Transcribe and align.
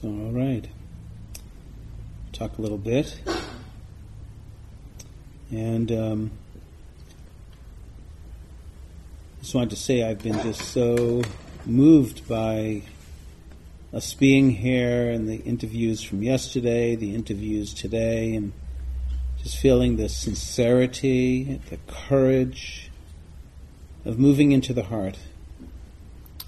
So, 0.00 0.06
all 0.06 0.30
right. 0.30 0.64
Talk 2.32 2.56
a 2.58 2.62
little 2.62 2.78
bit. 2.78 3.20
And 5.50 5.90
um, 5.90 6.30
just 9.40 9.56
wanted 9.56 9.70
to 9.70 9.76
say 9.76 10.04
I've 10.04 10.22
been 10.22 10.40
just 10.40 10.60
so 10.60 11.24
moved 11.66 12.28
by 12.28 12.82
us 13.92 14.14
being 14.14 14.50
here 14.52 15.10
and 15.10 15.28
the 15.28 15.38
interviews 15.38 16.00
from 16.00 16.22
yesterday, 16.22 16.94
the 16.94 17.16
interviews 17.16 17.74
today, 17.74 18.36
and 18.36 18.52
just 19.42 19.58
feeling 19.58 19.96
the 19.96 20.08
sincerity, 20.08 21.60
the 21.70 21.78
courage 21.88 22.88
of 24.04 24.16
moving 24.16 24.52
into 24.52 24.72
the 24.72 24.84
heart. 24.84 25.18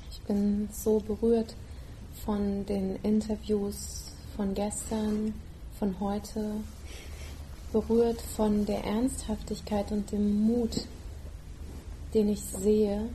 Ich 0.08 0.20
bin 0.28 0.68
so 0.70 1.00
berührt 1.00 1.54
von 2.24 2.66
den 2.66 2.96
Interviews 3.02 4.12
von 4.36 4.54
gestern, 4.54 5.34
von 5.78 5.98
heute, 6.00 6.56
berührt 7.72 8.20
von 8.20 8.66
der 8.66 8.84
Ernsthaftigkeit 8.84 9.92
und 9.92 10.10
dem 10.12 10.42
Mut, 10.42 10.86
den 12.14 12.28
ich 12.28 12.40
sehe, 12.40 13.08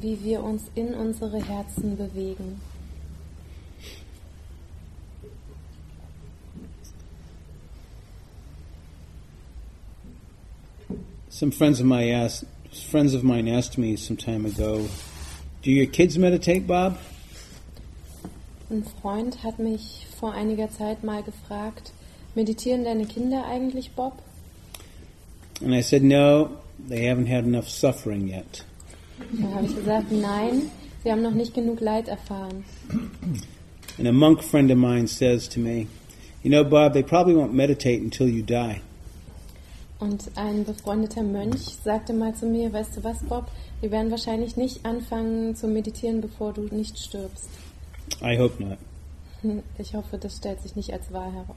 wie 0.00 0.22
wir 0.22 0.42
uns 0.42 0.64
in 0.74 0.94
unsere 0.94 1.44
Herzen 1.44 1.96
bewegen. 1.96 2.60
Some 11.30 11.52
friends 11.52 11.80
of 11.80 11.86
mine 11.86 12.10
asked, 12.10 12.48
friends 12.90 13.14
of 13.14 13.22
mine 13.22 13.48
asked 13.48 13.78
me 13.78 13.96
some 13.96 14.16
time 14.16 14.44
ago, 14.44 14.88
"Do 15.62 15.70
your 15.70 15.86
kids 15.86 16.18
meditate, 16.18 16.66
Bob?" 16.66 16.98
Ein 18.70 18.84
Freund 19.00 19.42
hat 19.42 19.58
mich 19.58 20.06
vor 20.18 20.32
einiger 20.32 20.70
Zeit 20.70 21.02
mal 21.02 21.22
gefragt, 21.22 21.92
meditieren 22.34 22.84
deine 22.84 23.06
Kinder 23.06 23.46
eigentlich, 23.46 23.92
Bob? 23.92 24.12
And 25.62 25.72
I 25.72 25.80
said, 25.80 26.02
"No, 26.02 26.50
they 26.88 27.08
haven't 27.10 27.28
had 27.28 27.44
enough 27.44 27.68
suffering 27.68 28.28
yet." 28.28 28.64
Da 29.32 29.48
habe 29.54 29.66
ich 29.66 29.74
gesagt, 29.74 30.12
nein, 30.12 30.70
sie 31.02 31.10
haben 31.10 31.22
noch 31.22 31.32
nicht 31.32 31.54
genug 31.54 31.80
Leid 31.80 32.08
erfahren. 32.08 32.64
And 33.96 34.06
a 34.06 34.12
monk 34.12 34.44
friend 34.44 34.70
of 34.70 34.76
mine 34.76 35.08
says 35.08 35.48
to 35.48 35.60
me, 35.60 35.86
"You 36.42 36.50
know, 36.50 36.62
Bob, 36.62 36.92
they 36.92 37.02
probably 37.02 37.34
won't 37.34 37.52
meditate 37.52 38.02
until 38.02 38.28
you 38.28 38.42
die." 38.42 38.82
Und 39.98 40.30
ein 40.36 40.64
befreundeter 40.64 41.22
Mönch 41.22 41.76
sagte 41.82 42.12
mal 42.12 42.32
zu 42.34 42.46
mir, 42.46 42.72
weißt 42.72 42.98
du 42.98 43.04
was, 43.04 43.18
Bob, 43.24 43.50
wir 43.80 43.90
werden 43.90 44.12
wahrscheinlich 44.12 44.56
nicht 44.56 44.86
anfangen 44.86 45.56
zu 45.56 45.66
meditieren, 45.66 46.20
bevor 46.20 46.52
du 46.52 46.68
nicht 46.70 46.98
stirbst. 47.00 47.48
I 48.22 48.36
hope 48.36 48.60
not. 48.60 48.78
Ich 49.78 49.94
hoffe, 49.94 50.18
das 50.18 50.36
stellt 50.36 50.60
sich 50.60 50.74
nicht 50.74 50.92
als 50.92 51.12
wahr 51.12 51.32
heraus. 51.32 51.56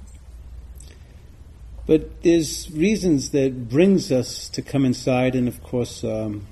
But 1.88 2.22
there's 2.22 2.70
reasons 2.72 3.32
that 3.32 3.70
brings 3.70 4.12
us 4.12 4.50
to 4.50 4.62
come 4.62 4.86
inside, 4.86 5.36
and 5.36 5.48
of 5.48 5.64
course, 5.64 6.04
um, 6.04 6.46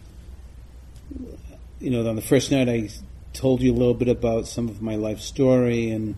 you 1.80 1.92
know, 1.92 2.08
on 2.08 2.16
the 2.16 2.22
first 2.22 2.52
night 2.52 2.68
I 2.68 2.90
told 3.34 3.62
you 3.62 3.72
a 3.72 3.78
little 3.78 3.94
bit 3.94 4.10
about 4.10 4.48
some 4.48 4.68
of 4.68 4.82
my 4.82 4.96
life 4.96 5.22
story, 5.22 5.92
and 5.92 6.16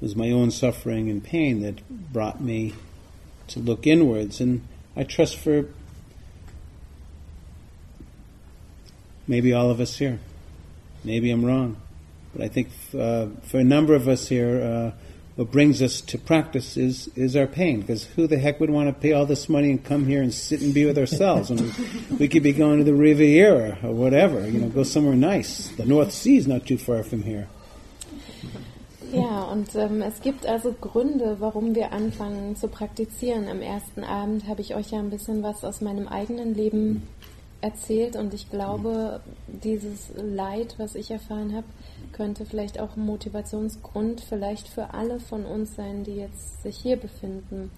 it 0.00 0.02
was 0.02 0.16
my 0.16 0.30
own 0.30 0.50
suffering 0.50 1.08
and 1.08 1.22
pain 1.22 1.60
that 1.62 1.88
brought 2.12 2.40
me 2.40 2.74
to 3.48 3.60
look 3.60 3.86
inwards, 3.86 4.40
and 4.40 4.66
I 4.96 5.04
trust 5.04 5.36
for 5.36 5.66
maybe 9.28 9.52
all 9.52 9.70
of 9.70 9.80
us 9.80 9.96
here. 9.96 10.18
Maybe 11.04 11.30
I'm 11.30 11.44
wrong, 11.44 11.76
but 12.34 12.42
I 12.42 12.48
think 12.48 12.68
uh, 12.98 13.26
for 13.44 13.58
a 13.58 13.64
number 13.64 13.94
of 13.94 14.08
us 14.08 14.28
here. 14.28 14.92
Uh, 14.94 15.00
what 15.36 15.50
brings 15.50 15.82
us 15.82 16.00
to 16.00 16.18
practice 16.18 16.76
is 16.76 17.08
is 17.16 17.34
our 17.34 17.46
pain. 17.46 17.80
Because 17.80 18.04
who 18.04 18.26
the 18.26 18.38
heck 18.38 18.60
would 18.60 18.70
want 18.70 18.88
to 18.88 18.92
pay 18.92 19.12
all 19.12 19.26
this 19.26 19.48
money 19.48 19.70
and 19.70 19.84
come 19.84 20.06
here 20.06 20.22
and 20.22 20.32
sit 20.32 20.60
and 20.60 20.72
be 20.72 20.84
with 20.86 20.96
ourselves? 20.96 21.50
And 21.50 21.60
we 22.18 22.28
could 22.28 22.42
be 22.42 22.52
going 22.52 22.78
to 22.78 22.84
the 22.84 22.94
Riviera 22.94 23.78
or 23.82 23.92
whatever. 23.92 24.46
You 24.46 24.60
know, 24.60 24.68
go 24.68 24.84
somewhere 24.84 25.16
nice. 25.16 25.68
The 25.76 25.86
North 25.86 26.12
Sea 26.12 26.36
is 26.36 26.46
not 26.46 26.66
too 26.66 26.78
far 26.78 27.02
from 27.02 27.22
here. 27.22 27.48
Ja, 29.12 29.42
und 29.42 29.76
ähm, 29.76 30.02
es 30.02 30.20
gibt 30.22 30.44
also 30.44 30.72
Gründe, 30.72 31.36
warum 31.38 31.76
wir 31.76 31.92
anfangen 31.92 32.56
zu 32.56 32.66
praktizieren. 32.66 33.48
Am 33.48 33.62
ersten 33.62 34.02
Abend 34.02 34.48
habe 34.48 34.60
ich 34.60 34.74
euch 34.74 34.90
ja 34.90 34.98
ein 34.98 35.10
bisschen 35.10 35.42
was 35.44 35.62
aus 35.62 35.80
meinem 35.80 36.08
eigenen 36.08 36.54
Leben 36.54 37.02
erzählt 37.60 38.16
und 38.16 38.34
ich 38.34 38.50
glaube, 38.50 39.20
dieses 39.46 40.08
Leid, 40.16 40.74
was 40.78 40.96
ich 40.96 41.12
erfahren 41.12 41.54
habe, 41.54 41.66
könnte 42.14 42.46
vielleicht 42.46 42.80
auch 42.80 42.96
ein 42.96 43.04
Motivationsgrund 43.04 44.22
vielleicht 44.22 44.68
für 44.68 44.94
alle 44.94 45.20
von 45.20 45.44
uns 45.44 45.76
sein, 45.76 46.04
die 46.04 46.16
jetzt 46.16 46.62
sich 46.62 46.76
hier 46.76 46.96
befinden. 46.96 47.70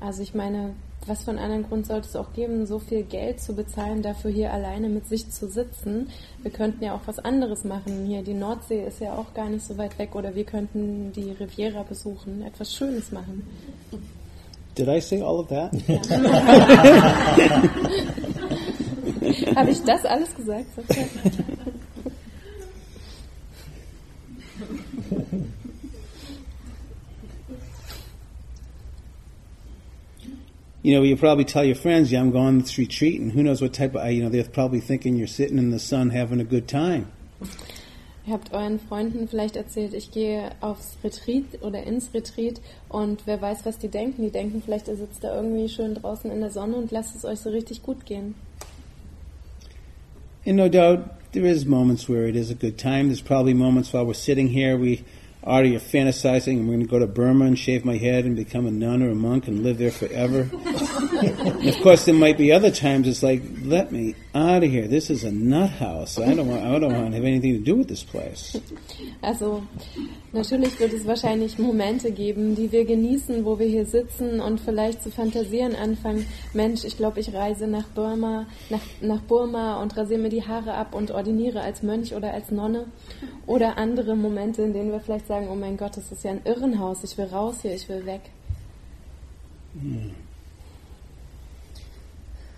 Also 0.00 0.22
ich 0.22 0.34
meine, 0.34 0.74
was 1.06 1.24
für 1.24 1.30
einen 1.30 1.40
anderen 1.40 1.64
Grund 1.64 1.86
sollte 1.86 2.08
es 2.08 2.16
auch 2.16 2.32
geben, 2.32 2.66
so 2.66 2.78
viel 2.78 3.02
Geld 3.02 3.40
zu 3.40 3.54
bezahlen, 3.54 4.02
dafür 4.02 4.30
hier 4.30 4.52
alleine 4.52 4.88
mit 4.88 5.06
sich 5.06 5.30
zu 5.30 5.48
sitzen? 5.48 6.08
Wir 6.42 6.50
könnten 6.50 6.84
ja 6.84 6.94
auch 6.94 7.00
was 7.06 7.18
anderes 7.18 7.64
machen. 7.64 8.04
Hier, 8.06 8.22
die 8.22 8.34
Nordsee 8.34 8.84
ist 8.86 9.00
ja 9.00 9.14
auch 9.14 9.32
gar 9.34 9.48
nicht 9.48 9.64
so 9.64 9.78
weit 9.78 9.98
weg 9.98 10.14
oder 10.14 10.34
wir 10.34 10.44
könnten 10.44 11.12
die 11.12 11.30
Riviera 11.32 11.82
besuchen, 11.82 12.42
etwas 12.42 12.74
Schönes 12.74 13.10
machen. 13.12 13.46
Did 14.76 14.88
I 14.88 15.00
say 15.00 15.20
all 15.20 15.40
of 15.40 15.48
that? 15.48 15.72
Ja. 15.86 16.00
Habe 19.56 19.70
ich 19.70 19.82
das 19.82 20.04
alles 20.04 20.34
gesagt? 20.34 20.66
you 30.82 30.94
know, 30.94 31.02
you 31.02 31.16
probably 31.16 31.44
tell 31.44 31.64
your 31.64 31.76
friends, 31.76 32.10
yeah, 32.10 32.20
I'm 32.20 32.30
going 32.30 32.46
on 32.46 32.58
this 32.58 32.78
retreat, 32.78 33.20
and 33.20 33.32
who 33.32 33.42
knows 33.42 33.60
what 33.60 33.72
type 33.72 33.94
of, 33.94 34.02
uh, 34.02 34.08
you 34.08 34.22
know, 34.22 34.28
they're 34.28 34.44
probably 34.44 34.80
thinking 34.80 35.16
you're 35.16 35.26
sitting 35.26 35.58
in 35.58 35.70
the 35.70 35.78
sun 35.78 36.10
having 36.10 36.40
a 36.40 36.44
good 36.44 36.66
time. 36.66 37.12
Ihr 38.24 38.34
habt 38.34 38.52
euren 38.52 38.78
Freunden 38.78 39.26
vielleicht 39.26 39.56
erzählt, 39.56 39.94
ich 39.94 40.12
gehe 40.12 40.50
aufs 40.60 40.96
Retreat 41.02 41.60
oder 41.60 41.82
ins 41.82 42.14
Retreat 42.14 42.60
und 42.88 43.22
wer 43.26 43.42
weiß, 43.42 43.66
was 43.66 43.78
die 43.78 43.88
denken. 43.88 44.22
Die 44.22 44.30
denken 44.30 44.62
vielleicht, 44.64 44.86
ihr 44.86 44.96
sitzt 44.96 45.24
da 45.24 45.34
irgendwie 45.34 45.68
schön 45.68 45.94
draußen 45.94 46.30
in 46.30 46.40
der 46.40 46.50
Sonne 46.50 46.76
und 46.76 46.92
lasst 46.92 47.16
es 47.16 47.24
euch 47.24 47.40
so 47.40 47.50
richtig 47.50 47.82
gut 47.82 48.06
gehen. 48.06 48.36
And 50.46 50.56
no 50.56 50.68
doubt 50.68 51.00
there 51.32 51.46
is 51.46 51.64
moments 51.64 52.08
where 52.08 52.28
it 52.28 52.36
is 52.36 52.50
a 52.50 52.54
good 52.54 52.78
time. 52.78 53.08
There's 53.08 53.22
probably 53.22 53.54
moments 53.54 53.92
while 53.92 54.06
we're 54.06 54.14
sitting 54.14 54.48
here, 54.48 54.78
we 54.78 55.04
are 55.44 55.64
you 55.64 55.78
fantasizing 55.78 56.58
I'm 56.58 56.66
going 56.66 56.80
to 56.80 56.86
go 56.86 56.98
to 56.98 57.06
Burma 57.06 57.46
and 57.46 57.58
shave 57.58 57.84
my 57.84 57.96
head 57.96 58.24
and 58.24 58.36
become 58.36 58.66
a 58.66 58.70
nun 58.70 59.02
or 59.02 59.10
a 59.10 59.14
monk 59.14 59.48
and 59.48 59.62
live 59.62 59.78
there 59.78 59.90
forever? 59.90 60.48
and 61.22 61.68
of 61.68 61.76
course, 61.82 62.04
there 62.04 62.14
might 62.14 62.38
be 62.38 62.52
other 62.52 62.70
times 62.70 63.08
it's 63.08 63.22
like, 63.22 63.42
let 63.62 63.92
me 63.92 64.14
out 64.34 64.64
of 64.64 64.70
here. 64.70 64.86
This 64.88 65.10
is 65.10 65.24
a 65.24 65.30
nut 65.30 65.70
house. 65.70 66.18
I 66.18 66.34
don't 66.34 66.48
want. 66.48 66.62
I 66.62 66.78
don't 66.78 66.92
want 66.92 67.10
to 67.10 67.16
have 67.16 67.24
anything 67.24 67.52
to 67.54 67.60
do 67.60 67.76
with 67.76 67.88
this 67.88 68.02
place. 68.02 68.56
Also 69.20 69.62
natürlich 70.32 70.78
wird 70.80 70.92
es 70.92 71.06
wahrscheinlich 71.06 71.58
Momente 71.58 72.10
geben, 72.10 72.54
die 72.54 72.72
wir 72.72 72.84
genießen, 72.84 73.44
wo 73.44 73.58
wir 73.58 73.66
hier 73.66 73.84
sitzen 73.84 74.40
und 74.40 74.60
vielleicht 74.60 75.02
zu 75.02 75.10
fantasieren 75.10 75.74
anfangen. 75.74 76.26
Mensch, 76.54 76.84
ich 76.84 76.96
glaube, 76.96 77.20
ich 77.20 77.34
reise 77.34 77.66
nach 77.66 77.86
Burma, 77.88 78.46
nach, 78.70 78.80
nach 79.00 79.20
Burma 79.22 79.82
und 79.82 79.96
rasiere 79.96 80.20
mir 80.20 80.30
die 80.30 80.44
Haare 80.44 80.74
ab 80.74 80.94
und 80.94 81.10
ordiniere 81.10 81.60
als 81.60 81.82
Mönch 81.82 82.14
oder 82.14 82.32
als 82.32 82.50
Nonne. 82.50 82.86
Oder 83.46 83.76
andere 83.76 84.16
Momente, 84.16 84.62
in 84.62 84.72
denen 84.72 84.92
wir 84.92 85.00
vielleicht 85.00 85.26
sagen, 85.32 85.48
oh 85.48 85.54
mein 85.54 85.78
Gott, 85.78 85.96
das 85.96 86.12
ist 86.12 86.24
ja 86.24 86.32
ein 86.32 86.42
Irrenhaus, 86.44 87.02
ich 87.04 87.16
will 87.16 87.24
raus 87.26 87.62
hier, 87.62 87.74
ich 87.74 87.88
will 87.88 88.04
weg. 88.04 88.20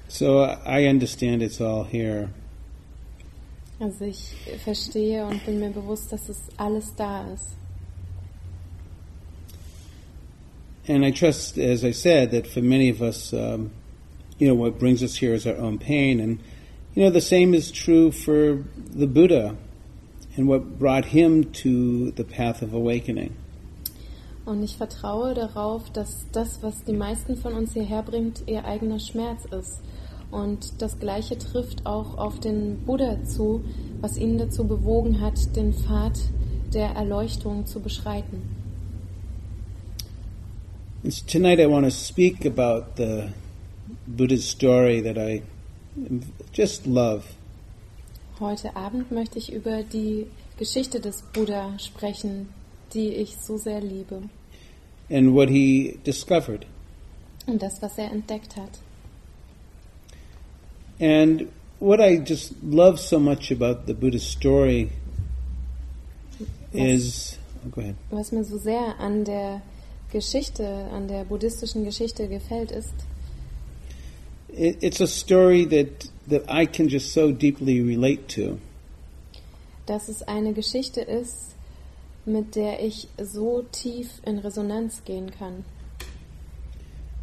So 0.08 0.44
I 0.66 0.88
understand 0.88 1.42
it's 1.42 1.60
all 1.60 1.84
here. 1.84 2.30
Also 3.78 4.04
ich 4.04 4.34
verstehe 4.64 5.24
und 5.24 5.44
bin 5.46 5.60
mir 5.60 5.70
bewusst, 5.70 6.10
dass 6.10 6.28
es 6.28 6.38
alles 6.56 6.94
da 6.96 7.32
ist. 7.32 7.56
And 10.88 11.04
I 11.04 11.12
trust, 11.12 11.56
as 11.56 11.84
I 11.84 11.92
said, 11.92 12.32
that 12.32 12.46
for 12.46 12.60
many 12.60 12.90
of 12.90 13.00
us, 13.00 13.32
um, 13.32 13.70
you 14.38 14.46
know, 14.48 14.54
what 14.54 14.78
brings 14.78 15.02
us 15.02 15.16
here 15.16 15.34
is 15.34 15.46
our 15.46 15.56
own 15.56 15.78
pain. 15.78 16.20
And, 16.20 16.40
you 16.94 17.04
know, 17.04 17.10
the 17.10 17.20
same 17.20 17.54
is 17.54 17.70
true 17.70 18.10
for 18.10 18.62
the 18.94 19.06
Buddha 19.06 19.56
and 20.36 20.48
what 20.48 20.78
brought 20.78 21.06
him 21.06 21.52
to 21.52 22.10
the 22.16 22.24
path 22.24 22.62
of 22.62 22.72
awakening. 22.72 23.34
Und 24.44 24.62
ich 24.62 24.76
vertraue 24.76 25.32
darauf, 25.32 25.90
dass 25.90 26.26
das, 26.32 26.62
was 26.62 26.84
die 26.84 26.92
meisten 26.92 27.36
von 27.36 27.54
uns 27.54 27.72
hierher 27.72 28.02
bringt, 28.02 28.42
ihr 28.46 28.64
eigener 28.66 28.98
Schmerz 28.98 29.46
ist. 29.46 29.80
Und 30.30 30.82
das 30.82 30.98
Gleiche 30.98 31.38
trifft 31.38 31.86
auch 31.86 32.18
auf 32.18 32.40
den 32.40 32.80
Buddha 32.84 33.22
zu, 33.24 33.64
was 34.00 34.18
ihn 34.18 34.36
dazu 34.36 34.66
bewogen 34.66 35.20
hat, 35.20 35.56
den 35.56 35.72
Pfad 35.72 36.18
der 36.74 36.90
Erleuchtung 36.90 37.66
zu 37.66 37.80
beschreiten. 37.80 38.42
And 41.04 41.26
tonight 41.26 41.60
I 41.60 41.66
want 41.66 41.84
to 41.84 41.90
speak 41.90 42.46
about 42.46 42.96
the 42.96 43.28
Buddha's 44.06 44.44
story 44.44 45.02
that 45.02 45.18
I 45.18 45.42
just 46.52 46.86
love. 46.86 47.24
Heute 48.40 48.74
Abend 48.76 49.12
möchte 49.12 49.38
ich 49.38 49.52
über 49.52 49.82
die 49.82 50.26
Geschichte 50.58 51.00
des 51.00 51.22
Buddha 51.32 51.78
sprechen, 51.78 52.48
die 52.92 53.08
ich 53.08 53.36
so 53.36 53.56
sehr 53.56 53.80
liebe. 53.80 54.22
and 55.10 55.34
what 55.34 55.48
he 55.48 55.98
discovered. 56.04 56.66
Und 57.46 57.62
das, 57.62 57.80
was 57.82 57.98
er 57.98 58.10
entdeckt 58.10 58.56
hat. 58.56 58.78
And 60.98 61.48
what 61.78 62.00
I 62.00 62.18
just 62.24 62.54
love 62.62 62.98
so 62.98 63.18
much 63.18 63.50
about 63.50 63.86
the 63.86 63.94
Buddha's 63.94 64.22
story 64.22 64.90
is. 66.72 67.38
Oh, 67.64 67.68
go 67.70 67.80
ahead. 67.82 67.96
Was 68.10 68.32
mir 68.32 68.44
so 68.44 68.58
sehr 68.58 68.98
an 68.98 69.24
der 69.24 69.60
Geschichte, 70.10 70.66
an 70.92 71.08
der 71.08 71.24
buddhistischen 71.24 71.84
Geschichte 71.84 72.28
gefällt, 72.28 72.70
ist, 72.70 72.94
It, 74.56 74.82
it's 74.82 75.00
a 75.00 75.06
story 75.06 75.66
that, 75.66 76.08
that 76.28 76.42
I 76.48 76.66
can 76.66 76.88
just 76.88 77.12
so 77.12 77.32
deeply 77.32 77.80
relate 77.82 78.28
to. 78.36 78.58
dass 79.86 80.08
es 80.08 80.22
eine 80.22 80.52
Geschichte 80.52 81.00
ist, 81.02 81.54
mit 82.24 82.56
der 82.56 82.82
ich 82.82 83.08
so 83.22 83.64
tief 83.70 84.20
in 84.24 84.38
Resonanz 84.38 85.04
gehen 85.04 85.30
kann. 85.30 85.64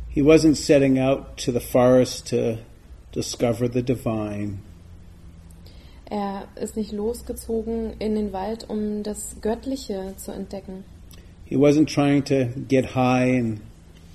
He 0.09 0.21
wasn't 0.21 0.55
setting 0.55 0.99
out 0.99 1.37
to 1.37 1.51
the 1.51 1.59
forest 1.59 2.27
to 2.27 2.57
discover 3.13 3.67
the 3.67 3.81
divine. 3.81 4.59
Er 6.05 6.47
ist 6.55 6.75
nicht 6.75 6.91
losgezogen 6.91 7.93
in 7.99 8.15
den 8.15 8.33
Wald, 8.33 8.69
um 8.69 9.01
das 9.01 9.37
Göttliche 9.41 10.13
zu 10.17 10.33
entdecken. 10.33 10.83
He 11.45 11.55
wasn't 11.55 11.87
trying 11.87 12.23
to 12.25 12.49
get 12.67 12.93
high 12.93 13.39
and 13.39 13.61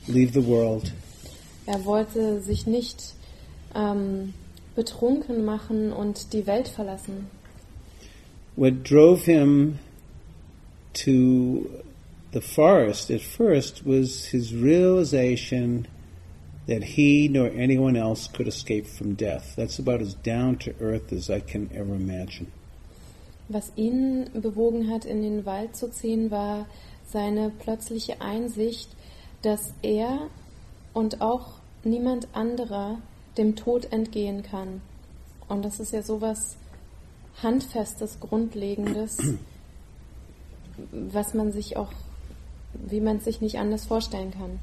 leave 0.07 0.33
the 0.33 0.47
world. 0.47 0.93
Er 1.65 1.85
wollte 1.87 2.43
sich 2.43 2.67
nicht 2.67 3.15
ähm, 3.75 4.35
betrunken 4.77 5.45
machen 5.45 5.93
und 5.93 6.33
die 6.33 6.47
Welt 6.47 6.69
verlassen. 6.69 7.27
What 8.55 8.85
drove 8.85 9.25
him 9.25 9.79
to 11.05 11.69
the 12.33 12.41
forest 12.41 13.11
at 13.11 13.21
first 13.21 13.85
was 13.85 14.27
his 14.27 14.55
realization 14.55 15.87
that 16.67 16.83
he 16.83 17.29
nor 17.29 17.49
anyone 17.49 17.97
else 17.97 18.29
could 18.29 18.49
escape 18.49 18.87
from 18.87 19.15
death. 19.15 19.55
That's 19.57 19.79
about 19.79 20.01
as 20.01 20.15
down 20.15 20.57
to 20.59 20.75
earth 20.81 21.13
as 21.13 21.31
I 21.31 21.41
can 21.41 21.71
ever 21.75 21.95
imagine. 21.95 22.49
Was 23.49 23.71
ihn 23.77 24.29
bewogen 24.35 24.91
hat, 24.91 25.05
in 25.05 25.23
den 25.23 25.47
Wald 25.47 25.77
zu 25.77 25.89
ziehen, 25.89 26.33
war 26.33 26.67
seine 27.07 27.51
plötzliche 27.51 28.21
Einsicht, 28.21 28.89
dass 29.43 29.73
er 29.83 30.29
und 30.93 31.21
auch 31.21 31.61
niemand 31.85 32.27
anderer 32.33 32.99
dem 33.39 33.57
Tod 33.57 33.93
entgehen 33.93 34.43
kann. 34.43 34.81
Und 35.49 35.65
das 35.65 35.81
ist 35.81 35.93
ja 35.93 36.03
sowas 36.03 36.57
Handfestes, 37.43 38.19
Grundlegendes, 38.21 39.19
was 40.91 41.35
man 41.35 41.53
sich 41.53 41.77
auch, 41.77 41.93
wie 42.75 43.01
man 43.01 43.19
es 43.19 43.25
sich 43.25 43.41
nicht 43.41 43.59
anders 43.59 43.85
vorstellen 43.87 44.31
kann. 44.31 44.59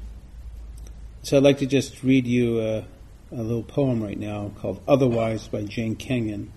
So 1.22 1.36
I'd 1.36 1.42
like 1.42 1.58
to 1.58 1.64
just 1.64 2.04
read 2.04 2.26
you 2.26 2.60
a, 2.60 2.84
a 3.32 3.42
little 3.42 3.62
poem 3.62 4.02
right 4.02 4.18
now 4.18 4.50
called 4.60 4.78
Otherwise 4.86 5.48
by 5.48 5.64
Jane 5.66 5.96
Kenyon. 5.96 6.48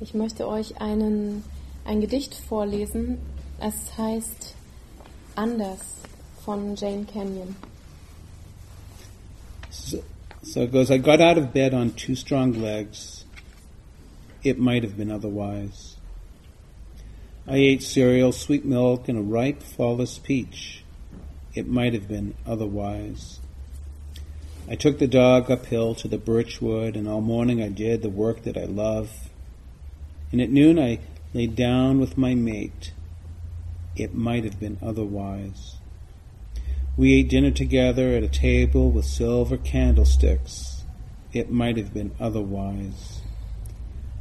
Ich 0.00 0.14
möchte 0.14 0.48
euch 0.48 0.80
einen, 0.80 1.44
ein 1.84 2.00
Gedicht 2.00 2.34
vorlesen. 2.34 3.18
Es 3.60 3.98
heißt 3.98 4.54
Anders 5.34 5.80
von 6.44 6.74
Jane 6.76 7.04
Kenyon. 7.04 7.54
So, 9.68 10.02
so 10.42 10.62
it 10.62 10.72
goes 10.72 10.90
I 10.90 10.98
got 10.98 11.20
out 11.20 11.38
of 11.38 11.52
bed 11.52 11.74
on 11.74 11.92
two 11.92 12.14
strong 12.14 12.52
legs. 12.60 13.24
It 14.42 14.58
might 14.58 14.82
have 14.82 14.96
been 14.96 15.10
otherwise. 15.10 15.96
I 17.46 17.56
ate 17.56 17.82
cereal, 17.82 18.32
sweet 18.32 18.64
milk, 18.64 19.08
and 19.08 19.18
a 19.18 19.22
ripe, 19.22 19.62
flawless 19.62 20.18
peach. 20.18 20.84
It 21.54 21.66
might 21.66 21.94
have 21.94 22.06
been 22.06 22.34
otherwise. 22.46 23.40
I 24.68 24.76
took 24.76 24.98
the 24.98 25.08
dog 25.08 25.50
uphill 25.50 25.94
to 25.96 26.08
the 26.08 26.16
birch 26.16 26.62
wood, 26.62 26.96
and 26.96 27.08
all 27.08 27.20
morning 27.20 27.60
I 27.60 27.68
did 27.68 28.02
the 28.02 28.08
work 28.08 28.44
that 28.44 28.56
I 28.56 28.64
love. 28.64 29.28
And 30.30 30.40
at 30.40 30.50
noon 30.50 30.78
I 30.78 31.00
lay 31.34 31.48
down 31.48 31.98
with 31.98 32.16
my 32.16 32.34
mate. 32.34 32.92
It 33.96 34.14
might 34.14 34.44
have 34.44 34.60
been 34.60 34.78
otherwise. 34.80 35.76
We 36.96 37.14
ate 37.14 37.30
dinner 37.30 37.50
together 37.50 38.14
at 38.14 38.22
a 38.22 38.28
table 38.28 38.90
with 38.90 39.04
silver 39.04 39.56
candlesticks. 39.56 40.84
It 41.32 41.50
might 41.50 41.76
have 41.76 41.94
been 41.94 42.12
otherwise. 42.20 43.20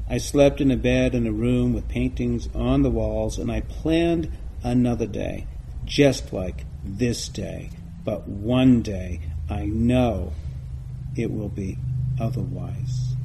I 0.08 0.18
slept 0.18 0.62
in 0.62 0.72
a 0.72 0.78
bed 0.78 1.14
in 1.14 1.28
a 1.28 1.32
room 1.32 1.74
with 1.74 1.88
paintings 1.88 2.50
on 2.56 2.82
the 2.84 2.90
walls, 2.90 3.38
and 3.38 3.52
I 3.52 3.62
planned 3.62 4.32
another 4.64 5.06
day, 5.06 5.46
just 5.86 6.34
like 6.34 6.66
this 6.84 7.28
day. 7.28 7.70
But 8.04 8.28
one 8.28 8.82
day, 8.82 9.20
I 9.50 9.66
know 9.66 10.34
it 11.16 11.32
will 11.32 11.50
be 11.50 11.78
otherwise. 12.20 13.16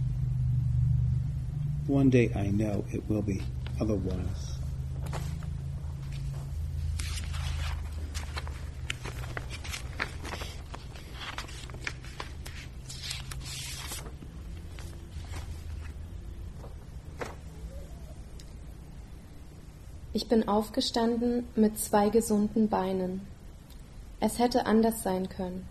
One 1.86 2.10
day, 2.10 2.30
I 2.34 2.48
know 2.48 2.84
it 2.92 3.08
will 3.08 3.22
be 3.22 3.40
otherwise. 3.80 4.53
Ich 20.16 20.28
bin 20.28 20.46
aufgestanden 20.46 21.44
mit 21.56 21.76
zwei 21.76 22.08
gesunden 22.08 22.68
Beinen. 22.68 23.22
Es 24.20 24.38
hätte 24.38 24.64
anders 24.64 25.02
sein 25.02 25.28
können. 25.28 25.66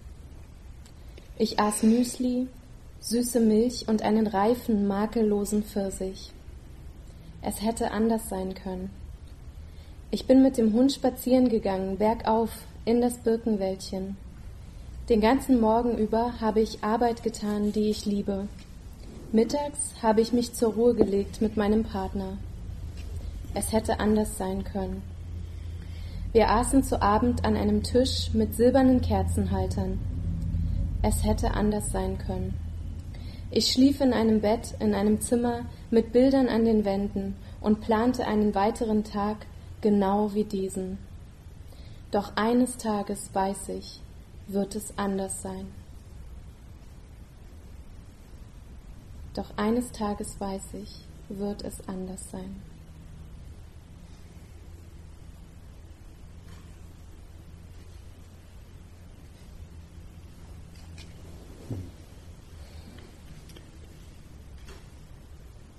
Ich 1.37 1.61
aß 1.61 1.83
Müsli, 1.83 2.47
süße 2.99 3.39
Milch 3.39 3.87
und 3.87 4.01
einen 4.01 4.27
reifen, 4.27 4.85
makellosen 4.85 5.63
Pfirsich. 5.63 6.33
Es 7.41 7.61
hätte 7.61 7.91
anders 7.91 8.27
sein 8.27 8.53
können. 8.53 8.89
Ich 10.11 10.27
bin 10.27 10.43
mit 10.43 10.57
dem 10.57 10.73
Hund 10.73 10.91
spazieren 10.91 11.47
gegangen, 11.47 11.97
bergauf, 11.97 12.51
in 12.83 12.99
das 12.99 13.19
Birkenwäldchen. 13.19 14.17
Den 15.07 15.21
ganzen 15.21 15.61
Morgen 15.61 15.97
über 15.97 16.41
habe 16.41 16.59
ich 16.59 16.83
Arbeit 16.83 17.23
getan, 17.23 17.71
die 17.71 17.89
ich 17.89 18.05
liebe. 18.05 18.49
Mittags 19.31 19.93
habe 20.01 20.19
ich 20.19 20.33
mich 20.33 20.53
zur 20.53 20.73
Ruhe 20.73 20.95
gelegt 20.95 21.41
mit 21.41 21.55
meinem 21.55 21.85
Partner. 21.85 22.37
Es 23.53 23.71
hätte 23.71 23.99
anders 23.99 24.37
sein 24.37 24.63
können. 24.63 25.03
Wir 26.31 26.49
aßen 26.49 26.83
zu 26.83 27.01
Abend 27.01 27.45
an 27.45 27.55
einem 27.55 27.83
Tisch 27.83 28.33
mit 28.33 28.55
silbernen 28.55 29.01
Kerzenhaltern. 29.01 29.99
Es 31.03 31.23
hätte 31.23 31.53
anders 31.53 31.91
sein 31.91 32.17
können. 32.17 32.55
Ich 33.51 33.71
schlief 33.71 34.01
in 34.01 34.13
einem 34.13 34.41
Bett 34.41 34.73
in 34.79 34.95
einem 34.95 35.21
Zimmer 35.21 35.65
mit 35.91 36.11
Bildern 36.11 36.49
an 36.49 36.65
den 36.65 36.85
Wänden 36.85 37.35
und 37.61 37.81
plante 37.81 38.25
einen 38.25 38.55
weiteren 38.55 39.03
Tag 39.03 39.45
genau 39.81 40.33
wie 40.33 40.43
diesen. 40.43 40.97
Doch 42.09 42.35
eines 42.35 42.77
Tages 42.77 43.29
weiß 43.31 43.69
ich, 43.69 44.01
wird 44.47 44.75
es 44.75 44.97
anders 44.97 45.43
sein. 45.43 45.67
Doch 49.35 49.55
eines 49.57 49.91
Tages 49.91 50.39
weiß 50.39 50.73
ich, 50.81 51.05
wird 51.29 51.63
es 51.63 51.87
anders 51.87 52.31
sein. 52.31 52.61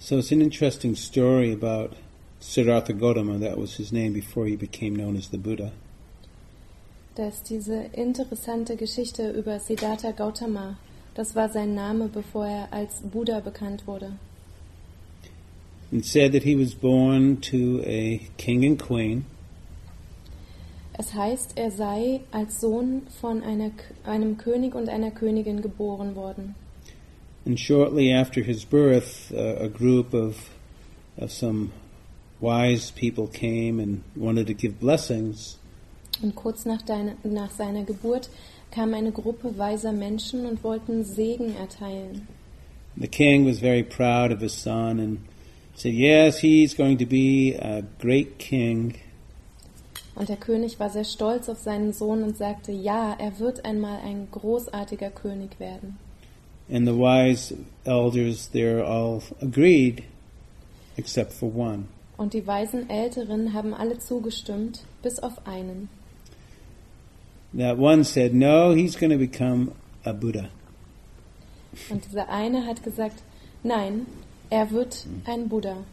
So 0.04 0.18
it's 0.18 0.32
an 0.32 0.42
interesting 0.42 0.96
story 0.96 1.50
about 1.50 1.94
Siddhartha 2.38 2.92
Gautama. 2.92 3.38
That 3.38 3.56
was 3.56 3.76
his 3.76 3.90
name 3.90 4.12
before 4.12 4.44
he 4.44 4.54
became 4.54 4.94
known 4.94 5.16
as 5.16 5.28
the 5.28 5.38
Buddha. 5.38 5.72
Da 7.14 7.28
ist 7.28 7.48
diese 7.48 7.86
interessante 7.94 8.76
Geschichte 8.76 9.30
über 9.30 9.58
Siddhartha 9.58 10.10
Gautama. 10.10 10.76
Das 11.14 11.34
war 11.34 11.48
sein 11.48 11.74
Name, 11.74 12.08
bevor 12.08 12.46
er 12.46 12.68
als 12.70 13.00
Buddha 13.00 13.40
bekannt 13.40 13.86
wurde. 13.86 14.18
And 15.90 16.04
said 16.04 16.32
that 16.32 16.42
he 16.42 16.54
was 16.54 16.74
born 16.74 17.40
to 17.40 17.80
a 17.86 18.20
king 18.36 18.62
and 18.62 18.78
queen, 18.78 19.24
Es 20.98 21.14
heißt, 21.14 21.56
er 21.56 21.70
sei 21.70 22.20
als 22.30 22.60
Sohn 22.60 23.06
von 23.22 23.42
einer, 23.42 23.70
einem 24.04 24.36
König 24.36 24.74
und 24.74 24.90
einer 24.90 25.12
Königin 25.12 25.62
geboren 25.62 26.14
worden. 26.14 26.56
And 27.44 27.58
shortly 27.58 28.12
after 28.12 28.42
his 28.42 28.64
birth, 28.64 29.32
uh, 29.32 29.56
a 29.56 29.68
group 29.68 30.14
of, 30.14 30.50
of 31.18 31.30
some 31.30 31.72
wise 32.40 32.90
people 32.90 33.26
came 33.26 33.78
and 33.80 34.02
wanted 34.16 34.46
to 34.46 34.54
give 34.54 34.80
blessings. 34.80 35.58
Und 36.22 36.34
kurz 36.36 36.64
nach, 36.64 36.82
deine, 36.82 37.16
nach 37.24 37.50
seiner 37.50 37.84
Geburt 37.84 38.30
kam 38.70 38.94
eine 38.94 39.12
Gruppe 39.12 39.58
weiser 39.58 39.92
Menschen 39.92 40.46
und 40.46 40.62
wollten 40.62 41.04
Segen 41.04 41.56
erteilen. 41.56 42.26
The 42.96 43.08
king 43.08 43.44
was 43.44 43.58
very 43.58 43.82
proud 43.82 44.30
of 44.30 44.40
his 44.40 44.52
son 44.52 45.00
and 45.00 45.18
said, 45.74 45.94
Yes, 45.94 46.38
he's 46.38 46.74
going 46.74 46.98
to 46.98 47.06
be 47.06 47.56
a 47.60 47.82
great 48.00 48.38
king. 48.38 48.94
Und 50.14 50.28
der 50.28 50.36
König 50.36 50.78
war 50.78 50.90
sehr 50.90 51.04
stolz 51.04 51.48
auf 51.48 51.58
seinen 51.58 51.92
Sohn 51.92 52.22
und 52.22 52.36
sagte, 52.36 52.70
ja, 52.70 53.16
er 53.18 53.40
wird 53.40 53.64
einmal 53.64 53.98
ein 53.98 54.28
großartiger 54.30 55.10
König 55.10 55.58
werden. 55.58 55.98
And 56.68 56.86
the 56.86 56.94
wise 56.94 57.52
elders 57.84 58.48
there 58.48 58.82
all 58.82 59.22
agreed, 59.40 60.04
except 60.96 61.32
for 61.32 61.50
one. 61.50 61.88
Und 62.16 62.32
die 62.32 62.46
weisen 62.46 62.88
Älteren 62.88 63.52
haben 63.52 63.74
alle 63.74 63.98
zugestimmt, 63.98 64.84
bis 65.02 65.18
auf 65.18 65.46
einen. 65.46 65.88
That 67.56 67.78
one 67.78 68.04
said, 68.04 68.34
no, 68.34 68.72
he's 68.72 68.96
going 68.96 69.10
to 69.10 69.18
become 69.18 69.72
a 70.04 70.12
Buddha. 70.12 70.48
Und 71.90 72.04
dieser 72.04 72.28
eine 72.28 72.66
hat 72.66 72.82
gesagt, 72.82 73.22
nein, 73.62 74.06
er 74.50 74.70
wird 74.70 75.06
ein 75.24 75.48
Buddha. 75.48 75.84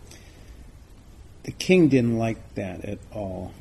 The 1.44 1.52
king 1.52 1.90
didn't 1.90 2.18
like 2.18 2.38
that 2.56 2.86
at 2.86 3.00
all. 3.12 3.52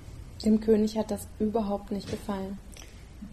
Dem 0.44 0.60
König 0.60 0.96
hat 0.96 1.10
das 1.10 1.26
überhaupt 1.38 1.90
nicht 1.90 2.10
gefallen. 2.10 2.58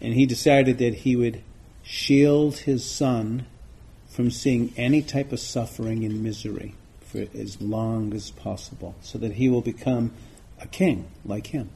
And 0.00 0.14
he 0.14 0.26
decided 0.26 0.78
that 0.78 0.94
he 0.94 1.16
would 1.16 1.40
shield 1.82 2.56
his 2.56 2.84
son 2.84 3.46
from 4.18 4.32
seeing 4.32 4.72
any 4.76 5.00
type 5.00 5.30
of 5.30 5.38
suffering 5.38 6.04
and 6.04 6.24
misery 6.24 6.74
for 7.06 7.24
as 7.38 7.62
long 7.62 8.12
as 8.12 8.32
possible, 8.32 8.92
so 9.00 9.16
that 9.16 9.34
he 9.34 9.48
will 9.48 9.60
become 9.60 10.10
a 10.60 10.66
king 10.66 11.06
like 11.24 11.46
him. 11.46 11.70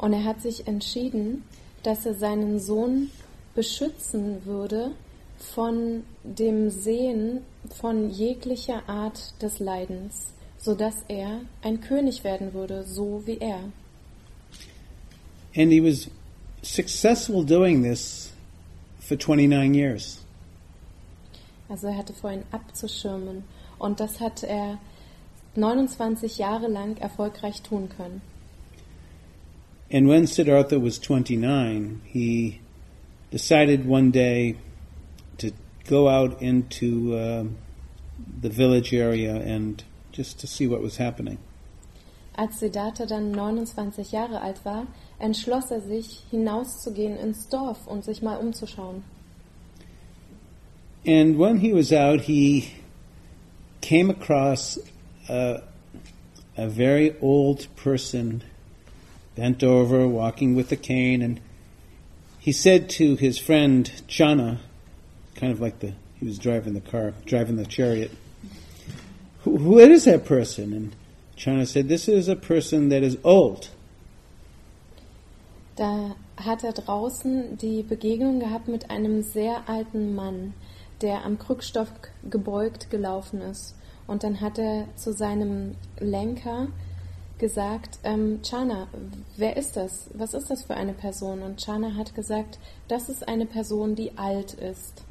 Und 0.00 0.14
er 0.14 0.24
hat 0.24 0.42
sich 0.42 0.66
entschieden, 0.66 1.44
dass 1.84 2.04
er 2.06 2.14
seinen 2.14 2.58
Sohn 2.58 3.12
beschützen 3.54 4.44
würde 4.46 4.96
von 5.38 6.02
dem 6.24 6.70
Sehen 6.70 7.42
von 7.70 8.10
jeglicher 8.10 8.88
Art 8.88 9.32
des 9.40 9.60
Leidens, 9.60 10.32
sodass 10.58 11.04
er 11.06 11.42
ein 11.62 11.80
König 11.80 12.24
werden 12.24 12.52
würde, 12.52 12.82
so 12.82 13.22
wie 13.26 13.38
er. 13.38 13.60
And 15.54 15.70
he 15.70 15.80
was 15.80 16.10
successful 16.62 17.44
doing 17.44 17.84
this 17.84 18.32
for 18.98 19.16
29 19.16 19.72
years. 19.72 20.17
Also 21.68 21.88
er 21.88 21.96
hatte 21.96 22.12
vor, 22.12 22.32
ihn 22.32 22.44
abzuschirmen. 22.50 23.44
Und 23.78 24.00
das 24.00 24.20
hat 24.20 24.42
er 24.42 24.78
29 25.54 26.38
Jahre 26.38 26.68
lang 26.68 26.96
erfolgreich 26.96 27.62
tun 27.62 27.88
können. 27.88 28.22
And 29.90 30.06
when 30.06 30.26
Siddhartha 30.26 30.76
was 30.82 30.98
29, 31.00 32.02
he 32.04 32.60
decided 33.30 33.86
one 33.86 34.10
day 34.10 34.56
to 35.38 35.50
go 35.86 36.08
out 36.08 36.42
into 36.42 37.14
uh, 37.16 37.44
the 38.42 38.50
village 38.50 38.92
area 38.92 39.36
and 39.36 39.82
just 40.12 40.38
to 40.40 40.46
see 40.46 40.66
what 40.66 40.82
was 40.82 40.98
happening. 40.98 41.38
Als 42.36 42.60
Siddhartha 42.60 43.06
dann 43.06 43.32
29 43.32 44.12
Jahre 44.12 44.42
alt 44.42 44.64
war, 44.64 44.86
entschloss 45.18 45.70
er 45.70 45.80
sich, 45.80 46.24
hinauszugehen 46.30 47.16
ins 47.16 47.48
Dorf 47.48 47.86
und 47.86 48.04
sich 48.04 48.22
mal 48.22 48.36
umzuschauen. 48.36 49.02
And 51.08 51.38
when 51.38 51.56
he 51.56 51.72
was 51.72 51.90
out, 51.90 52.20
he 52.20 52.70
came 53.80 54.10
across 54.10 54.78
a, 55.26 55.62
a 56.54 56.68
very 56.68 57.18
old 57.22 57.66
person, 57.76 58.42
bent 59.34 59.64
over, 59.64 60.06
walking 60.06 60.54
with 60.54 60.70
a 60.70 60.76
cane, 60.76 61.22
and 61.22 61.40
he 62.38 62.52
said 62.52 62.90
to 62.90 63.16
his 63.16 63.38
friend 63.38 63.90
Chana, 64.06 64.58
kind 65.34 65.50
of 65.50 65.62
like 65.62 65.78
the 65.78 65.94
he 66.20 66.26
was 66.26 66.38
driving 66.38 66.74
the 66.74 66.82
car, 66.82 67.14
driving 67.24 67.56
the 67.56 67.64
chariot, 67.64 68.10
who, 69.44 69.56
who 69.56 69.78
is 69.78 70.04
that 70.04 70.26
person? 70.26 70.74
And 70.74 70.96
Chana 71.38 71.66
said, 71.66 71.88
This 71.88 72.06
is 72.06 72.28
a 72.28 72.36
person 72.36 72.90
that 72.90 73.02
is 73.02 73.16
old. 73.24 73.70
Da 75.74 76.16
hat 76.36 76.64
er 76.64 76.72
draußen 76.72 77.56
die 77.56 77.82
Begegnung 77.82 78.40
gehabt 78.40 78.68
mit 78.68 78.90
einem 78.90 79.22
sehr 79.22 79.62
alten 79.66 80.14
Mann, 80.14 80.52
der 81.02 81.24
am 81.24 81.38
Krückstock 81.38 82.10
gebeugt 82.28 82.90
gelaufen 82.90 83.40
ist. 83.40 83.76
Und 84.06 84.24
dann 84.24 84.40
hat 84.40 84.58
er 84.58 84.86
zu 84.96 85.12
seinem 85.12 85.74
Lenker 85.98 86.68
gesagt, 87.38 87.98
ähm, 88.04 88.40
Chana, 88.42 88.88
wer 89.36 89.56
ist 89.56 89.76
das? 89.76 90.10
Was 90.14 90.34
ist 90.34 90.50
das 90.50 90.64
für 90.64 90.74
eine 90.74 90.92
Person? 90.92 91.42
Und 91.42 91.62
Chana 91.64 91.94
hat 91.94 92.14
gesagt, 92.14 92.58
das 92.88 93.08
ist 93.08 93.28
eine 93.28 93.46
Person, 93.46 93.94
die 93.94 94.16
alt 94.16 94.54
ist. 94.54 95.04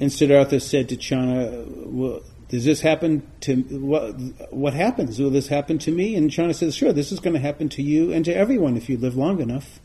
And 0.00 0.12
Siddhartha 0.12 0.60
said 0.60 0.88
to 0.90 0.96
Chana, 0.96 1.64
well, 1.86 2.20
does 2.50 2.64
this 2.64 2.84
happen 2.84 3.22
to 3.40 3.64
what? 3.80 4.14
What 4.52 4.74
happens? 4.74 5.18
Will 5.18 5.32
this 5.32 5.50
happen 5.50 5.78
to 5.80 5.90
me? 5.90 6.16
And 6.16 6.30
Chana 6.30 6.54
says, 6.54 6.76
sure, 6.76 6.92
this 6.92 7.10
is 7.10 7.20
going 7.20 7.34
to 7.34 7.40
happen 7.40 7.68
to 7.70 7.82
you 7.82 8.12
and 8.12 8.24
to 8.24 8.32
everyone 8.32 8.76
if 8.76 8.88
you 8.88 8.96
live 8.96 9.16
long 9.16 9.40
enough. 9.40 9.80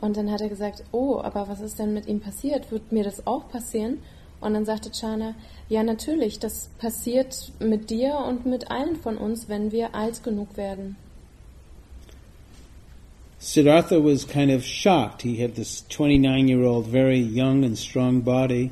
Und 0.00 0.16
dann 0.16 0.30
hat 0.30 0.40
er 0.40 0.48
gesagt, 0.48 0.84
oh, 0.92 1.20
aber 1.20 1.48
was 1.48 1.60
ist 1.60 1.78
denn 1.78 1.92
mit 1.92 2.06
ihm 2.06 2.20
passiert? 2.20 2.70
Wird 2.70 2.92
mir 2.92 3.04
das 3.04 3.26
auch 3.26 3.48
passieren? 3.48 3.98
Und 4.40 4.54
dann 4.54 4.64
sagte 4.64 4.90
Chana, 4.90 5.34
ja 5.68 5.82
natürlich, 5.82 6.38
das 6.38 6.70
passiert 6.78 7.52
mit 7.58 7.90
dir 7.90 8.16
und 8.18 8.46
mit 8.46 8.70
allen 8.70 8.96
von 8.96 9.18
uns, 9.18 9.48
wenn 9.48 9.72
wir 9.72 9.94
alt 9.94 10.22
genug 10.22 10.56
werden. 10.56 10.96
Siddhartha 13.40 14.02
was 14.02 14.26
kind 14.26 14.50
of 14.50 14.64
shocked. 14.64 15.22
He 15.22 15.42
had 15.42 15.54
this 15.54 15.84
29 15.88 16.48
year 16.48 16.64
old, 16.64 16.86
very 16.86 17.20
young 17.20 17.64
and 17.64 17.78
strong 17.78 18.22
body. 18.22 18.70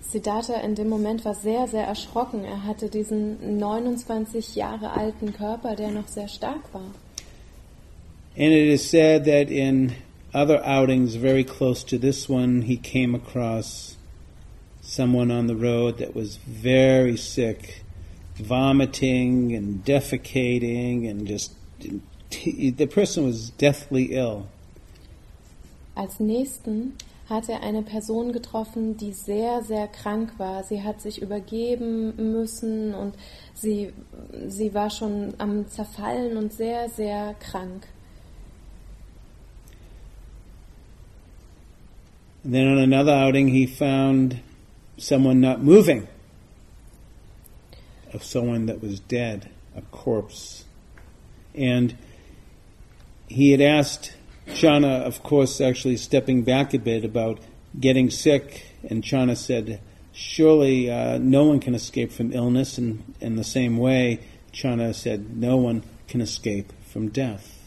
Siddhartha 0.00 0.60
in 0.60 0.74
dem 0.74 0.88
Moment 0.88 1.24
war 1.24 1.34
sehr, 1.34 1.66
sehr 1.66 1.84
erschrocken. 1.84 2.44
Er 2.44 2.64
hatte 2.64 2.88
diesen 2.88 3.58
29 3.58 4.54
Jahre 4.54 4.92
alten 4.92 5.32
Körper, 5.32 5.74
der 5.76 5.90
noch 5.90 6.08
sehr 6.08 6.28
stark 6.28 6.72
war. 6.72 6.94
And 8.36 8.52
it 8.52 8.68
is 8.72 8.88
said 8.88 9.24
that 9.24 9.50
in 9.50 9.92
other 10.34 10.64
outings 10.64 11.14
very 11.14 11.44
close 11.44 11.82
to 11.84 11.98
this 11.98 12.28
one, 12.28 12.62
he 12.62 12.76
came 12.76 13.14
across 13.14 13.96
someone 14.82 15.30
on 15.30 15.46
the 15.46 15.56
road 15.56 15.98
that 15.98 16.14
was 16.14 16.36
very 16.36 17.16
sick, 17.16 17.82
vomiting 18.36 19.54
and 19.54 19.84
defecating, 19.84 21.08
and 21.08 21.26
just 21.26 21.52
the 22.30 22.86
person 22.86 23.24
was 23.24 23.50
deathly 23.50 24.14
ill. 24.14 24.48
Als 25.94 26.20
nächsten 26.20 26.94
hat 27.28 27.48
er 27.48 27.62
eine 27.62 27.82
Person 27.82 28.32
getroffen, 28.32 28.96
die 28.96 29.12
sehr, 29.12 29.62
sehr 29.62 29.88
krank 29.88 30.38
war. 30.38 30.64
Sie 30.64 30.82
hat 30.82 31.00
sich 31.02 31.20
übergeben 31.20 32.32
müssen 32.32 32.94
und 32.94 33.14
sie, 33.54 33.92
sie 34.46 34.72
war 34.72 34.90
schon 34.90 35.34
am 35.38 35.68
Zerfallen 35.68 36.36
und 36.36 36.52
sehr, 36.52 36.88
sehr 36.88 37.34
krank. 37.34 37.86
And 42.44 42.54
then 42.54 42.68
on 42.68 42.78
another 42.78 43.12
outing, 43.12 43.48
he 43.48 43.66
found 43.66 44.40
someone 44.96 45.40
not 45.40 45.62
moving, 45.62 46.08
of 48.12 48.24
someone 48.24 48.66
that 48.66 48.82
was 48.82 49.00
dead, 49.00 49.50
a 49.76 49.82
corpse. 49.82 50.64
And 51.54 51.96
he 53.26 53.50
had 53.50 53.60
asked 53.60 54.14
Chana, 54.48 55.02
of 55.02 55.22
course, 55.22 55.60
actually 55.60 55.96
stepping 55.96 56.42
back 56.42 56.72
a 56.74 56.78
bit 56.78 57.04
about 57.04 57.38
getting 57.78 58.10
sick, 58.10 58.64
and 58.88 59.02
Chana 59.02 59.36
said, 59.36 59.80
Surely 60.12 60.90
uh, 60.90 61.18
no 61.18 61.44
one 61.44 61.60
can 61.60 61.74
escape 61.74 62.10
from 62.10 62.32
illness, 62.32 62.78
and 62.78 63.14
in 63.20 63.36
the 63.36 63.44
same 63.44 63.76
way, 63.76 64.20
Chana 64.52 64.94
said, 64.94 65.36
No 65.36 65.56
one 65.56 65.82
can 66.08 66.20
escape 66.20 66.72
from 66.86 67.08
death. 67.08 67.57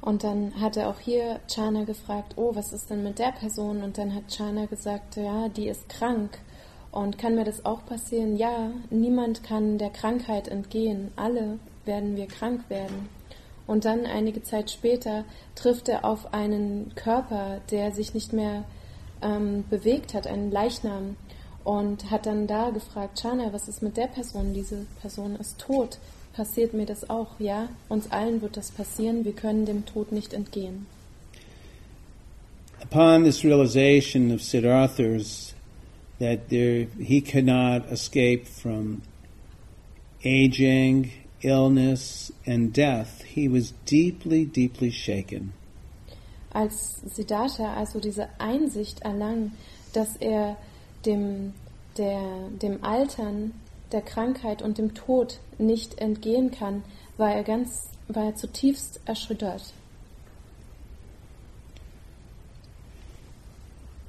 Und 0.00 0.24
dann 0.24 0.58
hat 0.60 0.76
er 0.76 0.88
auch 0.88 0.98
hier 0.98 1.40
Chana 1.46 1.84
gefragt, 1.84 2.34
oh, 2.36 2.54
was 2.54 2.72
ist 2.72 2.88
denn 2.88 3.02
mit 3.02 3.18
der 3.18 3.32
Person? 3.32 3.82
Und 3.82 3.98
dann 3.98 4.14
hat 4.14 4.28
Chana 4.28 4.66
gesagt, 4.66 5.16
ja, 5.16 5.48
die 5.48 5.68
ist 5.68 5.88
krank. 5.88 6.38
Und 6.90 7.18
kann 7.18 7.34
mir 7.34 7.44
das 7.44 7.64
auch 7.64 7.84
passieren? 7.84 8.36
Ja, 8.36 8.70
niemand 8.88 9.44
kann 9.44 9.78
der 9.78 9.90
Krankheit 9.90 10.48
entgehen. 10.48 11.12
Alle 11.16 11.58
werden 11.84 12.16
wir 12.16 12.26
krank 12.26 12.62
werden. 12.68 13.08
Und 13.66 13.84
dann 13.84 14.06
einige 14.06 14.42
Zeit 14.42 14.70
später 14.70 15.24
trifft 15.54 15.88
er 15.88 16.04
auf 16.04 16.32
einen 16.32 16.92
Körper, 16.96 17.60
der 17.70 17.92
sich 17.92 18.14
nicht 18.14 18.32
mehr 18.32 18.64
ähm, 19.22 19.64
bewegt 19.68 20.14
hat, 20.14 20.26
einen 20.26 20.50
Leichnam. 20.50 21.16
Und 21.62 22.10
hat 22.10 22.24
dann 22.24 22.46
da 22.46 22.70
gefragt, 22.70 23.20
Chana, 23.20 23.52
was 23.52 23.68
ist 23.68 23.82
mit 23.82 23.98
der 23.98 24.06
Person? 24.06 24.54
Diese 24.54 24.86
Person 25.02 25.36
ist 25.36 25.58
tot 25.58 25.98
passiert 26.32 26.74
mir 26.74 26.86
das 26.86 27.08
auch, 27.08 27.38
ja. 27.38 27.68
Uns 27.88 28.10
allen 28.10 28.42
wird 28.42 28.56
das 28.56 28.70
passieren. 28.70 29.24
Wir 29.24 29.32
können 29.32 29.66
dem 29.66 29.86
Tod 29.86 30.12
nicht 30.12 30.32
entgehen. 30.32 30.86
Upon 32.82 33.24
this 33.24 33.44
realization 33.44 34.32
of 34.32 34.40
Siddhartha's 34.42 35.54
that 36.18 36.48
there, 36.48 36.86
he 36.98 37.20
cannot 37.20 37.90
escape 37.90 38.46
from 38.46 39.02
aging, 40.24 41.12
illness, 41.42 42.32
and 42.46 42.72
death, 42.72 43.22
he 43.22 43.48
was 43.48 43.72
deeply, 43.86 44.44
deeply 44.44 44.90
shaken. 44.90 45.52
Als 46.52 47.00
Siddhartha 47.14 47.74
also 47.74 48.00
diese 48.00 48.28
Einsicht 48.38 49.02
erlang, 49.02 49.52
dass 49.92 50.16
er 50.16 50.56
dem, 51.06 51.54
der, 51.96 52.20
dem 52.60 52.82
Altern 52.82 53.52
der 53.92 54.02
Krankheit 54.02 54.62
und 54.62 54.78
dem 54.78 54.94
Tod 54.94 55.40
nicht 55.58 55.98
entgehen 55.98 56.50
kann, 56.50 56.82
war 57.16 57.34
er 57.34 57.42
ganz, 57.42 57.90
war 58.08 58.26
er 58.26 58.34
zutiefst 58.34 59.00
erschüttert. 59.04 59.72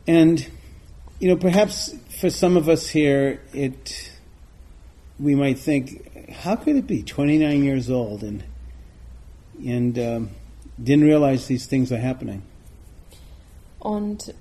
And, 0.07 0.47
you 1.19 1.27
know, 1.27 1.37
perhaps 1.37 1.95
for 2.19 2.29
some 2.29 2.57
of 2.57 2.67
us 2.67 2.89
here, 2.89 3.39
it, 3.53 4.11
we 5.19 5.35
might 5.35 5.59
think, 5.59 6.01
how 6.43 6.55
could 6.55 6.75
it 6.75 6.87
be 6.87 7.03
29 7.03 7.63
years 7.63 7.89
old 7.89 8.23
and, 8.23 8.43
and 9.63 9.97
um, 9.97 10.29
didn't 10.81 11.05
realize 11.05 11.47
these 11.47 11.67
things 11.67 11.91
are 11.91 12.01
happening? 12.01 12.41
Und 13.79 14.33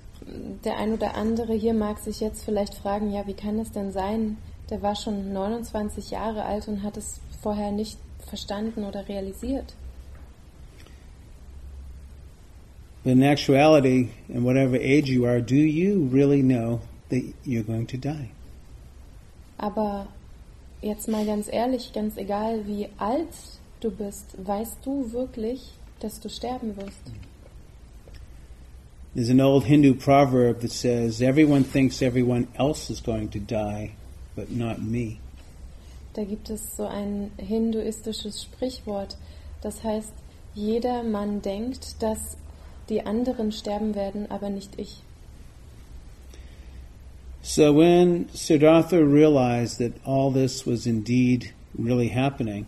der 0.64 0.76
ein 0.76 0.92
oder 0.92 1.14
andere 1.14 1.54
hier 1.54 1.74
mag 1.74 1.98
sich 1.98 2.20
jetzt 2.20 2.44
vielleicht 2.44 2.74
fragen, 2.74 3.12
ja, 3.12 3.26
wie 3.26 3.34
kann 3.34 3.58
es 3.58 3.72
denn 3.72 3.92
sein? 3.92 4.36
Der 4.70 4.82
war 4.82 4.94
schon 4.94 5.32
29 5.32 6.10
Jahre 6.10 6.44
alt 6.44 6.68
und 6.68 6.82
hat 6.82 6.96
es 6.96 7.20
vorher 7.42 7.72
nicht 7.72 7.98
verstanden 8.28 8.84
oder 8.84 9.08
realisiert. 9.08 9.74
But 13.02 13.12
in 13.12 13.22
actuality, 13.22 14.10
in 14.28 14.44
whatever 14.44 14.76
age 14.76 15.08
you 15.08 15.24
are, 15.24 15.40
do 15.40 15.54
you 15.54 16.08
really 16.12 16.42
know 16.42 16.80
that 17.08 17.22
you're 17.44 17.64
going 17.64 17.86
to 17.86 17.96
die? 17.96 18.30
Aber 19.56 20.06
jetzt 20.82 21.08
mal 21.08 21.24
ganz 21.24 21.48
ehrlich, 21.50 21.92
ganz 21.92 22.16
egal 22.16 22.66
wie 22.66 22.88
alt 22.98 23.28
du 23.80 23.90
bist, 23.90 24.36
weißt 24.36 24.78
du 24.84 25.12
wirklich, 25.12 25.72
dass 26.00 26.20
du 26.20 26.28
sterben 26.28 26.76
wirst? 26.76 27.00
There's 29.14 29.30
an 29.30 29.40
old 29.40 29.64
Hindu 29.64 29.94
proverb 29.94 30.60
that 30.60 30.70
says, 30.70 31.20
Everyone 31.20 31.64
thinks 31.64 32.00
everyone 32.00 32.46
else 32.54 32.92
is 32.92 33.02
going 33.02 33.28
to 33.30 33.40
die, 33.40 33.90
but 34.40 34.50
not 34.50 34.80
me. 34.80 35.18
Da 36.14 36.24
gibt 36.24 36.48
es 36.50 36.76
so 36.76 36.86
ein 36.86 37.30
hinduistisches 37.36 38.42
Sprichwort, 38.42 39.16
das 39.60 39.84
heißt, 39.84 40.12
jeder 40.54 41.02
Mann 41.02 41.42
denkt, 41.42 42.02
dass 42.02 42.38
die 42.88 43.04
anderen 43.04 43.52
sterben 43.52 43.94
werden, 43.94 44.30
aber 44.30 44.48
nicht 44.48 44.78
ich. 44.78 45.02
So 47.42 47.76
when 47.76 48.28
Siddhartha 48.32 48.96
realized 48.96 49.78
that 49.78 49.92
all 50.04 50.32
this 50.32 50.66
was 50.66 50.86
indeed 50.86 51.52
really 51.78 52.08
happening, 52.08 52.66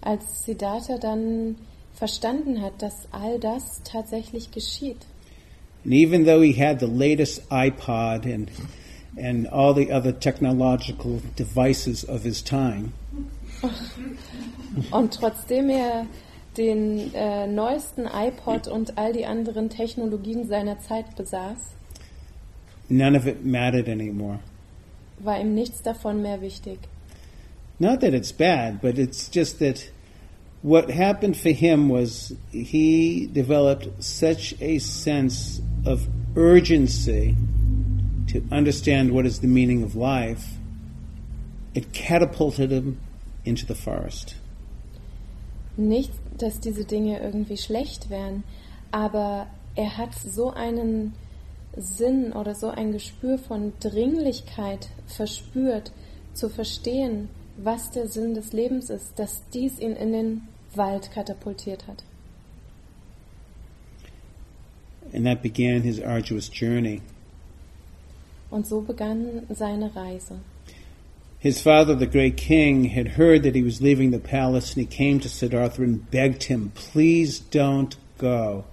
Als 0.00 0.44
Siddhartha 0.44 0.98
dann 0.98 1.56
verstanden 1.94 2.60
hat, 2.60 2.80
dass 2.80 3.06
all 3.12 3.38
das 3.38 3.82
tatsächlich 3.84 4.50
geschieht, 4.50 5.06
and 5.84 5.92
even 5.92 6.24
though 6.24 6.42
he 6.42 6.52
had 6.52 6.80
the 6.80 6.86
latest 6.86 7.42
iPod 7.50 8.24
and 8.24 8.50
and 9.16 9.46
all 9.48 9.74
the 9.74 9.90
other 9.92 10.12
technological 10.12 11.20
devices 11.36 12.04
of 12.04 12.24
his 12.24 12.42
time, 12.42 12.92
und 14.90 15.14
trotzdem 15.14 15.70
er 15.70 16.06
den 16.56 17.14
äh, 17.14 17.46
neuesten 17.46 18.06
iPod 18.06 18.68
und 18.68 18.98
all 18.98 19.12
die 19.12 19.26
anderen 19.26 19.70
Technologien 19.70 20.46
seiner 20.46 20.78
Zeit 20.80 21.16
besaß, 21.16 21.58
none 22.88 23.16
of 23.16 23.26
it 23.26 23.44
mattered 23.44 23.88
anymore. 23.88 24.38
war 25.18 25.40
ihm 25.40 25.54
nichts 25.54 25.82
davon 25.82 26.22
mehr 26.22 26.40
wichtig. 26.40 26.78
Not 27.78 28.00
that 28.00 28.14
it's 28.14 28.32
bad, 28.32 28.80
but 28.80 28.98
it's 28.98 29.30
just 29.32 29.58
that 29.58 29.90
what 30.62 30.90
happened 30.90 31.36
for 31.36 31.50
him 31.50 31.88
was 31.88 32.34
he 32.52 33.28
developed 33.32 33.88
such 34.02 34.54
a 34.60 34.78
sense 34.78 35.60
of 35.84 36.06
urgency 36.36 37.34
to 38.32 38.42
understand 38.50 39.12
what 39.12 39.26
is 39.26 39.40
the 39.40 39.46
meaning 39.46 39.82
of 39.82 39.94
life, 39.94 40.44
it 41.74 41.92
catapulted 41.92 42.70
him 42.70 42.98
into 43.44 43.66
the 43.66 43.74
forest. 43.74 44.34
Nicht, 45.76 46.12
dass 46.38 46.60
diese 46.60 46.84
Dinge 46.84 47.20
irgendwie 47.20 47.56
schlecht 47.56 48.10
wären, 48.10 48.44
aber 48.90 49.46
er 49.74 49.96
hat 49.96 50.14
so 50.14 50.50
einen 50.50 51.14
Sinn 51.76 52.32
oder 52.32 52.54
so 52.54 52.68
ein 52.68 52.92
Gespür 52.92 53.38
von 53.38 53.72
Dringlichkeit 53.80 54.90
verspürt, 55.06 55.92
zu 56.34 56.48
verstehen, 56.48 57.28
was 57.56 57.90
der 57.90 58.08
Sinn 58.08 58.34
des 58.34 58.52
Lebens 58.52 58.90
ist, 58.90 59.18
dass 59.18 59.42
dies 59.52 59.78
ihn 59.78 59.92
in 59.92 60.12
den 60.12 60.42
Wald 60.74 61.10
katapultiert 61.12 61.86
hat. 61.86 62.02
And 65.12 65.26
that 65.26 65.42
began 65.42 65.82
his 65.82 66.00
arduous 66.00 66.48
journey. 66.48 67.02
Und 68.52 68.66
so 68.66 68.82
begann 68.82 69.42
seine 69.48 69.96
Reise. 69.96 70.38
His 71.40 71.60
father, 71.60 71.98
the 71.98 72.06
great 72.06 72.36
king, 72.36 72.84
had 72.84 73.18
heard 73.18 73.42
that 73.42 73.56
he 73.56 73.64
was 73.64 73.80
leaving 73.80 74.12
the 74.12 74.20
palace 74.20 74.74
and 74.76 74.86
he 74.86 74.86
came 74.86 75.18
to 75.18 75.28
Siddhartha 75.28 75.82
and 75.82 76.08
begged 76.08 76.44
him, 76.44 76.70
Please 76.76 77.40
don't 77.40 77.96
go. 78.18 78.64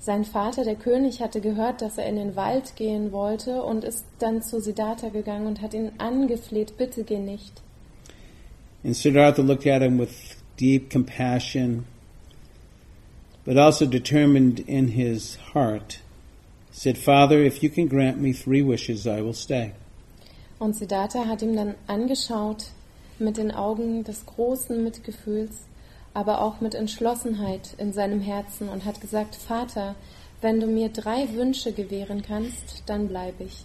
Sein 0.00 0.24
Vater, 0.24 0.64
der 0.64 0.76
König, 0.76 1.20
hatte 1.20 1.42
gehört, 1.42 1.82
dass 1.82 1.98
er 1.98 2.06
in 2.06 2.16
den 2.16 2.34
Wald 2.34 2.76
gehen 2.76 3.12
wollte 3.12 3.62
und 3.62 3.84
ist 3.84 4.06
dann 4.20 4.40
zu 4.40 4.58
Siddhartha 4.58 5.10
gegangen 5.10 5.46
und 5.46 5.60
hat 5.60 5.74
ihn 5.74 5.90
angefleht, 5.98 6.78
bitte 6.78 7.04
geh 7.04 7.18
nicht. 7.18 7.60
And 8.82 8.96
Siddhartha 8.96 9.42
looked 9.42 9.66
at 9.66 9.82
him 9.82 9.98
with 9.98 10.36
deep 10.56 10.88
compassion, 10.88 11.84
but 13.44 13.58
also 13.58 13.84
determined 13.84 14.60
in 14.60 14.88
his 14.88 15.36
heart, 15.52 16.00
said, 16.78 16.96
Father, 16.96 17.42
if 17.42 17.60
you 17.60 17.68
can 17.68 17.88
grant 17.88 18.20
me 18.20 18.32
three 18.32 18.62
wishes, 18.62 19.04
I 19.04 19.20
will 19.20 19.34
stay. 19.34 19.72
Und 20.60 20.76
Siddhartha 20.76 21.26
hat 21.26 21.42
ihm 21.42 21.56
dann 21.56 21.74
angeschaut 21.88 22.66
mit 23.18 23.36
den 23.36 23.50
Augen 23.50 24.04
des 24.04 24.24
großen 24.26 24.82
Mitgefühls, 24.82 25.66
aber 26.14 26.40
auch 26.40 26.60
mit 26.60 26.76
Entschlossenheit 26.76 27.74
in 27.78 27.92
seinem 27.92 28.20
Herzen 28.20 28.68
und 28.68 28.84
hat 28.84 29.00
gesagt, 29.00 29.34
Vater, 29.34 29.96
wenn 30.40 30.60
du 30.60 30.66
mir 30.66 30.88
drei 30.88 31.28
Wünsche 31.34 31.72
gewähren 31.72 32.22
kannst, 32.22 32.84
dann 32.86 33.08
bleibe 33.08 33.44
ich. 33.44 33.64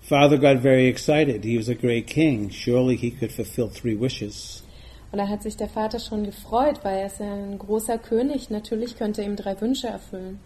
Father 0.00 0.38
got 0.38 0.62
very 0.62 0.88
excited. 0.88 1.44
He 1.44 1.58
was 1.58 1.68
a 1.68 1.74
great 1.74 2.08
king. 2.08 2.50
Surely 2.50 2.96
he 2.96 3.10
could 3.10 3.30
fulfill 3.30 3.68
three 3.68 3.94
wishes. 3.94 4.64
Und 5.12 5.18
dann 5.18 5.28
hat 5.28 5.42
sich 5.42 5.56
der 5.56 5.68
Vater 5.68 6.00
schon 6.00 6.24
gefreut, 6.24 6.80
weil 6.82 6.98
er 6.98 7.06
ist 7.06 7.20
ja 7.20 7.32
ein 7.32 7.58
großer 7.58 7.98
König. 7.98 8.50
Natürlich 8.50 8.96
könnte 8.96 9.22
er 9.22 9.28
ihm 9.28 9.36
drei 9.36 9.60
Wünsche 9.60 9.86
erfüllen. 9.86 10.40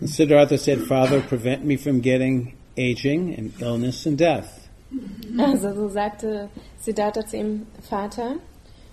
And 0.00 0.10
Siddhartha 0.10 0.58
said, 0.58 0.82
Father, 0.82 1.20
prevent 1.22 1.64
me 1.64 1.76
from 1.76 2.00
getting 2.00 2.54
aging 2.76 3.34
and 3.34 3.52
illness 3.60 4.06
and 4.06 4.18
death. 4.18 4.68
Also 5.38 5.74
so 5.74 5.88
sagte 5.88 6.48
Siddhartha 6.78 7.26
zu 7.26 7.36
ihm, 7.36 7.66
Vater, 7.82 8.38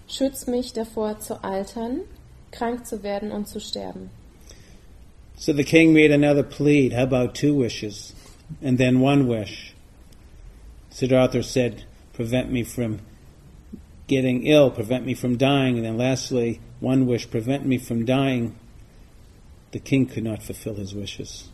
schütz 0.07 0.47
mich 0.47 0.73
davor 0.73 1.19
zu 1.19 1.35
altern, 1.43 2.01
krank 2.51 2.85
zu 2.85 3.03
werden 3.03 3.31
und 3.31 3.47
zu 3.47 3.59
sterben. 3.59 4.09
So 5.35 5.51
the 5.51 5.63
king 5.63 5.93
made 5.93 6.11
another 6.11 6.43
plea. 6.43 6.89
How 6.89 7.03
about 7.03 7.35
two 7.35 7.53
wishes? 7.55 8.13
And 8.61 8.77
then 8.77 8.99
one 8.99 9.27
wish. 9.27 9.73
Siddhartha 10.89 11.43
said, 11.43 11.83
prevent 12.13 12.51
me 12.51 12.63
from 12.63 12.99
getting 14.07 14.45
ill, 14.45 14.69
prevent 14.69 15.05
me 15.05 15.15
from 15.15 15.37
dying. 15.37 15.77
And 15.77 15.85
then 15.85 15.97
lastly, 15.97 16.61
one 16.79 17.07
wish, 17.07 17.29
prevent 17.29 17.65
me 17.65 17.77
from 17.77 18.05
dying. 18.05 18.55
The 19.73 19.79
king 19.79 20.07
could 20.07 20.23
not 20.23 20.43
fulfill 20.43 20.75
his 20.75 20.95
wishes. 20.95 21.49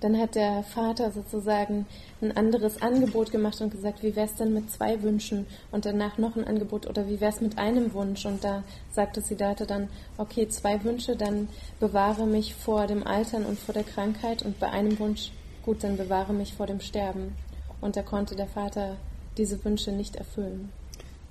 Dann 0.00 0.18
hat 0.18 0.34
der 0.34 0.62
Vater 0.62 1.10
sozusagen 1.10 1.86
ein 2.20 2.36
anderes 2.36 2.82
Angebot 2.82 3.32
gemacht 3.32 3.60
und 3.62 3.70
gesagt, 3.70 4.02
wie 4.02 4.14
wär's 4.14 4.34
denn 4.34 4.52
mit 4.52 4.70
zwei 4.70 5.02
Wünschen 5.02 5.46
und 5.70 5.86
danach 5.86 6.18
noch 6.18 6.36
ein 6.36 6.44
Angebot 6.44 6.86
oder 6.86 7.08
wie 7.08 7.18
wär's 7.20 7.40
mit 7.40 7.56
einem 7.56 7.94
Wunsch? 7.94 8.26
Und 8.26 8.44
da 8.44 8.62
sagte 8.92 9.22
Siddhartha 9.22 9.64
dann, 9.64 9.88
okay, 10.18 10.48
zwei 10.48 10.84
Wünsche, 10.84 11.16
dann 11.16 11.48
bewahre 11.80 12.26
mich 12.26 12.54
vor 12.54 12.86
dem 12.86 13.06
Altern 13.06 13.46
und 13.46 13.58
vor 13.58 13.72
der 13.72 13.84
Krankheit 13.84 14.42
und 14.42 14.60
bei 14.60 14.68
einem 14.68 14.98
Wunsch, 14.98 15.30
gut, 15.64 15.82
dann 15.82 15.96
bewahre 15.96 16.34
mich 16.34 16.52
vor 16.52 16.66
dem 16.66 16.80
Sterben. 16.80 17.32
Und 17.80 17.96
da 17.96 18.02
konnte 18.02 18.36
der 18.36 18.48
Vater 18.48 18.98
diese 19.38 19.64
Wünsche 19.64 19.92
nicht 19.92 20.16
erfüllen. 20.16 20.70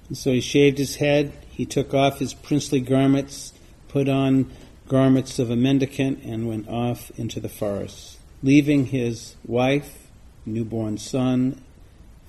And 0.07 0.17
so 0.17 0.31
he 0.31 0.41
shaved 0.41 0.79
his 0.79 0.99
head, 0.99 1.31
he 1.55 1.65
took 1.65 1.93
off 1.93 2.19
his 2.19 2.33
princely 2.33 2.81
garments, 2.81 3.53
put 3.87 4.07
on 4.07 4.47
garments 4.87 5.39
of 5.39 5.49
a 5.49 5.55
mendicant, 5.55 6.23
and 6.23 6.47
went 6.47 6.67
off 6.67 7.11
into 7.17 7.39
the 7.39 7.49
forest, 7.49 8.17
leaving 8.43 8.87
his 8.87 9.35
wife, 9.45 10.07
newborn 10.45 10.97
son, 10.97 11.61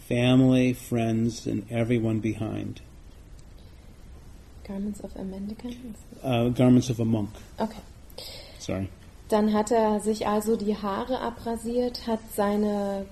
family, 0.09 0.73
friends, 0.73 1.47
and 1.47 1.67
everyone 1.71 2.21
behind. 2.21 2.81
Garments 4.67 5.01
of 5.01 5.15
a 5.17 5.23
Mendicant? 5.23 5.77
Uh, 6.25 6.49
garments 6.49 6.91
of 6.91 6.99
a 6.99 7.05
monk. 7.05 7.31
Okay. 7.61 7.79
Sorry. 8.59 8.89
Dann 9.29 9.53
hat 9.53 9.71
er 9.71 10.01
sich 10.01 10.27
also 10.27 10.57
die 10.57 10.77
Haare 10.77 11.21
abrasiert, 11.21 12.07
hat 12.07 12.21
seine 12.35 13.07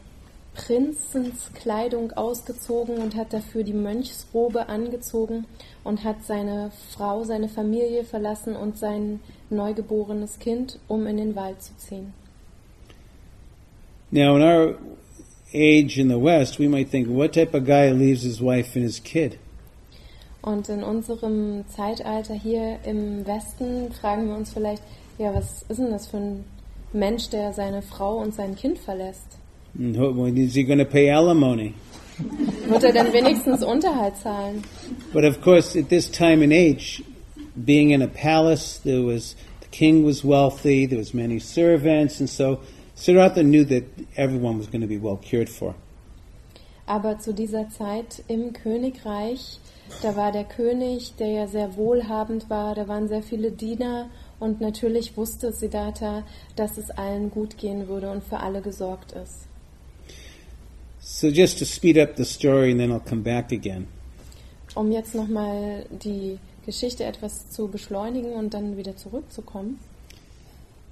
Prinzenskleidung 0.55 2.13
ausgezogen 2.13 2.99
und 2.99 3.17
hat 3.17 3.33
dafür 3.33 3.65
die 3.65 3.73
Mönchsrobe 3.73 4.69
angezogen 4.69 5.47
und 5.83 6.05
hat 6.05 6.25
seine 6.25 6.71
Frau, 6.93 7.25
seine 7.25 7.49
Familie 7.49 8.05
verlassen 8.05 8.57
und 8.57 8.79
sein 8.79 9.21
neugeborenes 9.51 10.39
Kind, 10.39 10.79
um 10.89 11.07
in 11.07 11.17
den 11.17 11.37
Wald 11.37 11.63
zu 11.63 11.77
ziehen. 11.77 12.15
Now, 14.11 14.37
in 14.37 14.43
our 14.43 14.79
age 15.53 15.99
in 15.99 16.09
the 16.09 16.21
West, 16.21 16.59
we 16.59 16.69
might 16.69 16.91
think, 16.91 17.09
what 17.09 17.33
type 17.33 17.57
of 17.57 17.65
guy 17.65 17.91
leaves 17.91 18.23
his 18.23 18.41
wife 18.41 18.77
and 18.77 18.85
his 18.85 19.03
kid? 19.03 19.39
Und 20.41 20.69
in 20.69 20.85
unserem 20.85 21.65
Zeitalter 21.69 22.35
hier 22.35 22.79
im 22.85 23.27
Westen 23.27 23.91
fragen 23.93 24.29
wir 24.29 24.37
uns 24.37 24.53
vielleicht, 24.53 24.83
ja, 25.19 25.35
was 25.35 25.63
ist 25.69 25.79
denn 25.79 25.91
das 25.91 26.07
für 26.07 26.19
ein 26.19 26.45
Mensch, 26.93 27.31
der 27.31 27.53
seine 27.53 27.83
Frau 27.83 28.19
und 28.19 28.35
sein 28.35 28.55
Kind 28.55 28.79
verlässt? 28.79 29.39
Is 29.77 30.55
he 30.55 30.63
going 30.63 30.79
to 30.79 30.85
pay 30.85 31.11
alimony? 31.11 31.75
Wird 32.69 32.85
er 32.85 32.93
denn 32.93 33.13
wenigstens 33.13 33.65
Unterhalt 33.65 34.17
zahlen? 34.17 34.63
But 35.13 35.25
of 35.25 35.41
course, 35.41 35.75
at 35.77 35.89
this 35.89 36.09
time 36.09 36.43
and 36.43 36.53
age, 36.53 37.03
being 37.57 37.91
in 37.91 38.01
a 38.01 38.07
palace, 38.07 38.79
there 38.79 39.03
was 39.03 39.35
the 39.61 39.67
king 39.69 40.05
was 40.05 40.25
wealthy, 40.25 40.87
there 40.87 40.99
was 40.99 41.13
many 41.13 41.41
servants, 41.41 42.21
and 42.21 42.31
so 42.31 42.61
Siddhartha 42.95 43.43
knew 43.43 43.65
that 43.65 43.85
everyone 44.17 44.59
was 44.59 44.69
going 44.69 44.83
to 44.83 44.87
be 44.87 44.97
well 44.97 45.17
cared 45.17 45.49
for. 45.49 45.75
Aber 46.87 47.19
zu 47.19 47.33
dieser 47.33 47.69
Zeit 47.71 48.23
im 48.29 48.53
Königreich, 48.53 49.59
da 50.03 50.15
war 50.15 50.31
der 50.31 50.45
König, 50.45 51.17
der 51.17 51.29
ja 51.29 51.47
sehr 51.49 51.77
wohlhabend 51.77 52.49
war, 52.49 52.77
da 52.77 52.87
waren 52.87 53.09
sehr 53.09 53.23
viele 53.23 53.51
Diener 53.51 54.09
und 54.39 54.61
natürlich 54.61 55.17
wusste 55.17 55.51
Siddhartha, 55.51 56.23
dass 56.55 56.79
es 56.79 56.91
allen 56.91 57.31
gut 57.31 57.59
gehen 57.59 57.89
würde 57.89 58.11
und 58.11 58.23
für 58.23 58.39
alle 58.39 58.61
gesorgt 58.61 59.13
ist. 59.13 59.49
So 61.25 61.31
just 61.31 61.57
to 61.61 61.65
speed 61.65 61.97
up 61.97 62.17
the 62.17 62.27
story, 62.27 62.71
and 62.71 62.79
then 62.79 62.93
I'll 62.93 63.01
come 63.01 63.23
back 63.23 63.51
again. 63.51 63.87
Um 64.77 64.93
jetzt 64.93 65.15
nochmal 65.15 65.87
die 65.89 66.39
Geschichte 66.67 67.05
etwas 67.05 67.49
zu 67.49 67.67
beschleunigen 67.67 68.35
und 68.35 68.53
dann 68.53 68.77
wieder 68.77 68.95
zurückzukommen. 68.95 69.79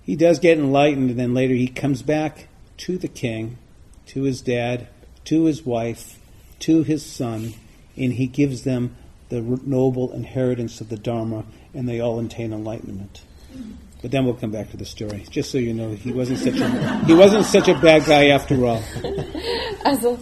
He 0.07 0.17
does 0.17 0.41
get 0.41 0.57
enlightened, 0.57 1.11
and 1.11 1.19
then 1.19 1.35
later 1.35 1.53
he 1.53 1.69
comes 1.69 2.03
back 2.03 2.49
to 2.79 2.97
the 2.97 3.09
king, 3.09 3.59
to 4.07 4.23
his 4.23 4.41
dad, 4.41 4.87
to 5.27 5.45
his 5.45 5.67
wife, 5.67 6.17
to 6.61 6.83
his 6.83 7.05
son, 7.05 7.53
and 7.95 8.15
he 8.15 8.27
gives 8.27 8.63
them 8.63 8.97
the 9.29 9.43
noble 9.43 10.15
inheritance 10.15 10.81
of 10.81 10.89
the 10.89 10.97
Dharma, 10.97 11.45
and 11.75 11.87
they 11.87 12.01
all 12.01 12.19
attain 12.19 12.55
enlightenment. 12.55 13.21
But 14.03 14.11
then 14.11 14.25
we'll 14.25 14.35
come 14.35 14.51
back 14.51 14.69
to 14.73 14.77
the 14.77 14.85
story, 14.85 15.25
just 15.31 15.53
so 15.53 15.59
you 15.59 15.73
know 15.73 15.95
he 15.95 16.11
wasn't 16.11 16.39
such 16.39 16.59
a 16.61 17.07
he 17.07 17.15
wasn't 17.15 17.45
such 17.45 17.69
a 17.69 17.75
bad 17.75 18.05
guy 18.05 18.31
after 18.31 18.67
all. 18.67 18.83
Also 19.85 20.17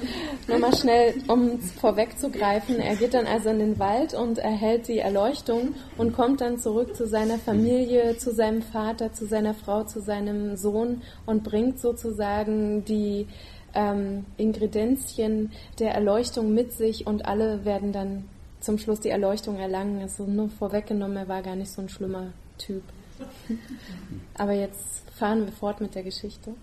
nochmal 0.48 0.74
schnell, 0.74 1.14
um 1.28 1.60
vorwegzugreifen, 1.60 2.80
er 2.80 2.96
geht 2.96 3.12
dann 3.12 3.26
also 3.26 3.50
in 3.50 3.58
den 3.58 3.78
Wald 3.78 4.14
und 4.14 4.38
erhält 4.38 4.88
die 4.88 4.98
Erleuchtung 4.98 5.74
und 5.98 6.14
kommt 6.14 6.40
dann 6.40 6.58
zurück 6.58 6.96
zu 6.96 7.06
seiner 7.06 7.36
Familie, 7.38 8.16
zu 8.16 8.32
seinem 8.32 8.62
Vater, 8.62 9.12
zu 9.12 9.26
seiner 9.26 9.52
Frau, 9.52 9.84
zu 9.84 10.00
seinem 10.00 10.56
Sohn 10.56 11.02
und 11.26 11.44
bringt 11.44 11.78
sozusagen 11.78 12.86
die 12.86 13.26
ähm, 13.74 14.24
Ingredienzien 14.38 15.52
der 15.78 15.92
Erleuchtung 15.92 16.54
mit 16.54 16.72
sich 16.72 17.06
und 17.06 17.26
alle 17.26 17.66
werden 17.66 17.92
dann 17.92 18.24
zum 18.60 18.78
Schluss 18.78 19.00
die 19.00 19.10
Erleuchtung 19.10 19.58
erlangen. 19.58 20.00
Also 20.00 20.24
nur 20.24 20.48
vorweggenommen, 20.48 21.16
er 21.16 21.28
war 21.28 21.42
gar 21.42 21.56
nicht 21.56 21.70
so 21.70 21.82
ein 21.82 21.88
schlimmer 21.88 22.32
Typ. 22.58 22.82
Aber 24.34 24.52
jetzt 24.52 25.02
fahren 25.16 25.44
wir 25.44 25.52
fort 25.52 25.80
mit 25.80 25.94
der 25.94 26.02
Geschichte. 26.02 26.54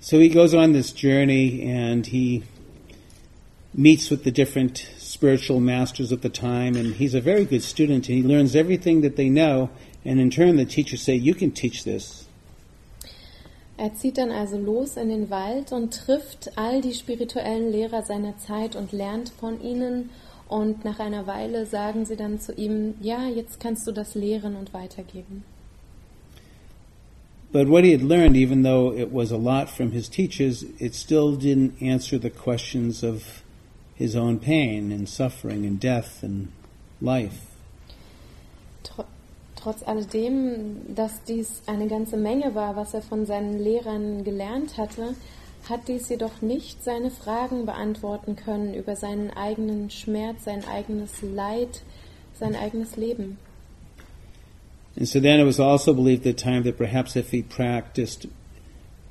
So 0.00 0.18
he 0.18 0.28
goes 0.28 0.54
on 0.54 0.72
this 0.72 0.92
journey 0.92 1.62
and 1.70 2.06
he 2.06 2.42
meets 3.74 4.10
with 4.10 4.24
the 4.24 4.32
different 4.32 4.86
spiritual 4.98 5.60
masters 5.60 6.10
of 6.10 6.22
the 6.22 6.28
time 6.28 6.74
and 6.74 6.94
he's 6.94 7.14
a 7.14 7.20
very 7.20 7.44
good 7.44 7.62
student 7.62 8.08
and 8.08 8.16
he 8.16 8.22
learns 8.22 8.56
everything 8.56 9.02
that 9.02 9.16
they 9.16 9.28
know 9.28 9.68
and 10.04 10.18
in 10.18 10.30
turn 10.30 10.56
the 10.56 10.64
teachers 10.64 11.02
say 11.02 11.14
you 11.14 11.34
can 11.34 11.52
teach 11.52 11.84
this 11.84 12.26
Er 13.80 13.94
zieht 13.94 14.18
dann 14.18 14.30
also 14.30 14.58
los 14.58 14.98
in 14.98 15.08
den 15.08 15.30
Wald 15.30 15.72
und 15.72 15.94
trifft 15.94 16.58
all 16.58 16.82
die 16.82 16.92
spirituellen 16.92 17.72
Lehrer 17.72 18.02
seiner 18.02 18.36
Zeit 18.36 18.76
und 18.76 18.92
lernt 18.92 19.30
von 19.30 19.58
ihnen. 19.62 20.10
Und 20.50 20.84
nach 20.84 20.98
einer 20.98 21.28
Weile 21.28 21.64
sagen 21.64 22.04
sie 22.04 22.16
dann 22.16 22.40
zu 22.40 22.52
ihm, 22.52 22.94
ja, 23.00 23.28
jetzt 23.28 23.60
kannst 23.60 23.86
du 23.86 23.92
das 23.92 24.16
lehren 24.16 24.56
und 24.56 24.74
weitergeben. 24.74 25.44
but 27.52 27.68
what 27.68 27.82
he 27.82 27.90
had 27.92 28.02
learned 28.02 28.36
even 28.36 28.62
though 28.62 28.92
it 28.92 29.10
was 29.12 29.32
a 29.32 29.36
lot 29.36 29.68
from 29.68 29.90
his 29.90 30.08
teachers 30.08 30.64
it 30.78 30.94
still 30.94 31.36
didn't 31.36 31.72
answer 31.82 32.16
the 32.16 32.30
questions 32.30 33.02
of 33.02 33.42
his 33.96 34.14
own 34.14 34.38
pain 34.38 34.92
and 34.92 35.08
suffering 35.08 35.66
and 35.66 35.80
death 35.80 36.22
and 36.22 36.48
life 37.00 37.40
Tr 38.84 39.02
trotz 39.56 39.82
alledem, 39.82 40.94
dass 40.94 41.22
dies 41.24 41.62
eine 41.66 41.86
ganze 41.86 42.16
Menge 42.16 42.54
war, 42.54 42.76
was 42.76 42.94
er 42.94 43.02
von 43.02 43.26
seinen 43.26 43.58
Lehrern 43.58 44.24
gelernt 44.24 44.78
hatte, 44.78 45.14
hat 45.68 45.88
dies 45.88 46.08
jedoch 46.08 46.42
nicht 46.42 46.82
seine 46.82 47.10
Fragen 47.10 47.66
beantworten 47.66 48.36
können 48.36 48.74
über 48.74 48.96
seinen 48.96 49.30
eigenen 49.30 49.90
Schmerz, 49.90 50.44
sein 50.44 50.64
eigenes 50.64 51.22
Leid, 51.22 51.82
sein 52.38 52.56
eigenes 52.56 52.96
Leben. 52.96 53.38
And 54.96 55.08
so 55.08 55.20
then 55.20 55.38
it 55.38 55.44
was 55.44 55.60
also 55.60 55.94
believed 55.94 56.26
at 56.26 56.36
the 56.36 56.42
time 56.42 56.64
that 56.64 56.76
perhaps 56.76 57.14
if 57.14 57.30
he 57.30 57.42
practiced 57.42 58.26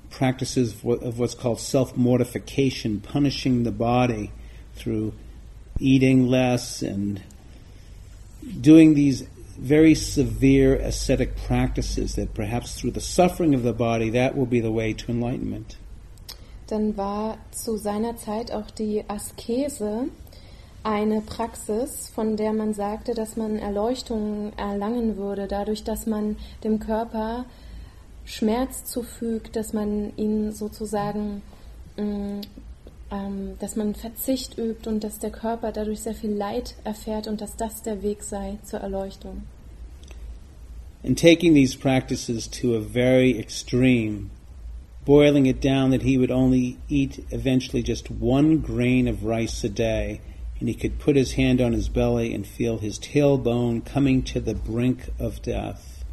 practices 0.10 0.74
of 0.84 1.20
what's 1.20 1.36
called 1.36 1.60
self 1.60 1.96
mortification, 1.96 3.00
punishing 3.00 3.64
the 3.64 3.72
body 3.72 4.32
through 4.76 5.14
eating 5.80 6.28
less 6.28 6.82
and 6.82 7.22
doing 8.60 8.94
these 8.94 9.22
very 9.58 9.94
severe 9.94 10.76
ascetic 10.76 11.38
practices, 11.38 12.16
that 12.16 12.34
perhaps 12.34 12.80
through 12.80 12.92
the 12.92 13.02
suffering 13.02 13.54
of 13.54 13.64
the 13.64 13.74
body, 13.74 14.10
that 14.10 14.36
will 14.36 14.46
be 14.46 14.60
the 14.60 14.72
way 14.72 14.94
to 14.94 15.12
enlightenment. 15.12 15.78
Dann 16.72 16.98
war 16.98 17.38
zu 17.52 17.78
seiner 17.78 18.18
Zeit 18.18 18.52
auch 18.52 18.70
die 18.72 19.04
Askese 19.08 20.10
eine 20.84 21.22
Praxis, 21.22 22.10
von 22.10 22.38
der 22.38 22.54
man 22.54 22.74
sagte, 22.74 23.14
dass 23.14 23.36
man 23.36 23.58
Erleuchtung 23.58 24.54
erlangen 24.58 25.18
würde, 25.18 25.48
dadurch, 25.48 25.84
dass 25.84 26.06
man 26.06 26.38
dem 26.64 26.80
Körper 26.80 27.46
Schmerz 28.26 28.86
zufügt, 28.86 29.56
dass 29.56 29.74
man 29.74 30.16
ihn 30.16 30.52
sozusagen, 30.52 31.42
mm, 31.98 32.42
ähm, 33.12 33.54
dass 33.60 33.76
man 33.76 33.96
Verzicht 33.96 34.58
übt 34.58 34.88
und 34.88 35.04
dass 35.04 35.20
der 35.20 35.32
Körper 35.32 35.72
dadurch 35.72 36.02
sehr 36.02 36.14
viel 36.14 36.34
Leid 36.34 36.76
erfährt 36.84 37.28
und 37.28 37.42
dass 37.42 37.56
das 37.56 37.82
der 37.82 38.04
Weg 38.04 38.24
sei 38.24 38.58
zur 38.64 38.80
Erleuchtung. 38.80 39.44
And 41.04 41.18
taking 41.18 41.54
these 41.54 41.78
practices 41.78 42.50
to 42.50 42.76
a 42.76 42.82
very 42.82 43.38
extreme, 43.38 44.30
boiling 45.10 45.48
it 45.48 45.60
down 45.60 45.90
that 45.90 46.04
he 46.04 46.20
would 46.20 46.30
only 46.30 46.78
eat 46.88 47.26
eventually 47.32 47.82
just 47.82 48.12
one 48.12 48.60
grain 48.60 49.08
of 49.08 49.24
rice 49.24 49.64
a 49.64 49.70
day, 49.70 50.22
and 50.60 50.70
he 50.70 50.76
could 50.76 51.00
put 51.00 51.16
his 51.16 51.34
hand 51.34 51.60
on 51.60 51.74
his 51.74 51.90
belly 51.90 52.32
and 52.32 52.46
feel 52.46 52.78
his 52.78 53.00
tailbone 53.00 53.84
coming 53.84 54.22
to 54.22 54.40
the 54.40 54.54
brink 54.54 55.10
of 55.18 55.42
death. 55.42 56.06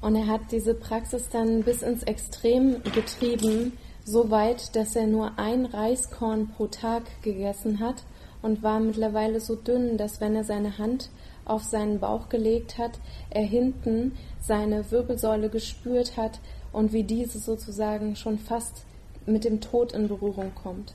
Und 0.00 0.16
er 0.16 0.28
hat 0.28 0.50
diese 0.50 0.72
Praxis 0.72 1.28
dann 1.28 1.62
bis 1.62 1.82
ins 1.82 2.04
Extrem 2.04 2.82
getrieben, 2.84 3.72
so 4.02 4.30
weit, 4.30 4.74
dass 4.74 4.96
er 4.96 5.06
nur 5.06 5.38
ein 5.38 5.66
Reiskorn 5.66 6.48
pro 6.48 6.68
Tag 6.68 7.02
gegessen 7.20 7.80
hat 7.80 8.02
und 8.40 8.62
war 8.62 8.80
mittlerweile 8.80 9.40
so 9.40 9.56
dünn, 9.56 9.98
dass 9.98 10.22
wenn 10.22 10.34
er 10.36 10.44
seine 10.44 10.78
Hand 10.78 11.10
auf 11.44 11.64
seinen 11.64 12.00
Bauch 12.00 12.30
gelegt 12.30 12.78
hat, 12.78 12.98
er 13.28 13.42
hinten 13.42 14.12
seine 14.40 14.90
Wirbelsäule 14.90 15.50
gespürt 15.50 16.16
hat 16.16 16.40
und 16.72 16.92
wie 16.92 17.04
diese 17.04 17.38
sozusagen 17.38 18.16
schon 18.16 18.38
fast 18.38 18.84
mit 19.26 19.44
dem 19.44 19.60
Tod 19.60 19.92
in 19.92 20.08
Berührung 20.08 20.52
kommt. 20.54 20.94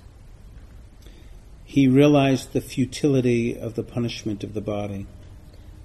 He 1.66 1.88
realized 1.88 2.54
the 2.54 2.62
futility 2.62 3.58
of 3.60 3.76
the 3.76 3.84
punishment 3.84 4.44
of 4.44 4.52
the 4.54 4.62
body. 4.62 5.06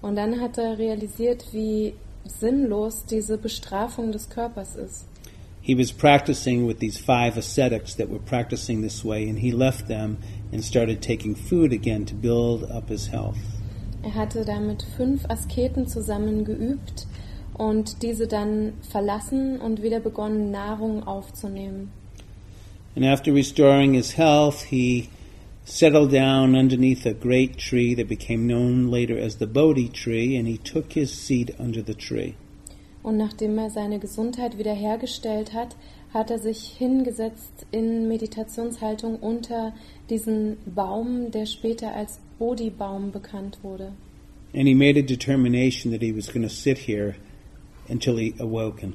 Und 0.02 0.16
dann 0.16 0.40
hat 0.40 0.58
er 0.58 0.78
realisiert, 0.78 1.44
wie 1.52 1.94
sinnlos 2.24 3.04
diese 3.06 3.38
Bestrafung 3.38 4.12
des 4.12 4.28
Körpers 4.28 4.76
ist. 4.76 5.06
He 5.62 5.76
was 5.76 5.92
practicing 5.92 6.66
with 6.66 6.78
these 6.78 6.98
five 6.98 7.36
ascetics 7.36 7.94
that 7.96 8.08
were 8.08 8.18
practicing 8.18 8.82
this 8.82 9.04
way, 9.04 9.28
and 9.28 9.38
he 9.38 9.50
left 9.50 9.88
them 9.88 10.16
and 10.52 10.64
started 10.64 11.02
taking 11.02 11.34
food 11.34 11.72
again 11.72 12.06
to 12.06 12.14
build 12.14 12.70
up 12.70 12.88
his 12.88 13.10
health. 13.10 13.36
Er 14.02 14.14
hatte 14.14 14.44
da 14.46 14.58
mit 14.58 14.82
fünf 14.96 15.26
Asketen 15.28 15.86
zusammen 15.86 16.44
geübt 16.44 17.06
und 17.60 18.02
diese 18.02 18.26
dann 18.26 18.72
verlassen 18.90 19.60
und 19.60 19.82
wieder 19.82 20.00
begonnen, 20.00 20.50
Nahrung 20.50 21.06
aufzunehmen. 21.06 21.90
And 22.96 23.04
after 23.04 23.34
restoring 23.34 23.92
his 23.92 24.16
health, 24.16 24.62
he 24.70 25.10
settled 25.66 26.10
down 26.10 26.56
underneath 26.56 27.04
a 27.04 27.12
great 27.12 27.58
tree 27.58 27.94
that 27.94 28.08
became 28.08 28.46
known 28.46 28.90
later 28.90 29.18
as 29.18 29.36
the 29.38 29.46
Bodhi 29.46 29.90
tree, 29.90 30.38
and 30.38 30.48
he 30.48 30.56
took 30.56 30.94
his 30.94 31.12
seat 31.12 31.54
under 31.60 31.82
the 31.84 31.94
tree. 31.94 32.34
Und 33.02 33.18
nachdem 33.18 33.58
er 33.58 33.68
seine 33.68 33.98
Gesundheit 33.98 34.56
wiederhergestellt 34.56 35.52
hat, 35.52 35.76
hat 36.14 36.30
er 36.30 36.38
sich 36.38 36.76
hingesetzt 36.78 37.66
in 37.72 38.08
Meditationshaltung 38.08 39.16
unter 39.16 39.74
diesen 40.08 40.56
Baum, 40.64 41.30
der 41.30 41.44
später 41.44 41.94
als 41.94 42.20
Bodhi-Baum 42.38 43.12
bekannt 43.12 43.58
wurde. 43.62 43.92
And 44.54 44.66
he 44.66 44.74
made 44.74 44.98
a 44.98 45.02
determination 45.02 45.92
that 45.92 46.02
he 46.02 46.12
was 46.12 46.26
going 46.26 46.42
to 46.42 46.52
sit 46.52 46.78
here 46.78 47.14
until 47.90 48.16
he 48.18 48.34
awoken. 48.38 48.94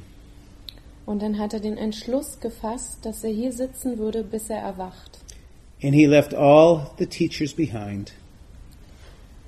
Und 1.05 1.21
dann 1.21 1.37
hat 1.37 1.53
er 1.53 1.59
den 1.59 1.77
Entschluss 1.77 2.39
gefasst, 2.39 3.05
dass 3.05 3.23
er 3.23 3.29
hier 3.31 3.51
sitzen 3.51 3.97
würde, 3.99 4.23
bis 4.23 4.49
er 4.49 4.57
erwacht. 4.59 5.19
And 5.83 5.93
he 5.93 6.05
left 6.05 6.33
all 6.33 6.89
the 6.97 7.05
teachers 7.05 7.53
behind, 7.53 8.13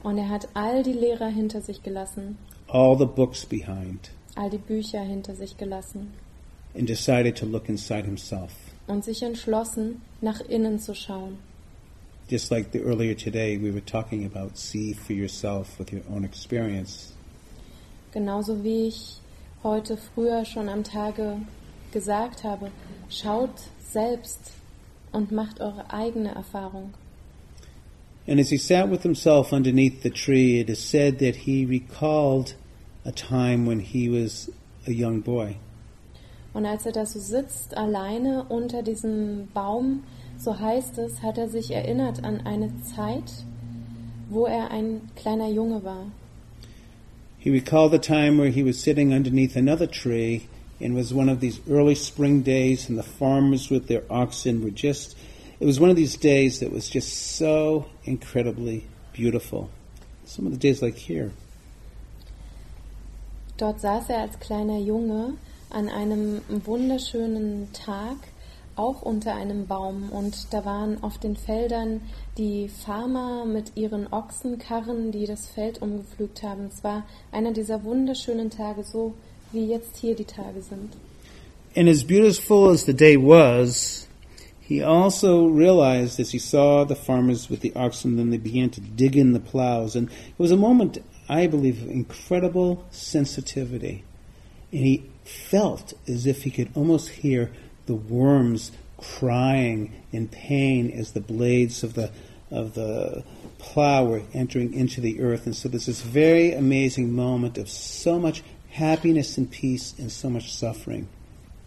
Und 0.03 0.17
er 0.19 0.29
hat 0.29 0.47
all 0.53 0.83
die 0.83 0.93
Lehrer 0.93 1.27
hinter 1.27 1.61
sich 1.61 1.81
gelassen, 1.81 2.37
all 2.67 2.97
the 2.97 3.05
books 3.05 3.45
behind, 3.45 4.11
all 4.35 4.49
die 4.49 4.57
Bücher 4.59 5.01
hinter 5.01 5.35
sich 5.35 5.57
gelassen 5.57 6.11
and 6.75 6.87
decided 6.87 7.35
to 7.37 7.45
look 7.45 7.69
inside 7.69 8.05
himself. 8.05 8.51
und 8.87 9.03
sich 9.03 9.23
entschlossen, 9.23 10.01
nach 10.21 10.39
innen 10.41 10.79
zu 10.79 10.93
schauen. 10.93 11.37
Just 12.29 12.51
like 12.51 12.67
the 12.71 12.79
earlier 12.81 13.15
today, 13.15 13.57
we 13.57 13.71
were 13.71 13.83
talking 13.83 14.25
about 14.25 14.57
see 14.57 14.93
for 14.93 15.13
yourself 15.13 15.79
with 15.79 15.91
your 15.91 16.03
own 16.13 16.23
experience. 16.23 17.13
Genauso 18.11 18.63
wie 18.63 18.87
ich 18.89 19.19
heute 19.63 19.97
früher 19.97 20.45
schon 20.45 20.69
am 20.69 20.83
Tage 20.83 21.37
gesagt 21.91 22.43
habe, 22.43 22.71
schaut 23.09 23.49
selbst 23.79 24.51
und 25.11 25.31
macht 25.31 25.61
eure 25.61 25.91
eigene 25.91 26.33
Erfahrung. 26.35 26.93
And 28.27 28.39
as 28.39 28.49
he 28.49 28.57
sat 28.57 28.89
with 28.89 29.03
himself 29.03 29.53
underneath 29.53 30.03
the 30.03 30.09
tree, 30.09 30.59
it 30.59 30.69
is 30.69 30.79
said 30.79 31.19
that 31.19 31.35
he 31.35 31.65
recalled 31.65 32.55
a 33.05 33.11
time 33.11 33.65
when 33.65 33.79
he 33.79 34.09
was 34.09 34.51
a 34.85 34.91
young 34.91 35.21
boy. 35.21 35.55
Und 36.53 36.65
als 36.65 36.85
er 36.85 36.91
da 36.91 37.05
so 37.05 37.19
sitzt, 37.19 37.77
alleine 37.77 38.45
unter 38.49 38.83
diesem 38.83 39.47
Baum, 39.53 40.03
so 40.37 40.59
heißt 40.59 40.97
es, 40.97 41.21
hat 41.21 41.37
er 41.37 41.49
sich 41.49 41.71
erinnert 41.71 42.23
an 42.23 42.41
eine 42.45 42.71
Zeit, 42.81 43.45
wo 44.29 44.45
er 44.45 44.71
ein 44.71 45.01
kleiner 45.15 45.47
Junge 45.47 45.83
war. 45.83 46.07
He 47.37 47.49
recalled 47.49 47.91
the 47.91 47.99
time 47.99 48.37
where 48.37 48.49
he 48.49 48.63
was 48.63 48.79
sitting 48.79 49.13
underneath 49.13 49.55
another 49.55 49.87
tree 49.87 50.47
and 50.79 50.95
was 50.95 51.13
one 51.13 51.29
of 51.29 51.39
these 51.39 51.59
early 51.69 51.95
spring 51.95 52.41
days 52.41 52.89
and 52.89 52.97
the 52.97 53.03
farmers 53.03 53.69
with 53.69 53.87
their 53.87 54.03
oxen 54.09 54.63
were 54.63 54.69
just 54.69 55.15
it 55.59 55.65
was 55.65 55.79
one 55.79 55.89
of 55.89 55.95
these 55.95 56.15
days 56.15 56.59
that 56.59 56.71
was 56.71 56.87
just 56.87 57.35
so 57.35 57.87
incredibly 58.03 58.85
beautiful. 59.11 59.71
Some 60.25 60.45
of 60.45 60.51
the 60.51 60.57
days 60.57 60.81
like 60.81 60.97
here. 60.97 61.31
Dort 63.57 63.81
saß 63.81 64.09
er 64.09 64.21
als 64.21 64.39
kleiner 64.39 64.77
Junge 64.77 65.37
an 65.71 65.89
einem 65.89 66.41
wunderschönen 66.47 67.73
Tag, 67.73 68.17
auch 68.77 69.01
unter 69.01 69.35
einem 69.35 69.67
Baum. 69.67 70.09
Und 70.11 70.53
da 70.53 70.63
waren 70.65 71.03
auf 71.03 71.17
den 71.17 71.35
Feldern 71.35 72.01
die 72.37 72.69
Farmer 72.69 73.45
mit 73.45 73.71
ihren 73.75 74.11
Ochsenkarren, 74.11 75.11
die 75.11 75.25
das 75.25 75.47
Feld 75.47 75.81
umgepflügt 75.81 76.43
haben. 76.43 76.69
Es 76.71 76.83
war 76.83 77.05
einer 77.31 77.51
dieser 77.51 77.83
wunderschönen 77.83 78.49
Tage, 78.49 78.83
so 78.83 79.13
wie 79.51 79.65
jetzt 79.65 79.97
hier 79.97 80.15
die 80.15 80.25
Tage 80.25 80.61
sind. 80.61 80.95
And 81.75 81.87
as 81.87 82.03
beautiful 82.03 82.69
as 82.71 82.85
the 82.85 82.93
day 82.93 83.15
was, 83.17 84.07
he 84.59 84.81
also 84.83 85.47
realized 85.47 86.19
as 86.19 86.31
he 86.31 86.39
saw 86.39 86.83
the 86.83 86.95
farmers 86.95 87.49
with 87.49 87.61
the 87.61 87.75
oxen, 87.75 88.17
then 88.17 88.31
they 88.31 88.39
began 88.39 88.71
to 88.71 88.81
dig 88.81 89.15
in 89.15 89.33
the 89.33 89.39
plows. 89.39 89.95
And 89.95 90.09
it 90.09 90.39
was 90.39 90.51
a 90.51 90.57
moment, 90.57 90.99
I 91.29 91.47
believe, 91.47 91.83
of 91.83 91.89
incredible 91.89 92.83
sensitivity. 92.89 94.03
And 94.71 94.81
he 94.81 95.03
felt 95.23 95.93
as 96.07 96.25
if 96.25 96.43
he 96.43 96.51
could 96.51 96.69
almost 96.75 97.09
hear 97.09 97.51
the 97.87 97.95
worms 97.95 98.71
crying 98.97 99.93
in 100.11 100.27
pain 100.27 100.91
as 100.91 101.11
the 101.11 101.19
blades 101.19 101.83
of 101.83 101.93
the 101.93 102.11
of 102.49 102.75
the 102.75 103.23
plow 103.57 104.05
were 104.05 104.21
entering 104.33 104.73
into 104.73 105.01
the 105.01 105.19
earth. 105.19 105.45
And 105.45 105.55
so 105.55 105.67
there's 105.67 105.85
this 105.85 106.01
very 106.01 106.53
amazing 106.53 107.13
moment 107.13 107.57
of 107.57 107.69
so 107.69 108.19
much 108.19 108.41
happiness 108.69 109.37
and 109.37 109.49
peace 109.51 109.93
and 109.97 110.11
so 110.11 110.29
much 110.29 110.53
suffering. 110.53 111.07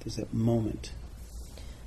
There's 0.00 0.16
that 0.16 0.32
moment. 0.32 0.92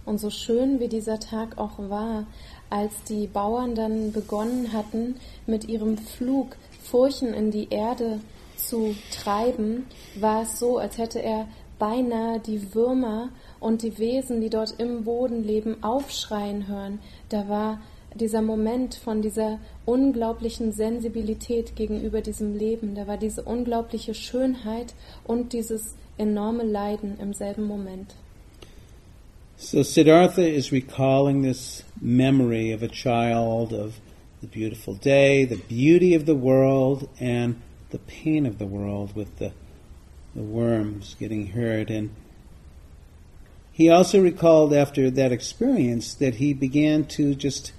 Und 0.05 0.19
so 0.19 0.29
schön 0.29 0.79
wie 0.79 0.89
dieser 0.89 1.19
Tag 1.19 1.57
auch 1.57 1.79
war, 1.79 2.27
als 2.69 2.91
die 3.07 3.25
Bauern 3.25 3.73
dann 3.73 4.11
begonnen 4.11 4.73
hatten, 4.73 5.15
mit 5.47 5.65
ihrem 5.69 5.97
Flug 5.97 6.57
Furchen 6.83 7.33
in 7.33 7.51
die 7.51 7.69
Erde 7.69 8.19
zu 8.57 8.95
treiben, 9.11 9.85
war 10.19 10.43
es 10.43 10.59
so, 10.59 10.77
als 10.77 10.97
hätte 10.97 11.21
er 11.21 11.47
beinahe 11.79 12.39
die 12.39 12.73
Würmer 12.75 13.29
und 13.63 13.81
die 13.81 13.97
Wesen, 13.97 14.41
die 14.41 14.49
dort 14.49 14.75
im 14.77 15.05
Boden 15.05 15.43
leben, 15.43 15.81
aufschreien 15.83 16.67
hören. 16.67 16.99
Da 17.29 17.47
war 17.47 17.81
dieser 18.13 18.41
Moment 18.41 18.95
von 18.95 19.21
dieser 19.21 19.59
unglaublichen 19.85 20.71
Sensibilität 20.71 21.75
gegenüber 21.75 22.21
diesem 22.21 22.55
Leben, 22.55 22.93
da 22.93 23.07
war 23.07 23.17
diese 23.17 23.41
unglaubliche 23.43 24.13
Schönheit 24.13 24.93
und 25.23 25.53
dieses 25.53 25.95
enorme 26.17 26.63
Leiden 26.63 27.17
im 27.19 27.33
selben 27.33 27.63
Moment. 27.63 28.15
So 29.55 29.81
Siddhartha 29.81 30.41
is 30.41 30.71
recalling 30.71 31.41
this 31.43 31.83
memory 32.01 32.73
of 32.73 32.83
a 32.83 32.89
child, 32.89 33.71
of 33.71 33.93
the 34.41 34.47
beautiful 34.47 34.95
day, 34.95 35.45
the 35.45 35.55
beauty 35.55 36.15
of 36.15 36.25
the 36.25 36.35
world, 36.35 37.07
and 37.19 37.55
the 37.91 37.99
pain 37.99 38.45
of 38.45 38.57
the 38.57 38.65
world 38.65 39.15
with 39.15 39.29
the, 39.39 39.51
the 40.35 40.41
worms 40.41 41.15
getting 41.17 41.47
hurt. 41.47 41.89
And 41.89 42.09
he 43.73 43.89
also 43.89 44.21
recalled 44.21 44.71
after 44.71 45.09
that 45.09 45.31
experience 45.31 46.13
that 46.13 46.35
he 46.35 46.53
began 46.53 47.05
to 47.05 47.33
just 47.33 47.73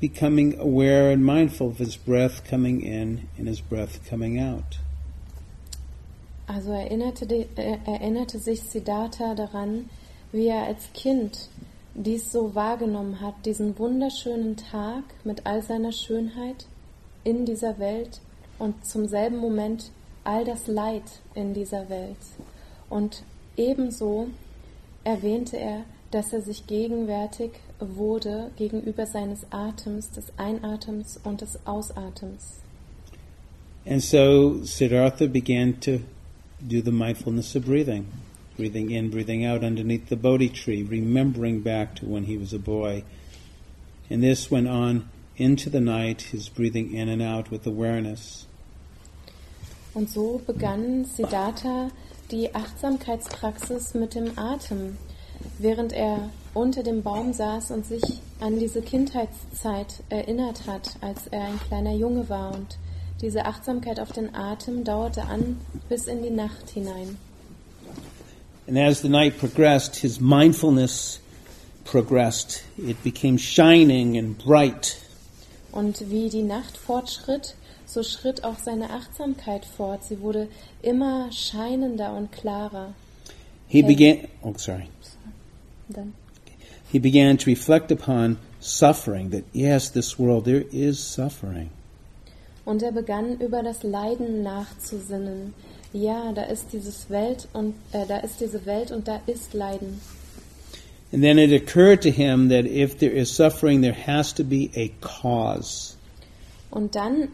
becoming 0.00 0.58
aware 0.58 1.10
and 1.10 1.24
mindful 1.24 1.68
of 1.68 1.78
his 1.78 1.96
breath 1.96 2.42
coming 2.48 2.80
in 2.80 3.28
and 3.36 3.46
his 3.46 3.60
breath 3.60 4.08
coming 4.08 4.40
out. 4.40 4.78
Also 6.48 6.72
erinnerte, 6.72 7.46
äh, 7.56 7.78
erinnerte 7.84 8.38
sich 8.38 8.62
Siddhartha 8.62 9.34
daran, 9.34 9.90
wie 10.32 10.48
er 10.48 10.64
als 10.66 10.90
Kind 10.94 11.48
dies 11.94 12.32
so 12.32 12.54
wahrgenommen 12.54 13.20
hat, 13.20 13.34
diesen 13.44 13.78
wunderschönen 13.78 14.56
Tag 14.56 15.04
mit 15.22 15.46
all 15.46 15.62
seiner 15.62 15.92
Schönheit 15.92 16.66
in 17.24 17.44
dieser 17.44 17.78
Welt 17.78 18.20
und 18.58 18.86
zum 18.86 19.06
selben 19.06 19.36
Moment 19.36 19.90
all 20.24 20.44
das 20.44 20.66
Leid 20.66 21.04
in 21.34 21.52
dieser 21.52 21.90
Welt. 21.90 22.16
Und 22.88 23.22
ebenso 23.56 24.28
erwähnte 25.10 25.56
er, 25.56 25.84
dass 26.10 26.32
er 26.32 26.40
sich 26.40 26.66
gegenwärtig 26.66 27.50
wurde 27.78 28.50
gegenüber 28.56 29.06
seines 29.06 29.46
Atems, 29.50 30.10
des 30.10 30.26
Einatems 30.36 31.18
und 31.24 31.40
des 31.40 31.58
Ausatems. 31.66 32.60
And 33.86 34.02
so 34.02 34.62
Siddhartha 34.62 35.26
began 35.26 35.80
to 35.80 36.00
do 36.60 36.82
the 36.82 36.92
mindfulness 36.92 37.56
of 37.56 37.64
breathing, 37.64 38.06
breathing 38.56 38.90
in, 38.90 39.10
breathing 39.10 39.46
out 39.46 39.64
underneath 39.64 40.08
the 40.08 40.16
Bodhi 40.16 40.50
tree, 40.50 40.82
remembering 40.82 41.62
back 41.62 41.94
to 41.96 42.06
when 42.06 42.24
he 42.24 42.36
was 42.36 42.52
a 42.52 42.58
boy. 42.58 43.04
And 44.10 44.22
this 44.22 44.50
went 44.50 44.68
on 44.68 45.08
into 45.36 45.70
the 45.70 45.80
night, 45.80 46.22
his 46.32 46.48
breathing 46.48 46.92
in 46.92 47.08
and 47.08 47.22
out 47.22 47.50
with 47.50 47.66
awareness. 47.66 48.46
Und 49.94 50.08
so 50.08 50.40
begann 50.46 51.04
Siddhartha 51.04 51.90
die 52.30 52.54
Achtsamkeitspraxis 52.54 53.94
mit 53.94 54.14
dem 54.14 54.38
Atem, 54.38 54.96
während 55.58 55.92
er 55.92 56.30
unter 56.54 56.82
dem 56.82 57.02
Baum 57.02 57.32
saß 57.32 57.70
und 57.70 57.86
sich 57.86 58.02
an 58.40 58.58
diese 58.58 58.82
Kindheitszeit 58.82 60.02
erinnert 60.08 60.66
hat, 60.66 60.96
als 61.00 61.26
er 61.30 61.44
ein 61.44 61.60
kleiner 61.68 61.94
Junge 61.94 62.28
war. 62.28 62.54
Und 62.54 62.78
diese 63.20 63.44
Achtsamkeit 63.46 64.00
auf 64.00 64.12
den 64.12 64.34
Atem 64.34 64.84
dauerte 64.84 65.22
an 65.22 65.60
bis 65.88 66.06
in 66.06 66.22
die 66.22 66.30
Nacht 66.30 66.70
hinein. 66.70 67.18
And 68.66 68.78
as 68.78 69.00
the 69.00 69.08
night 69.08 69.38
progressed, 69.38 69.96
his 69.96 70.20
mindfulness 70.20 71.20
progressed. 71.84 72.62
It 72.78 73.02
became 73.02 73.36
shining 73.36 74.16
and 74.16 74.38
bright. 74.38 74.96
Und 75.72 76.10
wie 76.10 76.28
die 76.28 76.42
Nacht 76.42 76.76
fortschritt, 76.76 77.54
so 77.92 78.02
schritt 78.02 78.44
auch 78.44 78.58
seine 78.58 78.90
Achtsamkeit 78.90 79.64
fort. 79.64 80.04
Sie 80.04 80.20
wurde 80.20 80.48
immer 80.82 81.30
scheinender 81.32 82.14
und 82.16 82.32
klarer. 82.32 82.94
He 83.68 83.82
began, 83.82 84.28
oh, 84.42 84.54
sorry. 84.56 84.88
Dann. 85.88 86.14
He 86.90 86.98
began 86.98 87.38
to 87.38 87.46
reflect 87.48 87.92
upon 87.92 88.38
suffering, 88.60 89.30
that 89.30 89.44
yes, 89.52 89.90
this 89.90 90.18
world, 90.18 90.44
there 90.44 90.64
is 90.72 90.98
suffering. 90.98 91.70
Und 92.64 92.82
er 92.82 92.92
begann 92.92 93.38
über 93.40 93.62
das 93.62 93.82
Leiden 93.82 94.42
nachzusinnen. 94.42 95.54
Ja, 95.92 96.32
da 96.32 96.42
ist 96.42 96.72
dieses 96.72 97.10
Welt 97.10 97.48
und 97.52 97.74
äh, 97.92 98.06
da 98.06 98.18
ist 98.18 98.40
diese 98.40 98.64
Welt 98.66 98.92
und 98.92 99.08
da 99.08 99.20
ist 99.26 99.54
Leiden. 99.54 100.00
And 101.12 101.22
then 101.22 101.38
it 101.38 101.52
occurred 101.52 102.02
to 102.02 102.10
him 102.10 102.48
that 102.50 102.66
if 102.66 102.98
there 102.98 103.12
is 103.12 103.34
suffering, 103.34 103.82
there 103.82 103.96
has 104.06 104.32
to 104.34 104.44
be 104.44 104.70
a 104.76 104.90
cause. 105.00 105.96
Und 106.70 106.94
dann 106.94 107.28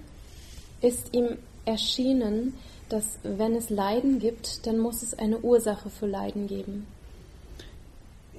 ist 0.86 1.12
ihm 1.12 1.36
erschienen, 1.64 2.54
dass 2.88 3.18
wenn 3.22 3.56
es 3.56 3.70
Leiden 3.70 4.20
gibt, 4.20 4.66
dann 4.66 4.78
muss 4.78 5.02
es 5.02 5.18
eine 5.18 5.38
Ursache 5.38 5.90
für 5.90 6.06
Leiden 6.06 6.46
geben. 6.46 6.86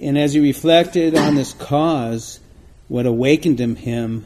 And 0.00 0.16
as 0.16 0.32
he 0.32 0.40
reflected 0.40 1.14
on 1.14 1.36
this 1.36 1.54
cause, 1.58 2.40
what 2.88 3.04
awakened 3.04 3.60
in 3.60 3.76
him 3.76 4.24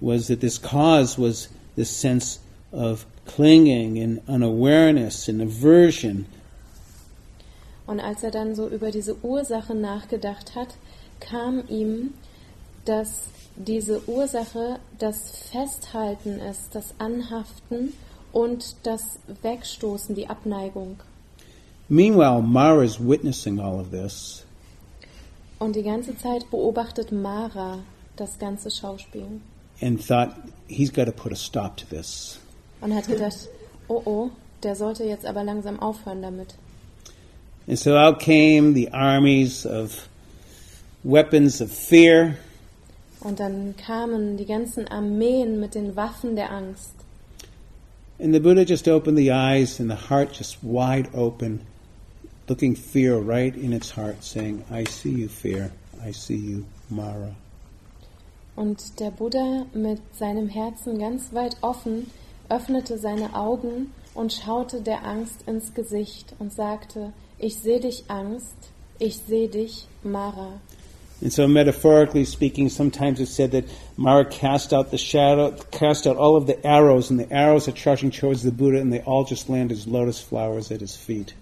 was 0.00 0.26
that 0.26 0.40
this 0.40 0.60
cause 0.60 1.16
was 1.16 1.48
this 1.76 1.88
sense 1.88 2.40
of 2.72 3.06
clinging 3.24 4.02
and 4.02 4.20
unawareness 4.28 5.28
and 5.28 5.40
aversion. 5.40 6.26
Und 7.86 8.00
als 8.00 8.22
er 8.22 8.30
dann 8.30 8.54
so 8.54 8.68
über 8.68 8.90
diese 8.90 9.16
Ursache 9.22 9.74
nachgedacht 9.74 10.54
hat, 10.54 10.68
kam 11.20 11.62
ihm, 11.68 12.14
dass 12.84 13.28
diese 13.56 14.06
Ursache 14.08 14.78
das 14.98 15.48
Festhalten 15.50 16.38
ist, 16.38 16.74
das 16.74 16.94
Anhaften 16.98 17.92
und 18.32 18.76
das 18.84 19.18
Wegstoßen, 19.42 20.14
die 20.14 20.28
Abneigung. 20.28 21.00
Meanwhile, 21.88 22.40
Mara 22.42 22.82
is 22.82 22.98
witnessing 22.98 23.60
all 23.60 23.78
of 23.80 23.90
this, 23.90 24.44
Und 25.58 25.76
die 25.76 25.82
ganze 25.82 26.16
Zeit 26.16 26.50
beobachtet 26.50 27.12
Mara 27.12 27.78
das 28.16 28.38
ganze 28.38 28.70
Schauspiel 28.70 29.40
and 29.80 30.00
thought 30.00 30.34
he's 30.68 30.90
got 30.90 31.04
to 31.06 31.12
put 31.12 31.32
a 31.32 31.36
stop 31.36 31.76
to 31.76 31.86
this. 31.86 32.38
und 32.80 32.94
hat 32.94 33.06
gedacht, 33.06 33.48
oh 33.88 34.02
oh, 34.04 34.30
der 34.62 34.74
sollte 34.76 35.04
jetzt 35.04 35.26
aber 35.26 35.44
langsam 35.44 35.78
aufhören 35.80 36.22
damit. 36.22 36.54
And 37.68 37.78
so 37.78 37.96
out 37.96 38.18
came 38.18 38.74
the 38.74 38.90
armies 38.92 39.66
of 39.66 40.08
weapons 41.04 41.60
of 41.60 41.70
fear, 41.70 42.36
Und 43.22 43.40
dann 43.40 43.74
kamen 43.76 44.36
die 44.36 44.46
ganzen 44.46 44.88
Armeen 44.88 45.60
mit 45.60 45.74
den 45.74 45.96
Waffen 45.96 46.36
der 46.36 46.50
Angst. 46.50 46.94
and 48.22 48.32
the 48.32 48.38
Buddha 48.40 48.64
just 48.64 48.86
opened 48.86 49.18
the 49.18 49.32
eyes 49.32 49.80
and 49.80 49.90
the 49.90 49.96
heart 49.96 50.32
just 50.32 50.62
wide 50.62 51.08
open, 51.12 51.60
looking 52.48 52.76
fear 52.76 53.18
right 53.18 53.54
in 53.56 53.72
its 53.72 53.90
heart, 53.90 54.22
saying, 54.22 54.64
I 54.70 54.84
see 54.84 55.10
you, 55.10 55.28
fear. 55.28 55.72
I 56.00 56.12
see 56.12 56.36
you, 56.36 56.64
Mara. 56.88 57.34
Und 58.54 59.00
der 59.00 59.10
Buddha 59.10 59.66
mit 59.72 60.00
seinem 60.14 60.48
Herzen 60.48 60.98
ganz 60.98 61.32
weit 61.32 61.56
offen 61.62 62.10
öffnete 62.48 62.98
seine 62.98 63.34
Augen 63.34 63.92
und 64.14 64.32
schaute 64.32 64.82
der 64.82 65.04
Angst 65.04 65.42
ins 65.46 65.72
Gesicht 65.74 66.34
und 66.38 66.52
sagte, 66.52 67.12
ich 67.38 67.56
sehe 67.58 67.80
dich 67.80 68.04
Angst, 68.08 68.56
ich 68.98 69.16
sehe 69.16 69.48
dich 69.48 69.88
Mara. 70.02 70.60
And 71.22 71.32
so, 71.32 71.46
metaphorically 71.46 72.24
speaking, 72.24 72.68
sometimes 72.68 73.20
it's 73.20 73.30
said 73.30 73.52
that 73.52 73.64
Mara 73.96 74.24
cast 74.24 74.72
out 74.72 74.90
the 74.90 74.98
shadow, 74.98 75.52
cast 75.70 76.04
out 76.04 76.16
all 76.16 76.34
of 76.34 76.48
the 76.48 76.66
arrows, 76.66 77.10
and 77.10 77.20
the 77.20 77.32
arrows 77.32 77.68
are 77.68 77.72
charging 77.72 78.10
towards 78.10 78.42
the 78.42 78.50
Buddha, 78.50 78.80
and 78.80 78.92
they 78.92 79.00
all 79.02 79.24
just 79.24 79.48
land 79.48 79.70
as 79.70 79.86
lotus 79.86 80.20
flowers 80.20 80.72
at 80.72 80.80
his 80.80 80.96
feet. 80.96 81.34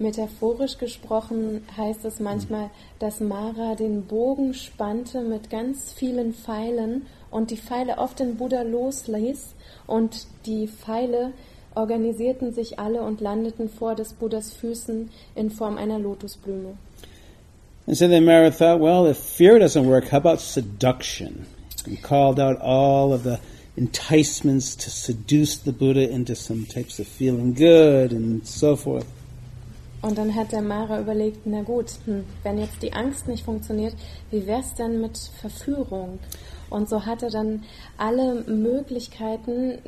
Metaphorisch 0.00 0.76
gesprochen 0.78 1.62
heißt 1.76 2.04
es 2.04 2.18
manchmal, 2.18 2.70
dass 2.98 3.20
Mara 3.20 3.76
den 3.76 4.02
Bogen 4.06 4.54
spannte 4.54 5.20
mit 5.20 5.48
ganz 5.48 5.92
vielen 5.92 6.34
Pfeilen 6.34 7.06
und 7.30 7.52
die 7.52 7.56
Pfeile 7.56 7.98
auf 7.98 8.16
den 8.16 8.36
Buddha 8.36 8.62
losließ 8.62 9.54
und 9.86 10.26
die 10.46 10.66
Pfeile 10.66 11.32
organisierten 11.76 12.52
sich 12.52 12.80
alle 12.80 13.02
und 13.02 13.20
landeten 13.20 13.68
vor 13.68 13.94
des 13.94 14.14
Buddhas 14.14 14.52
Füßen 14.52 15.10
in 15.36 15.50
Form 15.50 15.78
einer 15.78 16.00
Lotusblume. 16.00 16.76
And 17.86 17.96
so 17.96 18.08
then 18.08 18.24
Mara 18.24 18.50
thought, 18.50 18.80
well, 18.80 19.06
if 19.06 19.18
fear 19.18 19.58
doesn't 19.58 19.86
work, 19.86 20.08
how 20.08 20.18
about 20.18 20.40
seduction? 20.40 21.46
And 21.86 22.02
called 22.02 22.40
out 22.40 22.60
all 22.60 23.12
of 23.12 23.24
the 23.24 23.40
enticements 23.76 24.74
to 24.76 24.90
seduce 24.90 25.58
the 25.58 25.72
Buddha 25.72 26.08
into 26.08 26.34
some 26.34 26.64
types 26.64 26.98
of 26.98 27.06
feeling 27.06 27.52
good 27.52 28.12
and 28.12 28.46
so 28.46 28.76
forth. 28.76 29.06
Und 30.00 30.18
dann 30.18 30.34
hat 30.34 30.52
der 30.52 30.60
Mara 30.60 31.00
überlegt, 31.00 31.46
na 31.46 31.62
gut, 31.62 31.92
hm, 32.04 32.24
wenn 32.42 32.58
jetzt 32.58 32.82
die 32.82 32.92
Angst 32.92 33.26
nicht 33.26 33.42
funktioniert, 33.42 33.94
wie 34.30 34.46
wär's 34.46 34.74
denn 34.74 35.00
mit 35.00 35.16
Verführung? 35.40 36.18
Und 36.68 36.90
so 36.90 37.06
hat 37.06 37.22
er 37.22 37.30
dann 37.30 37.64
alle 37.96 38.44
Möglichkeiten 38.46 39.78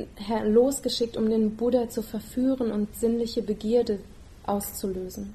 losgeschickt, 0.44 1.16
um 1.16 1.28
den 1.28 1.56
Buddha 1.56 1.90
zu 1.90 2.00
verführen 2.02 2.72
und 2.72 2.96
sinnliche 2.96 3.42
Begierde 3.42 3.98
auszulösen. 4.46 5.34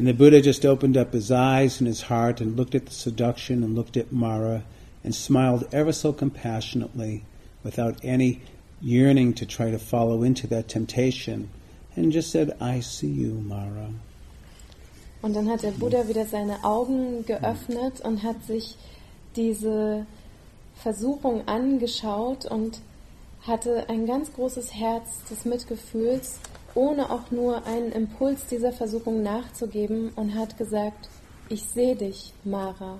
And 0.00 0.08
the 0.08 0.14
Buddha 0.14 0.40
just 0.40 0.64
opened 0.64 0.96
up 0.96 1.12
his 1.12 1.30
eyes 1.30 1.78
and 1.78 1.86
his 1.86 2.00
heart 2.00 2.40
and 2.40 2.56
looked 2.56 2.74
at 2.74 2.86
the 2.86 2.94
seduction 2.94 3.62
and 3.62 3.74
looked 3.74 3.98
at 3.98 4.10
Mara 4.10 4.62
and 5.04 5.14
smiled 5.14 5.68
ever 5.74 5.92
so 5.92 6.10
compassionately 6.10 7.22
without 7.62 8.02
any 8.02 8.40
yearning 8.80 9.34
to 9.34 9.44
try 9.44 9.70
to 9.70 9.78
follow 9.78 10.22
into 10.22 10.46
that 10.46 10.68
temptation 10.68 11.50
and 11.94 12.12
just 12.12 12.30
said, 12.30 12.56
I 12.62 12.80
see 12.80 13.08
you, 13.08 13.42
Mara. 13.44 13.90
Und 15.20 15.34
dann 15.34 15.50
hat 15.50 15.64
der 15.64 15.72
Buddha 15.72 16.08
wieder 16.08 16.24
seine 16.24 16.64
Augen 16.64 17.26
geöffnet 17.26 18.00
und 18.00 18.22
hat 18.22 18.42
sich 18.46 18.76
diese 19.36 20.06
Versuchung 20.76 21.46
angeschaut 21.46 22.46
und 22.46 22.80
hatte 23.42 23.90
ein 23.90 24.06
ganz 24.06 24.32
großes 24.32 24.72
Herz 24.74 25.24
des 25.30 25.44
Mitgefühls, 25.44 26.40
ohne 26.74 27.10
auch 27.10 27.30
nur 27.30 27.66
einen 27.66 27.92
Impuls 27.92 28.46
dieser 28.46 28.72
Versuchung 28.72 29.22
nachzugeben 29.22 30.10
und 30.16 30.34
hat 30.34 30.56
gesagt, 30.56 31.08
ich 31.48 31.64
sehe 31.64 31.96
dich, 31.96 32.32
Mara. 32.44 32.98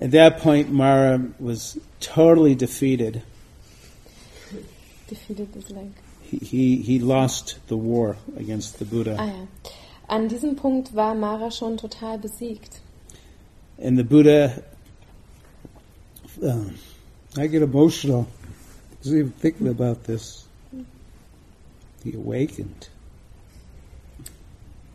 At 0.00 0.12
that 0.12 0.40
point, 0.40 0.72
Mara 0.72 1.20
was 1.38 1.78
totally 2.00 2.54
defeated. 2.54 3.22
Defeated 5.10 5.54
is 5.56 5.70
like. 5.70 5.92
He, 6.22 6.38
he, 6.38 6.76
he 6.82 6.98
lost 6.98 7.58
the 7.68 7.76
war 7.76 8.16
against 8.38 8.78
the 8.78 8.84
Buddha. 8.84 9.16
Ah 9.18 9.26
ja. 9.26 9.48
An 10.08 10.28
diesem 10.28 10.56
Punkt 10.56 10.94
war 10.94 11.14
Mara 11.14 11.50
schon 11.50 11.76
total 11.76 12.18
besiegt. 12.18 12.80
And 13.78 13.98
the 13.98 14.04
Buddha, 14.04 14.62
uh, 16.42 16.70
I 17.36 17.46
get 17.46 17.62
emotional 17.62 18.26
just 19.02 19.14
even 19.14 19.30
thinking 19.32 19.68
about 19.68 20.04
this. 20.04 20.47
He 22.04 22.14
awakened. 22.14 22.90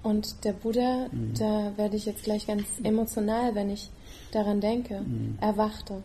Und 0.04 0.44
der 0.44 0.54
Buddha, 0.54 1.08
da 1.38 1.72
werde 1.78 1.96
ich 1.96 2.06
jetzt 2.06 2.24
gleich 2.24 2.46
ganz 2.48 2.66
emotional, 2.84 3.56
wenn 3.56 3.70
ich 3.70 3.90
daran 4.32 4.60
denke, 4.60 5.06
erwachte. 5.40 6.04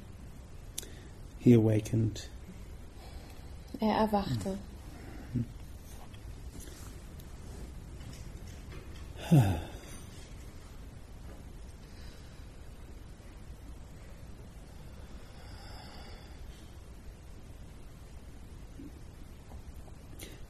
He 1.40 1.54
awakened. 1.54 2.28
Er 3.80 3.96
erwachte. 3.96 4.56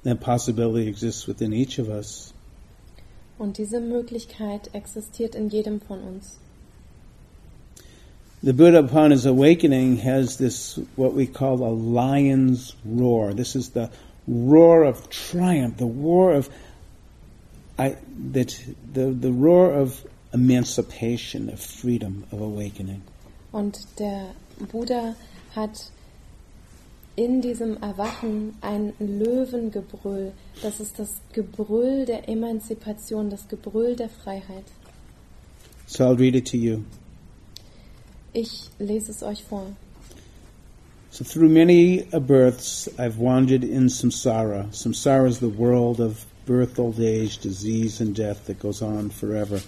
That 0.09 0.20
possibility 0.20 0.88
exists 0.88 1.26
within 1.26 1.52
each 1.52 1.78
of 1.78 1.90
us. 1.90 2.32
Und 3.38 3.59
diese 3.59 3.78
Möglichkeit 3.78 4.74
existiert 4.74 5.34
in 5.34 5.50
jedem 5.50 5.82
von 5.82 6.00
uns. 6.00 6.38
The 8.42 8.54
Buddha, 8.54 8.78
upon 8.78 9.11
his 9.11 9.26
awakening, 9.26 9.98
has 9.98 10.38
this 10.38 10.78
what 10.96 11.12
we 11.12 11.26
call 11.26 11.62
a 11.62 11.68
lion's 11.68 12.74
roar. 12.86 13.34
This 13.34 13.54
is 13.54 13.70
the 13.70 13.90
roar 14.26 14.84
of 14.84 15.11
triumph, 15.11 15.76
the 15.76 15.84
roar 15.84 16.32
of 16.32 16.48
I, 17.78 17.98
that 18.32 18.59
the 18.90 19.11
the 19.11 19.30
roar 19.30 19.74
of 19.74 20.06
emancipation, 20.32 21.50
of 21.50 21.61
freedom, 21.61 22.24
of 22.32 22.40
awakening. 22.40 23.02
Und 23.52 23.76
der 23.98 24.34
Buddha 24.72 25.16
hat 25.54 25.90
in 27.18 27.40
diesem 27.40 27.76
Erwachen 27.82 28.54
ein 28.60 28.92
Löwengebrüll. 29.00 30.30
Das 30.62 30.78
ist 30.78 31.00
das 31.00 31.20
Gebrüll 31.32 32.06
der 32.06 32.28
Emanzipation, 32.28 33.28
das 33.28 33.48
Gebrüll 33.48 33.96
der 33.96 34.08
Freiheit. 34.08 34.66
So 35.86 36.04
I'll 36.04 36.16
read 36.16 36.36
it 36.36 36.46
to 36.52 36.56
you. 36.56 36.84
Ich 38.32 38.70
lese 38.78 39.10
es 39.10 39.24
euch 39.24 39.42
vor. 39.42 39.66
So 41.10 41.24
through 41.24 41.48
many 41.48 42.06
a 42.12 42.20
births 42.20 42.88
I've 42.98 43.18
wandered 43.18 43.64
in 43.64 43.88
samsara. 43.88 44.68
Samsara 44.70 45.26
is 45.26 45.40
the 45.40 45.48
world 45.48 45.98
of 45.98 46.24
birth, 46.46 46.78
old 46.78 47.00
age, 47.00 47.38
disease, 47.38 48.00
and 48.00 48.14
death 48.14 48.46
that 48.46 48.60
goes 48.60 48.80
on 48.80 49.10
forever. 49.10 49.60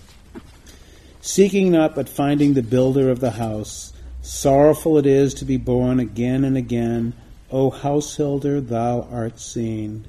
Seeking 1.20 1.72
not 1.72 1.96
but 1.96 2.08
finding 2.08 2.54
the 2.54 2.62
builder 2.62 3.10
of 3.10 3.18
the 3.18 3.32
house. 3.32 3.92
Sorrowful 4.22 4.98
it 4.98 5.06
is 5.06 5.34
to 5.34 5.44
be 5.44 5.56
born 5.56 5.98
again 5.98 6.44
and 6.44 6.56
again. 6.56 7.12
O 7.52 7.70
householder, 7.70 8.60
thou 8.60 9.08
art 9.10 9.40
seen. 9.40 10.06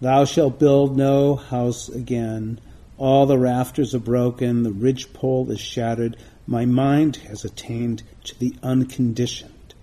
Thou 0.00 0.24
shalt 0.24 0.58
build 0.58 0.96
no 0.96 1.34
house 1.34 1.88
again. 1.88 2.60
All 2.98 3.26
the 3.26 3.38
rafters 3.38 3.94
are 3.94 3.98
broken, 3.98 4.62
the 4.62 4.72
ridge 4.72 5.12
pole 5.12 5.50
is 5.50 5.60
shattered. 5.60 6.16
My 6.46 6.64
mind 6.64 7.16
has 7.28 7.44
attained 7.44 8.02
to 8.24 8.38
the 8.38 8.54
unconditioned. 8.62 9.74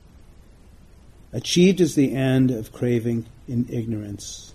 Achieved 1.33 1.81
is 1.81 1.95
the 1.95 2.13
end 2.13 2.51
of 2.51 2.71
craving 2.71 3.25
in 3.47 3.67
ignorance. 3.69 4.53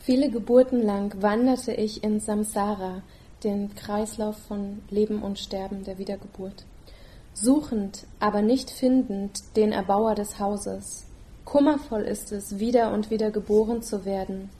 Viele 0.00 0.30
Geburten 0.30 0.82
lang 0.82 1.12
wanderte 1.20 1.72
ich 1.72 2.02
in 2.02 2.18
Samsara, 2.18 3.02
den 3.44 3.74
Kreislauf 3.74 4.38
von 4.38 4.80
Leben 4.88 5.22
und 5.22 5.38
Sterben 5.38 5.84
der 5.84 5.98
Wiedergeburt. 5.98 6.64
Suchend, 7.40 8.04
aber 8.18 8.42
nicht 8.42 8.68
findend 8.68 9.56
den 9.56 9.70
Erbauer 9.70 10.16
des 10.16 10.40
Hauses. 10.40 11.04
Kummervoll 11.44 12.02
ist 12.02 12.32
es, 12.32 12.58
wieder 12.58 12.92
und 12.92 13.12
wieder 13.12 13.30
geboren 13.30 13.80
zu 13.80 14.04
werden. 14.04 14.50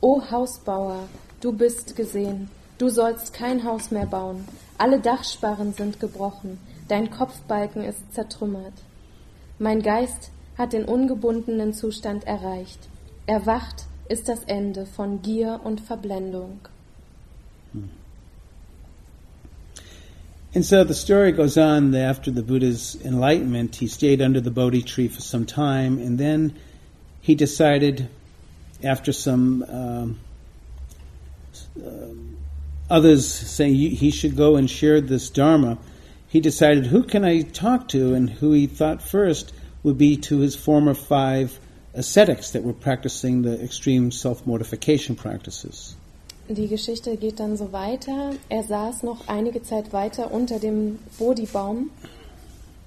O 0.00 0.22
Hausbauer, 0.30 1.00
du 1.40 1.52
bist 1.52 1.96
gesehen, 1.96 2.48
du 2.78 2.88
sollst 2.88 3.34
kein 3.34 3.64
Haus 3.64 3.90
mehr 3.90 4.06
bauen, 4.06 4.48
alle 4.78 5.00
Dachsparren 5.00 5.74
sind 5.74 6.00
gebrochen, 6.00 6.58
dein 6.88 7.10
Kopfbalken 7.10 7.84
ist 7.84 8.14
zertrümmert. 8.14 8.72
Mein 9.58 9.82
Geist 9.82 10.30
hat 10.56 10.72
den 10.72 10.86
ungebundenen 10.86 11.74
Zustand 11.74 12.26
erreicht. 12.26 12.88
Erwacht 13.26 13.84
ist 14.08 14.30
das 14.30 14.44
Ende 14.44 14.86
von 14.86 15.20
Gier 15.20 15.60
und 15.62 15.82
Verblendung. 15.82 16.60
And 20.54 20.64
so 20.64 20.84
the 20.84 20.94
story 20.94 21.32
goes 21.32 21.58
on 21.58 21.90
that 21.90 22.02
after 22.02 22.30
the 22.30 22.42
Buddha's 22.42 22.96
enlightenment, 23.04 23.74
he 23.74 23.88
stayed 23.88 24.22
under 24.22 24.40
the 24.40 24.52
Bodhi 24.52 24.82
tree 24.82 25.08
for 25.08 25.20
some 25.20 25.46
time, 25.46 25.98
and 25.98 26.16
then 26.16 26.56
he 27.20 27.34
decided, 27.34 28.08
after 28.82 29.12
some 29.12 29.64
um, 29.68 30.20
uh, 31.84 32.14
others 32.88 33.28
saying 33.28 33.74
he 33.74 34.10
should 34.12 34.36
go 34.36 34.54
and 34.54 34.70
share 34.70 35.00
this 35.00 35.28
Dharma, 35.28 35.76
he 36.28 36.38
decided 36.38 36.86
who 36.86 37.02
can 37.02 37.24
I 37.24 37.42
talk 37.42 37.88
to, 37.88 38.14
and 38.14 38.30
who 38.30 38.52
he 38.52 38.68
thought 38.68 39.02
first 39.02 39.52
would 39.82 39.98
be 39.98 40.16
to 40.18 40.38
his 40.38 40.54
former 40.54 40.94
five 40.94 41.58
ascetics 41.94 42.50
that 42.50 42.62
were 42.62 42.72
practicing 42.72 43.42
the 43.42 43.60
extreme 43.60 44.12
self 44.12 44.46
mortification 44.46 45.16
practices. 45.16 45.96
Die 46.48 46.68
Geschichte 46.68 47.16
geht 47.16 47.40
dann 47.40 47.56
so 47.56 47.72
weiter. 47.72 48.32
Er 48.50 48.62
saß 48.64 49.02
noch 49.02 49.28
einige 49.28 49.62
Zeit 49.62 49.94
weiter 49.94 50.30
unter 50.30 50.58
dem 50.58 50.98
Bodhi-Baum 51.18 51.88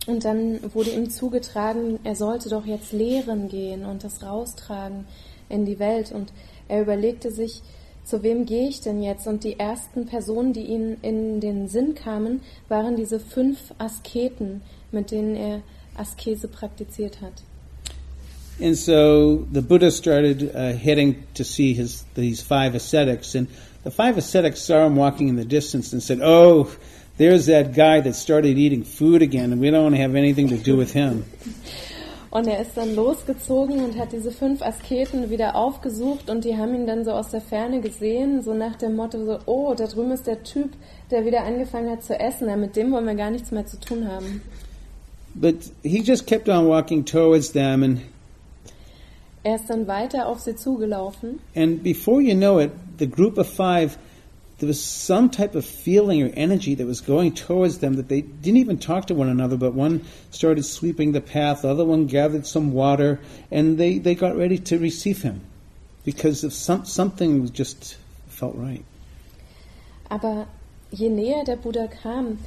und 0.05 0.24
dann 0.26 0.60
wurde 0.76 0.91
ihm 0.91 1.10
zugetragen, 1.10 1.99
er 2.03 2.16
sollte 2.16 2.49
doch 2.49 2.68
jetzt 2.68 2.91
lehren 2.91 3.49
gehen 3.49 3.84
und 3.84 4.03
das 4.03 4.22
raustragen 4.22 5.05
in 5.49 5.66
die 5.66 5.80
Welt. 5.80 6.12
Und 6.12 6.32
er 6.68 6.82
überlegte 6.82 7.32
sich, 7.32 7.64
zu 8.03 8.22
wem 8.22 8.45
gehe 8.45 8.70
ich 8.70 8.82
denn 8.82 9.01
jetzt? 9.01 9.28
Und 9.28 9.43
die 9.43 9.60
ersten 9.60 10.05
Personen, 10.05 10.53
die 10.53 10.68
ihm 10.68 10.97
in 11.01 11.41
den 11.41 11.68
Sinn 11.68 11.95
kamen, 11.95 12.41
waren 12.70 12.95
diese 12.95 13.20
fünf 13.20 13.74
Asketen, 13.80 14.62
mit 14.91 15.10
denen 15.10 15.36
er 15.36 15.62
Askese 15.97 16.47
praktiziert 16.47 17.22
hat. 17.22 17.34
And 18.60 18.76
so 18.76 19.47
the 19.51 19.62
Buddha 19.62 19.91
started 19.91 20.55
uh, 20.55 20.74
heading 20.74 21.24
to 21.36 21.43
see 21.43 21.74
his 21.74 22.03
these 22.16 22.41
five 22.41 22.74
ascetics, 22.74 23.36
and 23.36 23.47
the 23.84 23.91
five 23.91 24.18
ascetics 24.18 24.62
saw 24.62 24.86
him 24.88 24.95
walking 24.95 25.28
in 25.30 25.36
the 25.36 25.45
distance 25.45 25.93
and 25.93 26.01
said, 26.01 26.20
"Oh, 26.24 26.72
there's 27.18 27.45
that 27.45 27.76
guy 27.76 28.01
that 28.01 28.16
started 28.16 28.58
eating 28.58 28.84
food 28.84 29.22
again, 29.22 29.51
and 29.51 29.62
we 29.62 29.70
don't 29.70 29.84
want 29.84 29.95
to 29.95 30.01
have 30.01 30.16
anything 30.16 30.49
to 30.49 30.58
do 30.58 30.76
with 30.76 30.93
him." 30.93 31.26
Und 32.30 32.47
er 32.47 32.60
ist 32.60 32.76
dann 32.76 32.93
losgezogen 32.95 33.84
und 33.84 33.97
hat 33.97 34.12
diese 34.12 34.32
fünf 34.32 34.62
Asketen 34.62 35.30
wieder 35.30 35.55
aufgesucht 35.55 36.30
und 36.30 36.43
die 36.43 36.58
haben 36.58 36.76
ihn 36.76 36.86
dann 36.86 37.05
so 37.05 37.12
aus 37.12 37.30
der 37.30 37.41
Ferne 37.41 37.80
gesehen, 37.80 38.41
so 38.41 38.53
nach 38.53 38.76
dem 38.76 38.95
Motto 38.95 39.24
so, 39.26 39.39
oh, 39.45 39.74
da 39.76 39.88
drüben 39.88 40.12
ist 40.12 40.28
der 40.28 40.43
Typ, 40.43 40.72
der 41.10 41.26
wieder 41.26 41.43
angefangen 41.43 41.89
hat 41.89 42.03
zu 42.03 42.20
essen, 42.20 42.47
mit 42.60 42.76
dem 42.76 42.91
wollen 42.91 43.05
wir 43.05 43.16
gar 43.16 43.32
nichts 43.32 43.51
mehr 43.51 43.66
zu 43.66 43.80
tun 43.80 44.08
haben. 44.08 44.41
But 45.36 45.55
he 45.84 46.01
just 46.01 46.28
kept 46.28 46.49
on 46.49 46.68
walking 46.68 47.05
towards 47.05 47.51
them 47.53 47.84
and 47.84 48.01
er 49.43 49.55
ist 49.55 49.69
dann 49.69 49.88
weiter 49.88 50.27
auf 50.27 50.39
sie 50.39 50.55
zugelaufen. 50.55 51.39
And 51.55 51.83
before 51.83 52.21
you 52.21 52.35
know 52.35 52.59
it, 52.59 52.71
the 52.97 53.07
group 53.07 53.38
of 53.38 53.47
five, 53.47 53.97
there 54.59 54.67
was 54.67 54.83
some 54.83 55.29
type 55.29 55.55
of 55.55 55.65
feeling 55.65 56.23
or 56.23 56.31
energy 56.33 56.75
that 56.75 56.88
was 56.88 57.01
going 57.01 57.33
towards 57.33 57.77
them 57.79 57.95
that 57.95 58.09
they 58.09 58.21
didn't 58.21 58.57
even 58.57 58.79
talk 58.79 59.05
to 59.07 59.15
one 59.15 59.29
another, 59.29 59.55
but 59.57 59.73
one 59.73 60.01
started 60.31 60.63
sweeping 60.63 61.11
the 61.11 61.21
path, 61.21 61.61
the 61.61 61.69
other 61.69 61.85
one 61.85 62.07
gathered 62.07 62.45
some 62.47 62.73
water, 62.73 63.19
and 63.51 63.77
they, 63.77 63.99
they 63.99 64.15
got 64.15 64.35
ready 64.35 64.57
to 64.57 64.79
receive 64.79 65.21
him 65.21 65.41
because 66.03 66.43
of 66.43 66.53
some, 66.53 66.85
something 66.85 67.51
just 67.53 67.97
felt 68.27 68.55
right. 68.55 68.83
Aber 70.09 70.47
je 70.91 71.09
näher 71.09 71.45
der 71.45 71.57
Buddha 71.57 71.88
kam, 71.88 72.39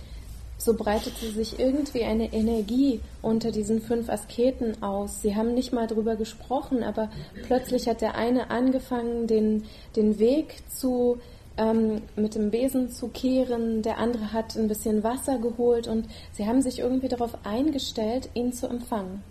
so 0.61 0.75
breitete 0.75 1.31
sich 1.33 1.59
irgendwie 1.59 2.05
eine 2.05 2.33
Energie 2.33 3.01
unter 3.23 3.51
diesen 3.51 3.81
fünf 3.81 4.11
Asketen 4.11 4.83
aus. 4.83 5.23
Sie 5.23 5.35
haben 5.35 5.55
nicht 5.55 5.73
mal 5.73 5.87
drüber 5.87 6.17
gesprochen, 6.17 6.83
aber 6.83 7.11
plötzlich 7.47 7.89
hat 7.89 8.03
der 8.03 8.15
eine 8.15 8.51
angefangen, 8.51 9.27
den, 9.27 9.65
den 9.97 10.19
Weg 10.19 10.57
zu, 10.69 11.19
ähm, 11.57 12.03
mit 12.15 12.35
dem 12.35 12.51
Besen 12.51 12.91
zu 12.91 13.09
kehren, 13.09 13.81
der 13.81 13.97
andere 13.97 14.35
hat 14.35 14.55
ein 14.57 14.69
bisschen 14.69 15.03
Wasser 15.03 15.39
geholt 15.39 15.89
und 15.89 16.07
sie 16.33 16.47
haben 16.47 16.61
sich 16.61 16.81
irgendwie 16.81 17.09
darauf 17.09 17.39
eingestellt, 17.45 18.29
ihn 18.35 18.53
zu 18.53 18.67
empfangen. 18.67 19.23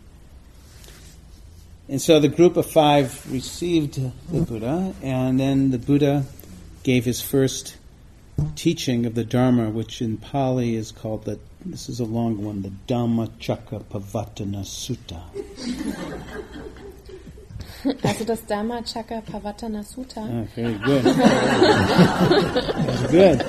And 1.88 2.02
so 2.02 2.20
the 2.20 2.30
group 2.30 2.58
of 2.58 2.68
five 2.68 3.12
received 3.32 3.96
the 3.96 4.12
Buddha, 4.32 4.94
and 5.04 5.40
then 5.40 5.72
the 5.72 5.78
Buddha 5.80 6.24
gave 6.84 7.06
his 7.06 7.20
first 7.20 7.79
teaching 8.56 9.06
of 9.06 9.16
the 9.16 9.24
Dharma, 9.24 9.70
which 9.70 10.02
in 10.02 10.18
Pali 10.18 10.76
is 10.76 10.92
called 10.92 11.26
the, 11.26 11.40
this 11.66 11.90
is 11.90 12.00
a 12.00 12.06
long 12.06 12.44
one, 12.44 12.62
the 12.62 12.72
Dhammacakkappavattana 12.88 14.64
Sutta. 14.66 15.22
Also 18.04 18.26
das 18.26 18.42
Dhammacakkappavattana 18.42 19.84
Sutta. 19.84 20.28
Ah, 20.28 20.44
very 20.56 20.74
good. 20.74 21.04
good. 23.12 23.46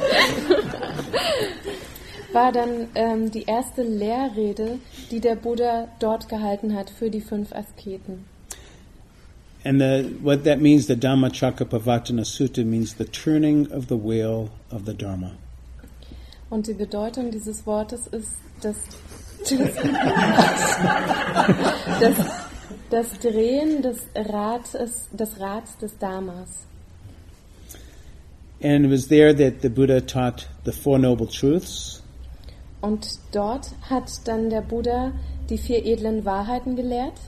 War 2.33 2.53
dann 2.53 2.89
ähm, 2.95 3.31
die 3.33 3.43
erste 3.43 3.83
Lehrrede, 3.83 4.79
die 5.11 5.21
der 5.21 5.35
Buddha 5.35 5.89
dort 5.99 6.29
gehalten 6.29 6.77
hat 6.77 6.89
für 6.91 7.11
die 7.11 7.21
fünf 7.21 7.53
Asketen. 7.53 8.25
And 9.65 9.81
the, 9.81 10.17
what 10.23 10.45
that 10.45 10.61
means, 10.61 10.87
the 10.87 10.97
Dhammacakkappavattana 10.97 12.25
Sutta, 12.25 12.65
means 12.65 12.95
the 12.95 13.05
turning 13.05 13.71
of 13.71 13.89
the 13.89 13.97
wheel 13.97 14.51
of 14.71 14.87
the 14.87 14.95
Dharma. 14.95 15.33
Und 16.51 16.67
die 16.67 16.75
Bedeutung 16.75 17.31
dieses 17.31 17.67
Wortes 17.67 18.07
ist 18.09 18.33
das, 18.63 18.77
das, 22.01 22.17
das 22.91 23.19
Drehen 23.21 23.83
des 23.83 24.07
Rates, 24.17 25.09
des 25.13 25.39
Rats 25.39 25.77
des 25.79 25.97
Dharmas. 25.99 26.67
And 28.63 28.85
it 28.85 28.91
was 28.91 29.09
there 29.09 29.33
that 29.33 29.63
the 29.63 29.71
Buddha 29.71 30.01
taught 30.01 30.47
the 30.65 30.73
Four 30.73 30.99
Noble 30.99 31.27
Truths. 31.27 32.03
Und 32.83 33.19
dort 33.33 33.71
hat 33.89 34.27
dann 34.27 34.51
der 34.51 34.63
Buddha 34.63 35.13
die 35.49 35.59
vier 35.59 35.85
edlen 35.85 36.25
Wahrheiten 36.25 36.77
gelehrt. 36.77 37.19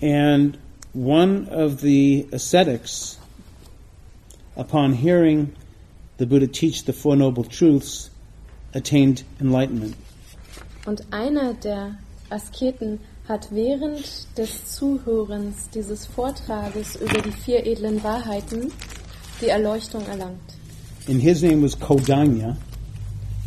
And 0.00 0.58
one 0.92 1.48
of 1.48 1.80
the 1.80 2.26
ascetics, 2.32 3.18
upon 4.56 4.92
hearing 4.92 5.54
the 6.18 6.26
Buddha 6.26 6.46
teach 6.46 6.84
the 6.84 6.92
Four 6.92 7.16
Noble 7.16 7.44
Truths, 7.44 8.10
attained 8.74 9.24
enlightenment. 9.40 9.96
Und 10.84 11.02
einer 11.12 11.54
der 11.54 11.98
Asketen 12.30 12.98
hat 13.28 13.48
während 13.52 14.26
des 14.36 14.76
Zuhörens 14.76 15.70
dieses 15.70 16.06
Vortrages 16.06 16.96
über 16.96 17.22
die 17.22 17.30
vier 17.30 17.64
edlen 17.66 18.02
Wahrheiten 18.02 18.72
die 19.40 19.48
Erleuchtung 19.48 20.04
erlangt. 20.06 20.56
And 21.08 21.20
his 21.20 21.42
name 21.42 21.62
was 21.62 21.78
Kodanya. 21.78 22.56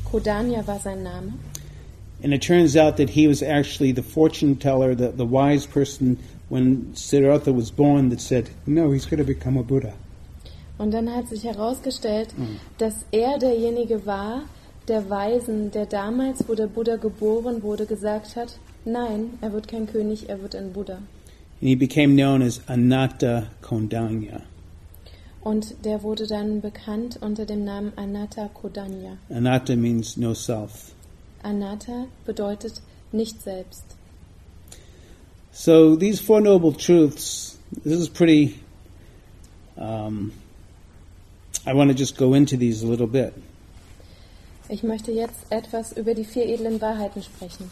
Kodanya 0.05 0.65
war 0.65 0.79
sein 0.79 1.03
Name. 1.03 1.33
And 2.23 2.33
it 2.33 2.41
turns 2.41 2.75
out 2.75 2.97
that 2.97 3.09
he 3.09 3.27
was 3.27 3.43
actually 3.43 3.91
the 3.91 4.01
fortune 4.01 4.57
teller, 4.57 4.95
the, 4.95 5.09
the 5.09 5.25
wise 5.25 5.67
person 5.67 6.17
when 6.49 6.95
Siddhartha 6.95 7.51
was 7.51 7.71
born 7.71 8.09
that 8.09 8.21
said, 8.21 8.49
no, 8.65 8.91
he's 8.91 9.05
going 9.05 9.19
to 9.19 9.25
become 9.25 9.57
a 9.57 9.63
Buddha. 9.63 9.93
Und 10.77 10.91
dann 10.93 11.09
hat 11.09 11.29
sich 11.29 11.45
herausgestellt, 11.45 12.33
dass 12.77 13.05
er 13.11 13.39
derjenige 13.39 14.05
war, 14.05 14.41
der 14.87 15.09
Weisen, 15.09 15.71
der 15.71 15.85
damals, 15.85 16.47
wo 16.47 16.53
der 16.53 16.67
Buddha 16.67 16.97
geboren 16.97 17.63
wurde, 17.63 17.85
gesagt 17.85 18.35
hat, 18.35 18.59
nein, 18.83 19.37
er 19.41 19.53
wird 19.53 19.67
kein 19.67 19.87
König, 19.87 20.29
er 20.29 20.41
wird 20.41 20.55
ein 20.55 20.73
Buddha. 20.73 20.95
And 21.61 21.69
he 21.69 21.75
became 21.75 22.15
known 22.15 22.41
as 22.41 22.61
Anatta 22.67 23.47
Kondanya. 23.61 24.41
Und 25.41 25.85
der 25.85 26.03
wurde 26.03 26.27
dann 26.27 26.59
bekannt 26.59 27.19
unter 27.21 27.45
dem 27.45 27.63
Namen 27.63 27.93
Anatta 27.95 28.49
Kodanya. 28.49 29.17
Anatta 29.29 29.75
means 29.75 30.17
no 30.17 30.33
self. 30.33 30.93
Anatta 31.43 32.07
bedeutet 32.25 32.81
nicht 33.11 33.41
selbst. 33.41 33.95
So 35.55 35.95
these 35.95 36.19
Four 36.19 36.41
Noble 36.41 36.73
Truths, 36.73 37.57
this 37.85 37.97
is 37.97 38.09
pretty, 38.09 38.59
um, 39.77 40.33
I 41.65 41.73
want 41.73 41.91
to 41.91 41.93
just 41.93 42.17
go 42.17 42.33
into 42.33 42.57
these 42.57 42.83
a 42.83 42.87
little 42.87 43.07
bit. 43.07 43.33
Ich 44.69 44.83
möchte 44.83 45.13
jetzt 45.13 45.45
etwas 45.51 45.93
über 45.93 46.13
die 46.13 46.25
vier 46.25 46.45
edlen 46.49 46.81
Wahrheiten 46.81 47.23
sprechen. 47.23 47.69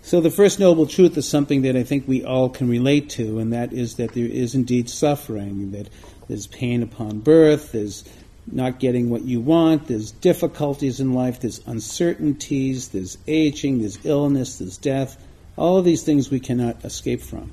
So 0.00 0.22
the 0.22 0.30
first 0.30 0.58
noble 0.58 0.86
truth 0.86 1.18
is 1.18 1.28
something 1.28 1.62
that 1.62 1.76
I 1.76 1.82
think 1.82 2.08
we 2.08 2.24
all 2.24 2.48
can 2.48 2.66
relate 2.66 3.10
to, 3.10 3.40
and 3.40 3.52
that 3.52 3.74
is 3.74 3.96
that 3.96 4.14
there 4.14 4.24
is 4.24 4.54
indeed 4.54 4.88
suffering, 4.88 5.72
that 5.72 5.90
there's 6.28 6.46
pain 6.46 6.82
upon 6.82 7.18
birth, 7.18 7.72
there's 7.72 8.04
not 8.50 8.78
getting 8.78 9.10
what 9.10 9.20
you 9.20 9.38
want, 9.38 9.88
there's 9.88 10.12
difficulties 10.12 10.98
in 10.98 11.12
life, 11.12 11.40
there's 11.40 11.60
uncertainties, 11.66 12.88
there's 12.88 13.18
aging, 13.26 13.80
there's 13.80 13.98
illness, 14.06 14.56
there's 14.56 14.78
death, 14.78 15.18
All 15.58 15.78
of 15.78 15.84
these 15.84 16.04
things 16.04 16.30
we 16.30 16.38
cannot 16.38 16.84
escape 16.84 17.20
from. 17.20 17.50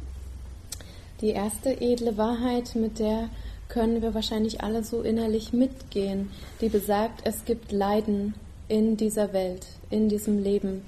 Die 1.22 1.32
erste 1.32 1.82
edle 1.82 2.18
Wahrheit, 2.18 2.76
mit 2.76 3.00
der 3.00 3.30
können 3.68 4.04
wir 4.04 4.14
wahrscheinlich 4.14 4.62
alle 4.62 4.84
so 4.84 5.02
innerlich 5.02 5.54
mitgehen, 5.54 6.30
die 6.62 6.70
besagt, 6.70 7.22
es 7.24 7.46
gibt 7.46 7.72
Leiden 7.72 8.36
in 8.68 8.96
dieser 8.96 9.34
Welt, 9.34 9.66
in 9.90 10.08
diesem 10.08 10.44
Leben. 10.44 10.84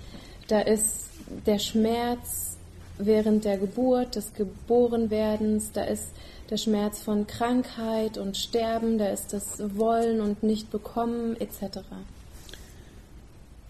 Da 0.48 0.60
ist 0.60 1.10
der 1.48 1.58
Schmerz 1.58 2.58
während 3.00 3.46
der 3.46 3.58
Geburt, 3.58 4.16
des 4.16 4.34
Geborenwerdens, 4.34 5.72
da 5.72 5.86
ist 5.86 6.12
der 6.52 6.58
Schmerz 6.58 7.02
von 7.02 7.26
Krankheit 7.26 8.18
und 8.18 8.38
Sterben, 8.38 8.98
da 8.98 9.08
ist 9.08 9.34
das 9.34 9.60
Wollen 9.76 10.22
und 10.22 10.44
nicht 10.44 10.72
bekommen 10.72 11.36
etc. 11.40 11.80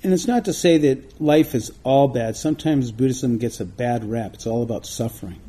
And 0.03 0.13
it's 0.13 0.27
not 0.27 0.45
to 0.45 0.53
say 0.53 0.77
that 0.77 1.19
life 1.19 1.55
is 1.55 1.71
all 1.83 2.07
bad. 2.07 2.35
Sometimes 2.35 2.91
Buddhism 2.91 3.39
gets 3.39 3.59
a 3.59 3.65
bad 3.65 4.09
rap. 4.09 4.35
It's 4.35 4.45
all 4.45 4.61
about 4.61 4.85
suffering. 4.85 5.39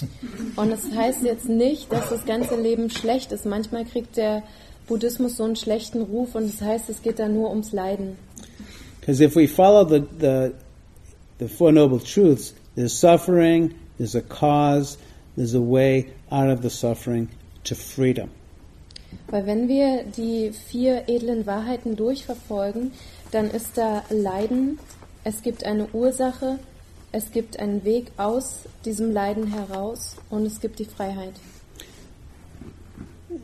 Und 0.56 0.70
es 0.70 0.84
heißt 0.94 1.22
jetzt 1.24 1.48
nicht, 1.48 1.92
dass 1.92 2.08
das 2.08 2.24
ganze 2.24 2.56
Leben 2.56 2.90
schlecht 2.90 3.32
ist. 3.32 3.44
Manchmal 3.44 3.84
kriegt 3.84 4.16
der 4.16 4.42
Buddhismus 4.86 5.36
so 5.36 5.44
einen 5.44 5.56
schlechten 5.56 6.02
Ruf 6.02 6.34
und 6.34 6.44
es 6.44 6.62
heißt, 6.62 6.88
es 6.88 7.02
geht 7.02 7.18
da 7.18 7.28
nur 7.28 7.50
ums 7.50 7.72
Leiden. 7.72 8.16
Because 9.00 9.20
if 9.20 9.36
we 9.36 9.46
follow 9.46 9.84
the, 9.84 10.06
the, 10.18 10.54
the 11.38 11.48
Four 11.48 11.72
Noble 11.72 12.00
Truths, 12.00 12.54
there's 12.74 12.92
suffering, 12.92 13.74
there's 13.98 14.14
a 14.14 14.22
cause, 14.22 14.98
there's 15.36 15.54
a 15.54 15.60
way 15.60 16.08
out 16.30 16.48
of 16.48 16.62
the 16.62 16.70
suffering 16.70 17.28
to 17.64 17.74
freedom. 17.74 18.30
Weil 19.28 19.46
wenn 19.46 19.68
wir 19.68 20.04
die 20.04 20.52
vier 20.52 21.08
edlen 21.08 21.46
Wahrheiten 21.46 21.96
durchverfolgen, 21.96 22.92
dann 23.30 23.50
ist 23.50 23.76
da 23.76 24.02
Leiden, 24.10 24.78
es 25.24 25.42
gibt 25.42 25.64
eine 25.64 25.88
Ursache, 25.92 26.58
es 27.12 27.30
gibt 27.30 27.58
einen 27.58 27.84
Weg 27.84 28.12
aus 28.16 28.60
diesem 28.84 29.12
Leiden 29.12 29.46
heraus 29.46 30.16
und 30.30 30.46
es 30.46 30.60
gibt 30.60 30.78
die 30.78 30.84
Freiheit. 30.84 31.34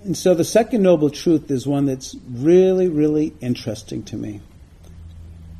And 0.05 0.17
so 0.17 0.35
the 0.35 0.45
second 0.45 0.83
noble 0.83 1.11
truth 1.11 1.51
is 1.51 1.67
one 1.67 1.87
that's 1.87 2.17
really, 2.35 2.89
really 2.89 3.33
interesting 3.41 4.05
to 4.05 4.17
me. 4.17 4.41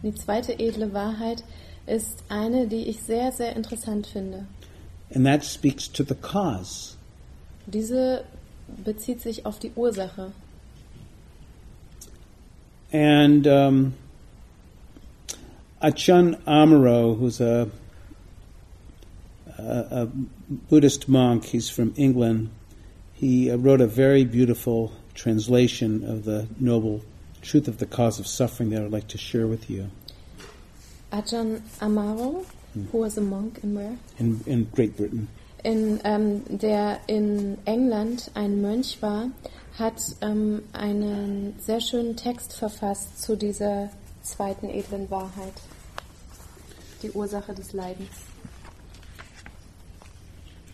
Die 0.03 0.15
zweite 0.15 0.59
edle 0.59 0.93
Wahrheit 0.93 1.43
ist 1.87 2.25
eine, 2.29 2.67
die 2.67 2.89
ich 2.89 3.03
sehr, 3.03 3.33
sehr 3.33 3.57
interessant 3.57 4.07
finde. 4.07 4.47
And 5.15 5.25
that 5.25 5.45
speaks 5.45 5.91
to 5.91 6.05
the 6.05 6.15
cause. 6.15 6.97
Diese 7.67 8.25
bezieht 8.85 9.23
sich 9.23 9.47
auf 9.47 9.59
die 9.59 9.73
Ursache. 9.77 10.33
And 12.93 13.47
um, 13.47 13.95
Achan 15.85 16.37
Amaro, 16.47 17.19
who's 17.19 17.43
a, 17.43 17.71
a, 19.59 19.63
a 19.63 20.09
Buddhist 20.49 21.11
monk, 21.11 21.45
he's 21.45 21.69
from 21.69 21.93
England, 21.97 22.49
he 23.13 23.51
uh, 23.51 23.57
wrote 23.57 23.83
a 23.83 23.87
very 23.87 24.25
beautiful 24.25 24.93
translation 25.15 26.03
of 26.09 26.25
the 26.25 26.49
Noble 26.59 27.03
Truth 27.43 27.69
of 27.69 27.79
the 27.79 27.87
Cause 27.87 28.19
of 28.19 28.27
Suffering 28.27 28.71
that 28.71 28.83
I'd 28.83 28.93
like 28.93 29.09
to 29.09 29.19
share 29.19 29.47
with 29.47 29.69
you 29.69 29.91
Ajahn 31.13 31.61
Amaro, 31.81 32.47
who 32.91 32.99
was 32.99 33.19
a 33.19 33.21
monk 33.21 33.61
in 33.63 33.75
where? 33.75 33.99
in, 34.19 34.41
in 34.47 34.65
Great 34.73 34.97
Britain. 34.97 35.29
in, 35.65 36.01
ähm, 36.05 36.43
der 36.49 36.99
in 37.07 37.59
England 37.67 38.31
ein 38.33 38.63
Mönch 38.63 39.03
war, 39.03 39.31
hat 39.79 40.01
ähm, 40.23 40.63
einen 40.73 41.57
sehr 41.59 41.81
schönen 41.81 42.17
Text 42.17 42.55
verfasst 42.55 43.21
zu 43.21 43.37
dieser 43.37 43.91
zweiten 44.23 44.69
edlen 44.69 45.11
Wahrheit, 45.11 45.53
die 47.05 47.11
Ursache 47.11 47.55
des 47.55 47.75
Leidens. 47.75 48.09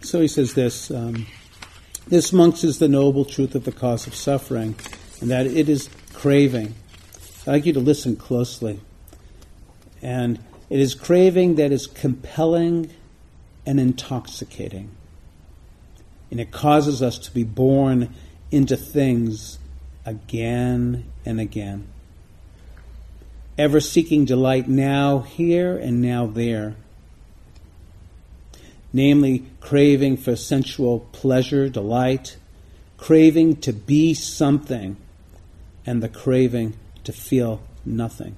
So 0.02 0.20
he 0.20 0.28
says 0.28 0.54
this 0.54 0.90
um, 0.90 1.26
This, 2.08 2.32
monks, 2.32 2.64
is 2.64 2.78
the 2.78 2.88
noble 2.88 3.24
truth 3.24 3.54
of 3.54 3.64
the 3.64 3.72
cause 3.72 4.06
of 4.06 4.14
suffering, 4.14 4.76
and 5.20 5.30
that 5.30 5.46
it 5.46 5.68
is 5.68 5.90
craving. 6.12 6.74
I'd 7.46 7.52
like 7.52 7.66
you 7.66 7.72
to 7.74 7.80
listen 7.80 8.16
closely. 8.16 8.80
And 10.02 10.38
it 10.70 10.80
is 10.80 10.94
craving 10.94 11.56
that 11.56 11.72
is 11.72 11.86
compelling 11.86 12.90
and 13.66 13.78
intoxicating. 13.78 14.90
And 16.30 16.40
it 16.40 16.52
causes 16.52 17.02
us 17.02 17.18
to 17.18 17.34
be 17.34 17.44
born 17.44 18.14
into 18.50 18.76
things 18.76 19.58
again 20.06 21.04
and 21.26 21.40
again. 21.40 21.88
Ever 23.60 23.78
seeking 23.78 24.24
delight 24.24 24.68
now 24.68 25.18
here 25.18 25.76
and 25.76 26.00
now 26.00 26.26
there 26.26 26.76
namely 28.92 29.44
craving 29.60 30.16
for 30.16 30.36
sensual 30.36 31.00
pleasure, 31.12 31.68
delight, 31.68 32.36
craving 32.96 33.56
to 33.56 33.72
be 33.72 34.14
something, 34.14 34.96
and 35.86 36.02
the 36.02 36.08
craving 36.08 36.74
to 37.04 37.12
feel 37.12 37.60
nothing. 37.84 38.34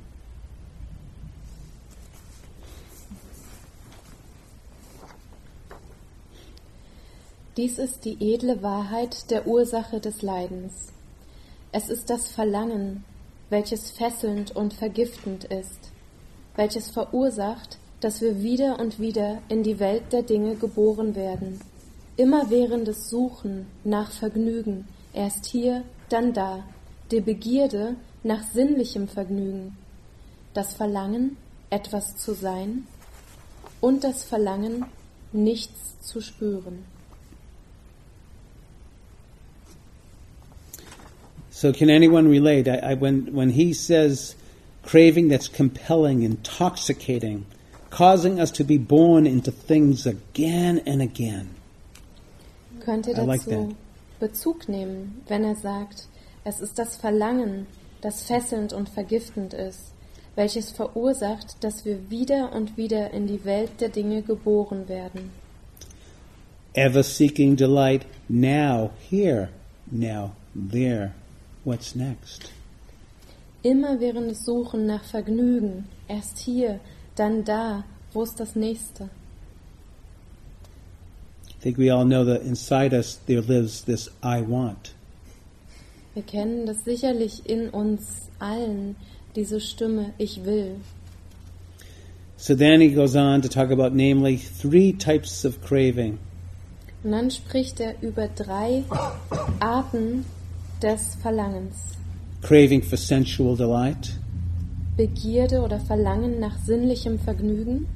Dies 7.55 7.79
ist 7.79 8.05
die 8.05 8.17
edle 8.19 8.63
Wahrheit 8.63 9.31
der 9.31 9.47
Ursache 9.47 10.01
des 10.01 10.23
Leidens. 10.23 10.91
Es 11.71 11.91
ist 11.91 12.09
das 12.09 12.29
Verlangen, 12.29 13.05
welches 13.53 13.91
fesselnd 13.91 14.57
und 14.57 14.73
vergiftend 14.73 15.45
ist, 15.45 15.91
welches 16.57 16.89
verursacht, 16.89 17.77
dass 18.01 18.23
wir 18.23 18.43
wieder 18.43 18.81
und 18.81 18.99
wieder 18.99 19.43
in 19.51 19.63
die 19.63 19.79
Welt 19.79 20.11
der 20.11 20.23
Dinge 20.23 20.57
geboren 20.57 21.15
werden. 21.15 21.61
Immerwährendes 22.17 23.11
Suchen 23.11 23.67
nach 23.85 24.11
Vergnügen, 24.11 24.89
erst 25.13 25.45
hier, 25.45 25.85
dann 26.09 26.33
da, 26.33 26.65
die 27.11 27.21
Begierde 27.21 27.97
nach 28.23 28.43
sinnlichem 28.43 29.07
Vergnügen, 29.07 29.77
das 30.55 30.73
Verlangen, 30.73 31.37
etwas 31.69 32.17
zu 32.17 32.33
sein 32.33 32.87
und 33.83 34.03
das 34.03 34.25
Verlangen, 34.25 34.87
nichts 35.31 36.01
zu 36.01 36.23
spüren. 36.23 36.87
So, 41.63 41.73
can 41.73 41.91
anyone 41.91 42.27
relate? 42.27 42.67
I, 42.67 42.79
I, 42.91 42.95
when, 42.95 43.33
when 43.33 43.51
he 43.51 43.73
says 43.73 44.35
craving 44.83 45.29
that's 45.29 45.47
compelling, 45.47 46.25
intoxicating, 46.25 47.47
causing 47.89 48.41
us 48.41 48.51
to 48.59 48.65
be 48.65 48.79
born 48.79 49.29
into 49.29 49.53
things 49.53 50.05
again 50.05 50.83
and 50.87 51.01
again. 51.01 51.51
Könnt 52.81 53.07
ihr 53.07 53.17
I 53.17 53.23
like 53.23 53.43
dazu 53.43 53.77
Bezug 54.19 54.69
nehmen, 54.69 55.23
wenn 55.29 55.45
er 55.45 55.55
sagt, 55.55 56.09
es 56.43 56.59
ist 56.59 56.81
das 56.81 56.97
Verlangen, 56.97 57.69
das 58.01 58.25
fesselnd 58.25 58.73
und 58.73 58.89
vergiftend 58.89 59.55
ist, 59.55 59.95
welches 60.35 60.73
verursacht, 60.73 61.63
dass 61.63 61.85
wir 61.85 62.11
wieder 62.11 62.53
und 62.53 62.77
wieder 62.77 63.13
in 63.13 63.29
die 63.29 63.45
Welt 63.45 63.81
der 63.81 63.91
Dinge 63.91 64.23
geboren 64.23 64.89
werden. 64.89 65.31
Ever 66.75 67.05
seeking 67.05 67.55
delight 67.55 68.05
now, 68.29 68.91
here, 69.09 69.51
now, 69.93 70.33
there. 70.57 71.13
What's 71.65 71.95
next? 71.95 72.51
Immerwährendes 73.63 74.45
Suchen 74.45 74.87
nach 74.87 75.05
Vergnügen, 75.05 75.87
erst 76.09 76.39
hier, 76.39 76.81
dann 77.15 77.45
da, 77.45 77.85
wo 78.13 78.25
ist 78.25 78.41
das 78.41 78.57
nächste? 78.57 79.11
I 81.49 81.63
think 81.63 81.79
we 81.79 81.93
all 81.93 82.05
know 82.05 82.25
that 82.25 82.43
inside 82.43 82.93
us 82.93 83.21
there 83.27 83.41
lives 83.41 83.85
this 83.85 84.11
I 84.25 84.43
want. 84.43 84.95
Wir 86.15 86.25
kennen 86.25 86.67
das 86.67 86.85
sicherlich 86.85 87.47
in 87.49 87.69
uns 87.71 88.29
allen, 88.41 88.97
diese 89.37 89.61
Stimme, 89.61 90.13
ich 90.19 90.45
will. 90.45 90.81
So 92.37 92.57
then 92.57 92.81
he 92.81 92.89
goes 92.89 93.15
on 93.15 93.41
to 93.43 93.49
talk 93.49 93.71
about, 93.71 93.95
namely, 93.95 94.37
three 94.37 94.93
types 94.93 95.45
of 95.45 95.63
craving. 95.63 96.19
Und 97.05 97.13
dann 97.13 97.31
spricht 97.31 97.79
er 97.79 98.03
über 98.03 98.27
drei 98.27 98.83
Arten 99.61 100.25
des 100.83 101.17
Verlangens. 101.23 101.77
Craving 102.43 102.83
for 102.83 102.97
sensual 102.97 103.57
delight. 103.57 104.19
Begierde 104.97 105.61
oder 105.63 105.81
Verlangen 105.81 106.41
nach 106.41 106.59
sinnlichem 106.59 107.19
Vergnügen. 107.19 107.87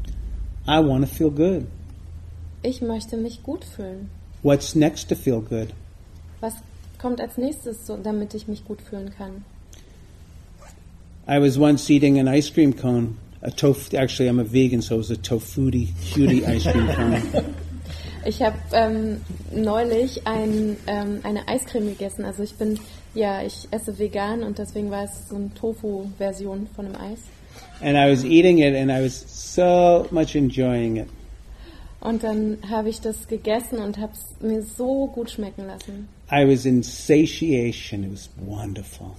I 0.66 0.78
want 0.78 1.04
to 1.04 1.12
feel 1.12 1.30
good. 1.30 1.66
Ich 2.62 2.80
möchte 2.80 3.16
mich 3.16 3.42
gut 3.42 3.64
fühlen. 3.64 4.08
What's 4.42 4.74
next 4.74 5.08
to 5.08 5.14
feel 5.14 5.40
good? 5.40 5.68
Was 6.40 6.54
kommt 6.98 7.20
als 7.20 7.36
nächstes, 7.36 7.86
so, 7.86 7.96
damit 7.96 8.34
ich 8.34 8.48
mich 8.48 8.64
gut 8.64 8.80
fühlen 8.80 9.10
kann? 9.16 9.44
I 11.28 11.40
was 11.40 11.58
once 11.58 11.90
eating 11.90 12.18
an 12.18 12.28
ice 12.28 12.52
cream 12.52 12.74
cone. 12.74 13.16
A 13.42 13.50
tofu. 13.50 13.96
Actually, 13.96 14.28
I'm 14.28 14.38
a 14.38 14.44
vegan, 14.44 14.80
so 14.80 14.94
it 14.94 14.98
was 14.98 15.10
a 15.10 15.16
tofuti 15.16 15.88
cutie 16.00 16.46
ice 16.46 16.64
cream 16.70 16.88
cone. 16.88 17.44
Ich 18.26 18.42
habe 18.42 18.56
ähm, 18.72 19.20
neulich 19.54 20.26
ein, 20.26 20.76
ähm, 20.86 21.20
eine 21.22 21.46
Eiscreme 21.46 21.86
gegessen. 21.86 22.24
Also 22.24 22.42
ich 22.42 22.54
bin, 22.56 22.78
ja, 23.14 23.42
ich 23.42 23.68
esse 23.70 23.98
vegan 23.98 24.42
und 24.42 24.58
deswegen 24.58 24.90
war 24.90 25.04
es 25.04 25.28
so 25.28 25.36
eine 25.36 25.54
Tofu-Version 25.54 26.66
von 26.74 26.86
einem 26.86 26.96
Eis. 26.96 27.20
and 27.80 27.96
I 27.96 28.08
was 28.10 28.24
eating 28.24 28.58
it, 28.58 28.74
and 28.74 28.90
I 28.90 29.00
was 29.02 29.24
so 29.28 30.06
much 30.10 30.34
enjoying 30.34 30.96
it. 30.96 31.08
Und 32.00 32.22
dann 32.22 32.58
habe 32.68 32.88
ich 32.88 33.00
das 33.00 33.26
gegessen 33.26 33.78
und 33.78 33.98
habe 33.98 34.12
es 34.12 34.40
mir 34.40 34.62
so 34.62 35.06
gut 35.08 35.30
schmecken 35.30 35.66
lassen. 35.66 36.08
I 36.30 36.46
was 36.46 36.64
in 36.64 36.82
satiation. 36.82 38.04
It 38.04 38.12
was 38.12 38.28
wonderful. 38.36 39.12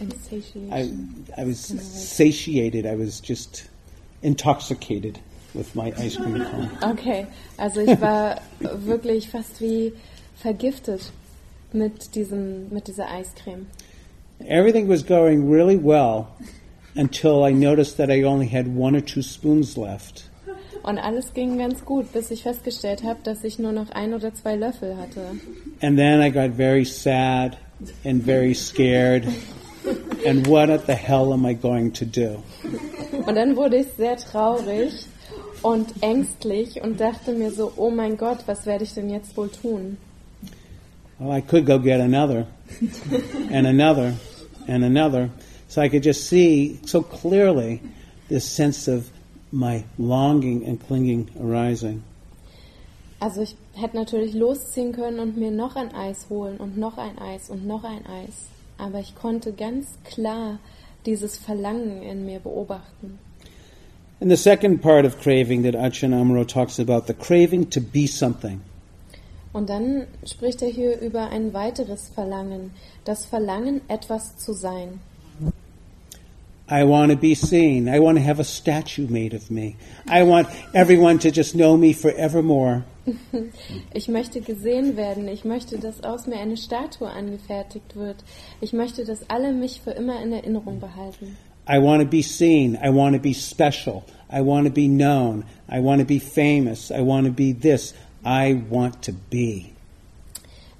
Insatiation. 0.00 0.72
I, 0.72 1.40
I 1.40 1.46
was 1.46 1.58
satiated. 1.58 2.86
I 2.86 2.96
was 2.96 3.20
just 3.20 3.64
intoxicated 4.22 5.18
with 5.54 5.74
my 5.74 5.92
ice 5.98 6.16
cream 6.16 6.44
cone. 6.44 6.70
Okay, 6.82 7.26
also 7.58 7.80
ich 7.80 8.00
war 8.00 8.40
wirklich 8.60 9.28
fast 9.28 9.60
wie 9.60 9.92
vergiftet 10.36 11.12
mit 11.72 12.14
diesem 12.14 12.68
mit 12.70 12.88
dieser 12.88 13.10
Eiscreme. 13.10 13.66
Everything 14.46 14.88
was 14.88 15.02
going 15.04 15.48
really 15.48 15.76
well 15.76 16.26
until 16.96 17.44
I 17.44 17.52
noticed 17.52 17.96
that 17.96 18.10
I 18.10 18.24
only 18.24 18.48
had 18.48 18.66
one 18.66 18.96
or 18.96 19.00
two 19.00 19.22
spoons 19.22 19.76
left. 19.76 20.28
Und 20.82 20.98
alles 20.98 21.32
ging 21.32 21.58
ganz 21.58 21.84
gut, 21.84 22.12
bis 22.12 22.30
ich 22.32 22.42
festgestellt 22.42 23.04
habe, 23.04 23.20
dass 23.22 23.44
ich 23.44 23.58
nur 23.60 23.70
noch 23.70 23.90
ein 23.90 24.14
oder 24.14 24.34
zwei 24.34 24.56
Löffel 24.56 24.96
hatte. 24.96 25.20
And 25.80 25.96
then 25.96 26.20
I 26.20 26.30
got 26.30 26.56
very 26.56 26.84
sad 26.84 27.56
and 28.04 28.22
very 28.22 28.52
scared. 28.54 29.24
And 30.26 30.46
what 30.46 30.68
the 30.86 30.94
hell 30.94 31.32
am 31.32 31.44
I 31.44 31.54
going 31.54 31.92
to 31.92 32.04
do? 32.04 32.42
Und 33.26 33.36
dann 33.36 33.56
wurde 33.56 33.76
ich 33.76 33.86
sehr 33.96 34.16
traurig 34.16 35.06
und 35.62 36.02
ängstlich 36.02 36.82
und 36.82 37.00
dachte 37.00 37.32
mir 37.32 37.50
so, 37.50 37.72
oh 37.76 37.90
mein 37.90 38.16
Gott, 38.16 38.38
was 38.46 38.66
werde 38.66 38.84
ich 38.84 38.94
denn 38.94 39.10
jetzt 39.10 39.36
wohl 39.36 39.48
tun? 39.48 39.96
Well, 41.18 41.36
I 41.36 41.40
could 41.40 41.66
go 41.66 41.78
get 41.78 42.00
another, 42.00 42.46
and 43.52 43.66
another, 43.66 44.14
and 44.66 44.84
another. 44.84 45.30
So 45.68 45.80
I 45.80 45.88
could 45.88 46.04
just 46.04 46.26
see 46.28 46.80
so 46.84 47.00
clearly 47.00 47.80
this 48.28 48.44
sense 48.44 48.88
of 48.88 49.10
my 49.52 49.84
longing 49.98 50.66
and 50.66 50.80
clinging 50.84 51.28
arising. 51.40 52.02
Also 53.20 53.42
ich 53.42 53.54
hätte 53.74 53.96
natürlich 53.96 54.34
losziehen 54.34 54.92
können 54.92 55.20
und 55.20 55.36
mir 55.36 55.52
noch 55.52 55.76
ein 55.76 55.94
Eis 55.94 56.26
holen 56.28 56.56
und 56.56 56.76
noch 56.76 56.98
ein 56.98 57.18
Eis 57.18 57.50
und 57.50 57.66
noch 57.66 57.84
ein 57.84 58.04
Eis. 58.04 58.48
Aber 58.78 58.98
ich 58.98 59.14
konnte 59.14 59.52
ganz 59.52 59.86
klar 60.02 60.58
dieses 61.06 61.36
Verlangen 61.36 62.02
in 62.02 62.26
mir 62.26 62.40
beobachten. 62.40 63.20
And 64.22 64.30
the 64.30 64.36
second 64.36 64.82
part 64.82 65.04
of 65.04 65.20
craving 65.20 65.62
that 65.62 65.74
Ajahn 65.74 66.12
Amaro 66.12 66.46
talks 66.46 66.78
about, 66.78 67.08
the 67.08 67.12
craving 67.12 67.66
to 67.70 67.80
be 67.80 68.06
something. 68.06 68.60
Und 69.52 69.68
dann 69.68 70.06
spricht 70.24 70.62
er 70.62 70.68
hier 70.68 71.00
über 71.00 71.30
ein 71.30 71.52
weiteres 71.52 72.08
Verlangen, 72.08 72.70
das 73.04 73.26
Verlangen, 73.26 73.80
etwas 73.88 74.36
zu 74.36 74.52
sein. 74.52 75.00
I 76.70 76.84
want 76.84 77.10
to 77.10 77.16
be 77.16 77.34
seen. 77.34 77.88
I 77.88 77.98
want 77.98 78.16
to 78.16 78.22
have 78.22 78.38
a 78.38 78.44
statue 78.44 79.08
made 79.08 79.34
of 79.34 79.50
me. 79.50 79.74
I 80.08 80.22
want 80.22 80.46
everyone 80.72 81.18
to 81.18 81.30
just 81.30 81.54
know 81.54 81.76
me 81.76 81.92
forevermore. 81.92 82.84
Ich 83.92 84.06
möchte 84.06 84.40
gesehen 84.40 84.96
werden. 84.96 85.26
Ich 85.26 85.44
möchte, 85.44 85.80
dass 85.80 86.04
aus 86.04 86.28
mir 86.28 86.38
eine 86.38 86.56
Statue 86.56 87.10
angefertigt 87.10 87.96
wird. 87.96 88.22
Ich 88.60 88.72
möchte, 88.72 89.04
dass 89.04 89.28
alle 89.28 89.52
mich 89.52 89.80
für 89.80 89.90
immer 89.90 90.22
in 90.22 90.30
Erinnerung 90.32 90.78
behalten. 90.78 91.36
I 91.66 91.78
want 91.78 92.00
to 92.00 92.06
be 92.06 92.22
seen. 92.22 92.78
I 92.82 92.90
want 92.90 93.14
to 93.14 93.20
be 93.20 93.32
special. 93.32 94.04
I 94.28 94.40
want 94.40 94.66
to 94.66 94.70
be 94.70 94.88
known. 94.88 95.44
I 95.68 95.80
want 95.80 96.00
to 96.00 96.04
be 96.04 96.18
famous. 96.18 96.90
I 96.90 97.00
want 97.02 97.26
to 97.26 97.32
be 97.32 97.52
this. 97.52 97.94
I 98.24 98.54
want 98.68 99.02
to 99.02 99.12
be. 99.12 99.72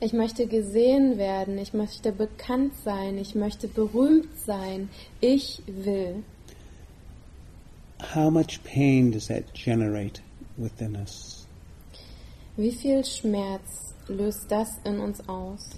Ich 0.01 0.13
möchte 0.13 0.47
gesehen 0.47 1.17
werden. 1.17 1.59
Ich 1.59 1.73
möchte 1.73 2.11
bekannt 2.11 2.73
sein. 2.85 3.19
Ich 3.19 3.37
möchte 3.37 3.69
berühmt 3.69 4.37
sein. 4.45 4.89
Ich 5.21 5.63
will. 5.67 6.25
How 8.15 8.31
much 8.31 8.65
pain 8.65 9.13
does 9.13 9.29
that 9.29 9.55
generate 9.55 10.21
within 10.57 10.97
us? 10.97 11.47
Wie 12.57 12.73
viel 12.73 13.05
Schmerz 13.05 13.95
löst 14.09 14.51
das 14.51 14.79
in 14.85 14.99
uns 14.99 15.27
aus? 15.29 15.71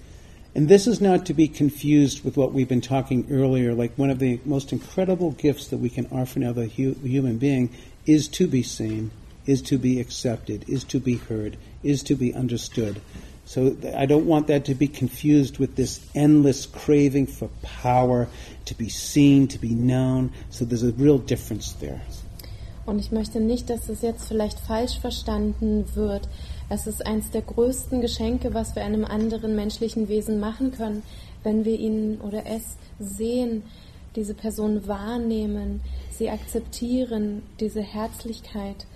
And 0.55 0.69
this 0.69 0.87
is 0.87 1.01
not 1.01 1.25
to 1.25 1.33
be 1.33 1.49
confused 1.49 2.23
with 2.23 2.37
what 2.37 2.53
we've 2.53 2.69
been 2.69 2.79
talking 2.79 3.27
earlier. 3.29 3.73
Like 3.73 3.91
one 3.97 4.09
of 4.09 4.19
the 4.19 4.39
most 4.45 4.71
incredible 4.71 5.31
gifts 5.31 5.67
that 5.67 5.79
we 5.79 5.89
can 5.89 6.07
offer 6.13 6.39
another 6.39 6.65
hu- 6.65 6.95
human 7.03 7.37
being 7.37 7.75
is 8.05 8.29
to 8.29 8.47
be 8.47 8.63
seen, 8.63 9.11
is 9.45 9.61
to 9.63 9.77
be 9.77 9.99
accepted, 9.99 10.63
is 10.69 10.85
to 10.85 10.99
be 11.01 11.17
heard, 11.17 11.57
is 11.83 12.03
to 12.03 12.15
be 12.15 12.33
understood. 12.33 13.01
So 13.43 13.75
I 13.95 14.05
don't 14.05 14.25
want 14.25 14.47
that 14.47 14.63
to 14.65 14.75
be 14.75 14.87
confused 14.87 15.59
with 15.59 15.75
this 15.75 15.99
endless 16.15 16.65
craving 16.65 17.27
for 17.27 17.49
power, 17.61 18.29
to 18.63 18.75
be 18.75 18.87
seen, 18.87 19.49
to 19.49 19.59
be 19.59 19.75
known. 19.75 20.31
So 20.51 20.63
there's 20.63 20.83
a 20.83 20.93
real 20.93 21.17
difference 21.17 21.73
there. 21.73 22.01
Und 22.85 22.99
ich 22.99 23.11
möchte 23.11 23.39
nicht, 23.39 23.69
dass 23.69 23.89
es 23.89 24.01
jetzt 24.01 24.27
vielleicht 24.27 24.59
falsch 24.59 24.99
verstanden 24.99 25.85
wird. 25.95 26.29
Es 26.69 26.87
ist 26.87 27.05
eines 27.05 27.29
der 27.31 27.41
größten 27.41 28.01
Geschenke, 28.01 28.53
was 28.53 28.75
wir 28.75 28.83
einem 28.83 29.05
anderen 29.05 29.55
menschlichen 29.55 30.07
Wesen 30.07 30.39
machen 30.39 30.71
können, 30.71 31.03
wenn 31.43 31.63
wir 31.63 31.77
ihn 31.79 32.19
oder 32.21 32.45
es 32.45 32.77
sehen, 32.99 33.63
diese 34.15 34.33
Person 34.33 34.87
wahrnehmen, 34.87 35.81
sie 36.09 36.29
akzeptieren, 36.29 37.43
diese 37.59 37.81
Herzlichkeit. 37.81 38.87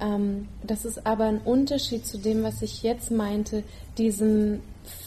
Ähm, 0.00 0.48
das 0.64 0.84
ist 0.84 1.06
aber 1.06 1.24
ein 1.24 1.38
Unterschied 1.38 2.06
zu 2.06 2.18
dem, 2.18 2.42
was 2.42 2.62
ich 2.62 2.82
jetzt 2.82 3.10
meinte, 3.10 3.62
diesem 3.98 4.60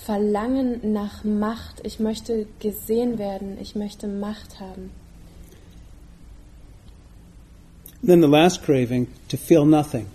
Verlangen 0.05 0.93
nach 0.93 1.24
Macht. 1.24 1.82
Ich 1.84 1.99
möchte 1.99 2.47
gesehen 2.59 3.18
werden, 3.18 3.57
ich 3.59 3.76
möchte 3.76 4.07
Macht 4.07 4.59
haben. 4.59 4.91
Then 8.05 8.22
the 8.22 8.28
last 8.28 8.63
craving, 8.63 9.07
to 9.30 9.36
feel 9.36 9.66
nothing. 9.66 10.05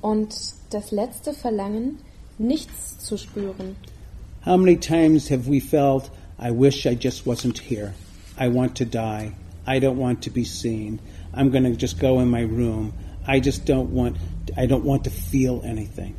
Und 0.00 0.34
das 0.72 0.90
letzte 0.90 1.32
Verlangen, 1.32 1.98
nichts 2.38 2.98
zu 2.98 3.16
spüren. 3.16 3.76
How 4.44 4.56
many 4.56 4.76
times 4.76 5.30
have 5.30 5.48
we 5.48 5.60
felt, 5.60 6.10
I 6.38 6.50
wish 6.50 6.86
I 6.86 6.96
just 7.00 7.26
wasn't 7.26 7.58
here? 7.58 7.94
I 8.38 8.48
want 8.48 8.76
to 8.78 8.84
die. 8.84 9.32
I 9.66 9.78
don't 9.78 9.98
want 9.98 10.22
to 10.24 10.30
be 10.30 10.44
seen. 10.44 10.98
I'm 11.34 11.50
going 11.50 11.64
to 11.64 11.76
just 11.78 12.00
go 12.00 12.20
in 12.20 12.28
my 12.28 12.42
room. 12.42 12.92
I 13.26 13.40
just 13.40 13.64
don't 13.64 13.90
want, 13.90 14.16
I 14.56 14.66
don't 14.66 14.84
want 14.84 15.04
to 15.04 15.10
feel 15.10 15.62
anything. 15.64 16.14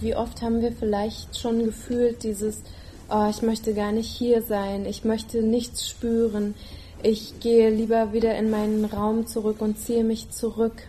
Wie 0.00 0.14
oft 0.14 0.42
haben 0.42 0.60
wir 0.60 0.72
vielleicht 0.72 1.38
schon 1.38 1.64
gefühlt 1.64 2.22
dieses, 2.22 2.62
oh, 3.10 3.28
ich 3.30 3.42
möchte 3.42 3.74
gar 3.74 3.92
nicht 3.92 4.10
hier 4.10 4.42
sein, 4.42 4.84
ich 4.86 5.04
möchte 5.04 5.42
nichts 5.42 5.88
spüren, 5.88 6.54
ich 7.02 7.40
gehe 7.40 7.70
lieber 7.70 8.12
wieder 8.12 8.36
in 8.36 8.50
meinen 8.50 8.84
Raum 8.84 9.26
zurück 9.26 9.60
und 9.60 9.78
ziehe 9.78 10.04
mich 10.04 10.30
zurück. 10.30 10.82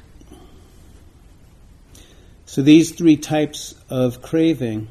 So 2.50 2.64
these 2.64 2.89
three 2.89 3.16
types 3.16 3.76
of 3.91 4.24
craving 4.24 4.88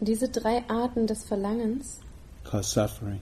Diese 0.00 0.26
drei 0.26 0.64
Arten 0.70 1.06
des 1.06 1.22
Verlangens 1.22 2.00
cause 2.44 2.66
suffering. 2.66 3.20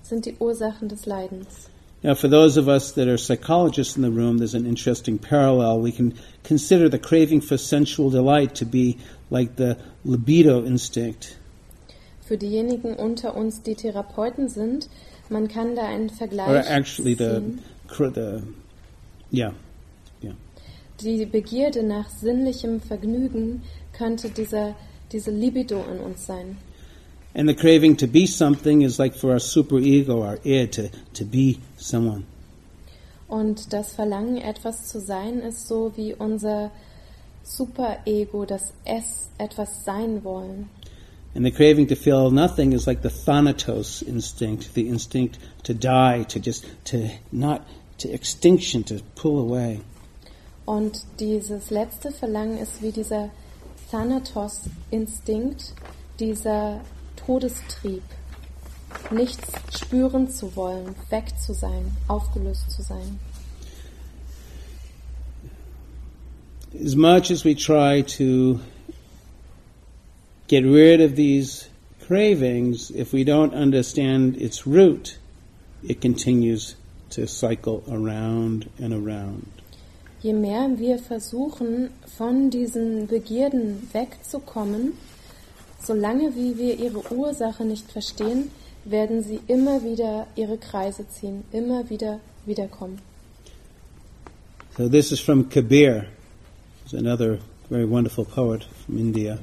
sind 0.00 0.24
die 0.24 0.34
Ursachen 0.40 0.88
des 0.88 1.04
Leidens. 1.04 1.68
Now, 2.02 2.14
for 2.14 2.28
those 2.28 2.56
of 2.56 2.68
us 2.68 2.92
that 2.92 3.06
are 3.06 3.18
psychologists 3.18 3.96
in 3.96 4.02
the 4.02 4.10
room, 4.10 4.38
there's 4.38 4.54
an 4.54 4.64
interesting 4.64 5.18
parallel. 5.18 5.80
We 5.80 5.92
can 5.92 6.14
consider 6.42 6.88
the 6.88 6.98
craving 6.98 7.42
for 7.42 7.58
sensual 7.58 8.08
delight 8.08 8.54
to 8.56 8.64
be 8.64 8.96
like 9.28 9.56
the 9.56 9.76
libido 10.02 10.64
instinct. 10.64 11.36
Für 12.26 12.38
diejenigen 12.38 12.94
unter 12.96 13.36
uns, 13.36 13.60
die 13.60 13.74
Therapeuten 13.74 14.48
sind, 14.48 14.88
man 15.28 15.48
kann 15.48 15.76
da 15.76 15.82
einen 15.82 16.08
Vergleich 16.08 16.48
Or 16.48 16.64
actually, 16.66 17.12
the, 17.12 17.42
ziehen. 17.42 18.14
the 18.14 18.42
yeah, 19.30 19.48
yeah. 19.48 19.52
Die 21.04 21.26
Begierde 21.26 21.82
nach 21.82 22.08
sinnlichem 22.10 22.80
Vergnügen 22.80 23.62
könnte 23.92 24.30
dieser, 24.30 24.76
diese 25.10 25.32
Libido 25.32 25.82
in 25.90 25.98
uns 25.98 26.26
sein. 26.26 26.58
And 27.34 27.48
the 27.48 27.54
craving 27.54 27.96
to 27.96 28.06
be 28.06 28.26
something 28.26 28.82
is 28.82 28.98
like 28.98 29.14
for 29.14 29.30
our 29.30 29.40
superego, 29.40 30.22
our 30.22 30.38
id, 30.44 30.72
to, 30.72 30.90
to 31.14 31.24
be 31.24 31.58
someone. 31.76 32.24
Und 33.26 33.72
das 33.72 33.94
Verlangen, 33.94 34.36
etwas 34.36 34.86
zu 34.86 35.00
sein, 35.00 35.40
ist 35.40 35.66
so 35.66 35.92
wie 35.96 36.14
unser 36.14 36.70
Superego, 37.42 38.44
das 38.44 38.72
Es, 38.84 39.30
etwas 39.38 39.84
sein 39.84 40.22
wollen. 40.22 40.68
And 41.34 41.44
the 41.44 41.50
craving 41.50 41.88
to 41.88 41.96
feel 41.96 42.30
nothing 42.30 42.72
is 42.72 42.86
like 42.86 43.02
the 43.02 43.08
thanatos 43.08 44.02
instinct, 44.02 44.74
the 44.74 44.86
instinct 44.86 45.38
to 45.64 45.72
die, 45.72 46.24
to 46.28 46.38
just, 46.38 46.66
to 46.84 47.08
not, 47.32 47.62
to 47.98 48.08
extinction, 48.08 48.84
to 48.84 49.00
pull 49.16 49.38
away. 49.38 49.80
Und 50.72 51.04
dieses 51.20 51.68
letzte 51.68 52.10
Verlangen 52.10 52.56
ist 52.56 52.80
wie 52.80 52.92
dieser 52.92 53.28
Thanatos-Instinkt, 53.90 55.74
dieser 56.18 56.80
Todestrieb, 57.14 58.02
nichts 59.10 59.52
spüren 59.78 60.30
zu 60.30 60.56
wollen, 60.56 60.94
weg 61.10 61.24
zu 61.38 61.52
sein, 61.52 61.94
aufgelöst 62.08 62.70
zu 62.70 62.80
sein. 62.80 63.20
As 66.82 66.96
much 66.96 67.30
as 67.30 67.44
we 67.44 67.54
try 67.54 68.02
to 68.16 68.58
get 70.48 70.64
rid 70.64 71.02
of 71.02 71.16
these 71.16 71.66
cravings, 72.00 72.90
if 72.90 73.12
we 73.12 73.24
don't 73.24 73.52
understand 73.52 74.38
its 74.38 74.66
root, 74.66 75.18
it 75.82 76.00
continues 76.00 76.76
to 77.10 77.26
cycle 77.26 77.82
around 77.90 78.70
and 78.80 78.94
around. 78.94 79.51
Je 80.22 80.32
mehr 80.32 80.78
wir 80.78 80.98
versuchen, 80.98 81.90
von 82.16 82.50
diesen 82.50 83.06
Begierden 83.06 83.88
wegzukommen, 83.92 84.92
solange 85.84 86.34
wie 86.36 86.56
wir 86.56 86.78
ihre 86.78 87.12
Ursache 87.12 87.64
nicht 87.64 87.90
verstehen, 87.90 88.50
werden 88.84 89.22
sie 89.22 89.40
immer 89.46 89.82
wieder 89.82 90.26
ihre 90.36 90.58
Kreise 90.58 91.08
ziehen, 91.08 91.44
immer 91.52 91.88
wieder 91.90 92.20
wiederkommen. 92.46 92.98
So 94.76 94.88
this 94.88 95.12
is 95.12 95.20
from 95.20 95.48
Kabir, 95.48 96.06
who's 96.82 96.94
another 96.94 97.38
very 97.68 97.84
wonderful 97.84 98.24
poet 98.24 98.66
from 98.86 98.98
India. 98.98 99.38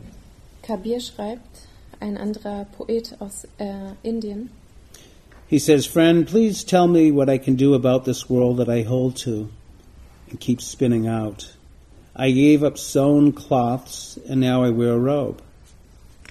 Kabir 0.64 1.00
schreibt, 1.00 1.68
ein 2.00 2.18
anderer 2.18 2.66
Poet 2.78 3.16
aus 3.20 3.46
äh, 3.58 3.94
Indien. 4.04 4.50
He 5.48 5.60
says, 5.60 5.86
Friend, 5.86 6.28
please 6.28 6.64
tell 6.64 6.88
me 6.88 7.12
what 7.12 7.28
I 7.28 7.38
can 7.38 7.56
do 7.56 7.74
about 7.74 8.06
this 8.06 8.30
world 8.30 8.58
that 8.58 8.70
I 8.70 8.84
hold 8.84 9.16
to 9.24 9.50
and 10.30 10.40
keep 10.40 10.62
spinning 10.62 11.08
out. 11.08 11.54
I 12.16 12.32
gave 12.32 12.64
up 12.64 12.78
sewn 12.78 13.32
cloths 13.32 14.18
and 14.28 14.40
now 14.40 14.64
I 14.64 14.70
wear 14.70 14.94
a 14.94 14.98
robe. 14.98 15.42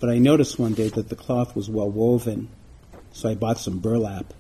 But 0.01 0.11
I 0.11 0.19
noticed 0.19 0.59
one 0.59 0.75
day 0.75 0.89
that 0.89 1.09
the 1.09 1.17
cloth 1.17 1.57
was 1.57 1.69
well 1.69 1.91
woven, 1.91 2.49
so 3.13 3.29
I 3.29 3.35
bought 3.35 3.59
some 3.59 3.79
burlap. 3.79 4.33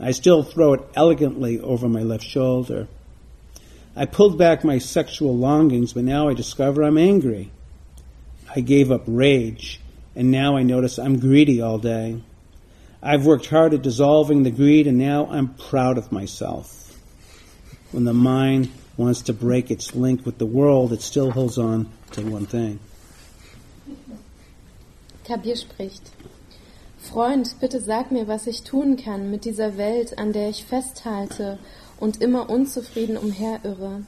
I 0.00 0.10
still 0.10 0.42
throw 0.42 0.74
it 0.74 0.82
elegantly 0.94 1.60
over 1.60 1.88
my 1.88 2.02
left 2.02 2.24
shoulder. 2.24 2.88
I 3.94 4.04
pulled 4.04 4.36
back 4.36 4.64
my 4.64 4.78
sexual 4.78 5.36
longings, 5.36 5.92
but 5.92 6.04
now 6.04 6.28
I 6.28 6.34
discover 6.34 6.82
I'm 6.82 6.98
angry. 6.98 7.50
I 8.54 8.60
gave 8.60 8.90
up 8.90 9.04
rage, 9.06 9.80
and 10.14 10.30
now 10.30 10.56
I 10.56 10.64
notice 10.64 10.98
I'm 10.98 11.18
greedy 11.18 11.62
all 11.62 11.78
day. 11.78 12.20
I've 13.02 13.24
worked 13.24 13.46
hard 13.46 13.72
at 13.72 13.82
dissolving 13.82 14.42
the 14.42 14.50
greed, 14.50 14.86
and 14.86 14.98
now 14.98 15.28
I'm 15.30 15.54
proud 15.54 15.96
of 15.96 16.12
myself. 16.12 16.85
When 17.92 18.04
the 18.04 18.12
mind 18.12 18.68
wants 18.96 19.22
to 19.22 19.32
break 19.32 19.70
its 19.70 19.94
link 19.94 20.26
with 20.26 20.38
the 20.38 20.46
world, 20.46 20.92
it 20.92 21.02
still 21.02 21.30
holds 21.30 21.58
on 21.58 21.86
to 22.12 22.22
one 22.22 22.46
thing. 22.46 22.78
Kabir 25.24 25.56
spricht. 25.56 26.12
Freund, 26.98 27.60
bitte 27.60 27.80
sag 27.80 28.10
mir, 28.10 28.26
was 28.26 28.46
ich 28.46 28.62
tun 28.62 28.96
kann 28.96 29.30
mit 29.30 29.44
dieser 29.44 29.76
Welt, 29.76 30.18
an 30.18 30.32
der 30.32 30.48
ich 30.48 30.64
festhalte 30.64 31.58
und 32.00 32.20
immer 32.20 32.50
unzufrieden 32.50 33.16
umherirre. 33.16 34.02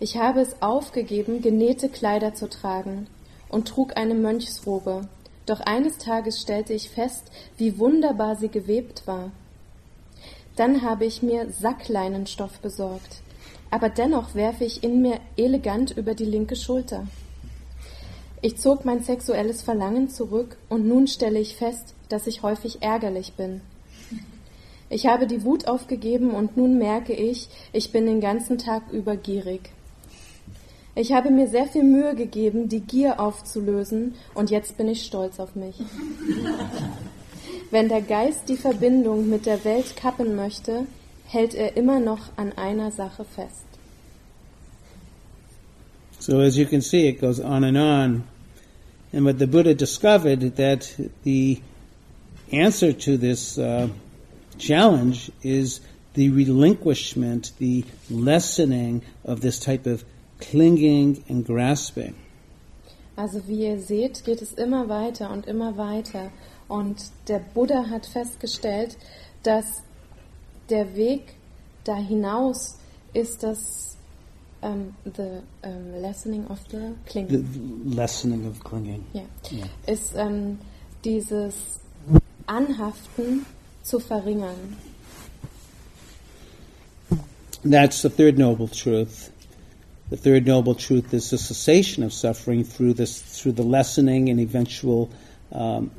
Ich 0.00 0.16
habe 0.16 0.40
es 0.40 0.60
aufgegeben, 0.60 1.40
genähte 1.40 1.88
Kleider 1.88 2.34
zu 2.34 2.48
tragen 2.48 3.06
und 3.48 3.68
trug 3.68 3.96
eine 3.96 4.14
Mönchsrobe. 4.14 5.08
Doch 5.46 5.60
eines 5.60 5.98
Tages 5.98 6.40
stellte 6.40 6.74
ich 6.74 6.90
fest, 6.90 7.30
wie 7.56 7.78
wunderbar 7.78 8.36
sie 8.36 8.48
gewebt 8.48 9.06
war. 9.06 9.30
Dann 10.56 10.82
habe 10.82 11.04
ich 11.04 11.22
mir 11.22 11.50
Sackleinenstoff 11.50 12.58
besorgt, 12.60 13.22
aber 13.70 13.88
dennoch 13.90 14.34
werfe 14.34 14.64
ich 14.64 14.82
in 14.82 15.02
mir 15.02 15.20
elegant 15.36 15.96
über 15.96 16.14
die 16.14 16.24
linke 16.24 16.56
Schulter. 16.56 17.06
Ich 18.42 18.56
zog 18.58 18.84
mein 18.84 19.02
sexuelles 19.02 19.62
Verlangen 19.62 20.08
zurück 20.08 20.56
und 20.68 20.86
nun 20.86 21.06
stelle 21.06 21.38
ich 21.38 21.56
fest, 21.56 21.94
dass 22.08 22.26
ich 22.26 22.42
häufig 22.42 22.82
ärgerlich 22.82 23.34
bin. 23.34 23.60
Ich 24.88 25.06
habe 25.06 25.26
die 25.26 25.42
Wut 25.42 25.66
aufgegeben 25.66 26.30
und 26.30 26.56
nun 26.56 26.78
merke 26.78 27.12
ich, 27.12 27.48
ich 27.72 27.92
bin 27.92 28.06
den 28.06 28.20
ganzen 28.20 28.56
Tag 28.56 28.82
über 28.92 29.16
gierig. 29.16 29.72
Ich 30.94 31.12
habe 31.12 31.30
mir 31.30 31.48
sehr 31.48 31.66
viel 31.66 31.82
Mühe 31.82 32.14
gegeben, 32.14 32.68
die 32.68 32.80
Gier 32.80 33.20
aufzulösen 33.20 34.14
und 34.34 34.50
jetzt 34.50 34.78
bin 34.78 34.88
ich 34.88 35.04
stolz 35.04 35.40
auf 35.40 35.54
mich. 35.54 35.76
Wenn 37.70 37.88
der 37.88 38.02
Geist 38.02 38.48
die 38.48 38.56
Verbindung 38.56 39.28
mit 39.28 39.46
der 39.46 39.64
Welt 39.64 39.96
kappen 39.96 40.36
möchte, 40.36 40.86
hält 41.26 41.54
er 41.54 41.76
immer 41.76 41.98
noch 41.98 42.30
an 42.36 42.52
einer 42.52 42.92
Sache 42.92 43.24
fest. 43.24 43.64
So 46.18 46.40
as 46.40 46.56
you 46.56 46.66
can 46.66 46.80
see, 46.80 47.08
it 47.08 47.20
goes 47.20 47.40
on 47.40 47.64
and 47.64 47.76
on. 47.76 48.24
And 49.12 49.24
what 49.24 49.38
the 49.38 49.46
Buddha 49.46 49.74
discovered 49.74 50.56
that 50.56 50.94
the 51.24 51.60
answer 52.52 52.92
to 52.92 53.16
this 53.16 53.58
uh, 53.58 53.88
challenge 54.58 55.30
is 55.42 55.80
the 56.14 56.30
relinquishment, 56.30 57.52
the 57.58 57.84
lessening 58.10 59.02
of 59.24 59.40
this 59.40 59.58
type 59.58 59.86
of 59.86 60.04
clinging 60.40 61.22
and 61.28 61.44
grasping. 61.44 62.14
Also 63.16 63.40
wie 63.46 63.66
ihr 63.66 63.80
seht, 63.80 64.24
geht 64.24 64.42
es 64.42 64.52
immer 64.52 64.88
weiter 64.88 65.30
und 65.30 65.46
immer 65.46 65.76
weiter. 65.78 66.30
Und 66.68 66.96
der 67.28 67.38
Buddha 67.38 67.88
hat 67.88 68.06
festgestellt, 68.06 68.96
dass 69.42 69.82
der 70.68 70.96
Weg 70.96 71.34
da 71.84 71.96
hinaus 71.96 72.78
ist 73.12 73.42
das 73.42 73.96
um, 74.62 74.94
the 75.04 75.42
um, 75.62 76.02
lessening 76.02 76.46
of 76.48 76.58
the 76.70 76.94
clinging. 77.06 77.46
The 77.52 77.96
lessening 77.96 78.46
of 78.46 78.62
clinging. 78.64 79.04
Ja. 79.12 79.22
Yeah. 79.52 79.66
Ist 79.86 80.14
um, 80.14 80.58
dieses 81.04 81.54
Anhaften 82.46 83.46
zu 83.82 84.00
verringern. 84.00 84.76
That's 87.62 88.02
the 88.02 88.10
third 88.10 88.38
noble 88.38 88.68
truth. 88.68 89.30
The 90.10 90.16
third 90.16 90.46
noble 90.46 90.74
truth 90.74 91.12
is 91.12 91.30
the 91.30 91.38
cessation 91.38 92.04
of 92.04 92.12
suffering 92.12 92.64
through 92.64 92.94
this, 92.94 93.20
through 93.20 93.56
the 93.56 93.64
lessening 93.64 94.28
and 94.30 94.38
eventual 94.38 95.08
um, 95.50 95.90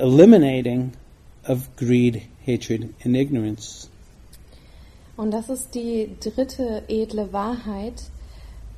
eliminating 0.00 0.92
of 1.46 1.68
greed, 1.76 2.26
hatred, 2.44 2.94
and 3.04 3.16
ignorance. 3.16 3.88
Und 5.16 5.32
das 5.32 5.50
ist 5.50 5.74
die 5.74 6.08
dritte 6.20 6.82
edle 6.88 7.32
Wahrheit, 7.32 8.10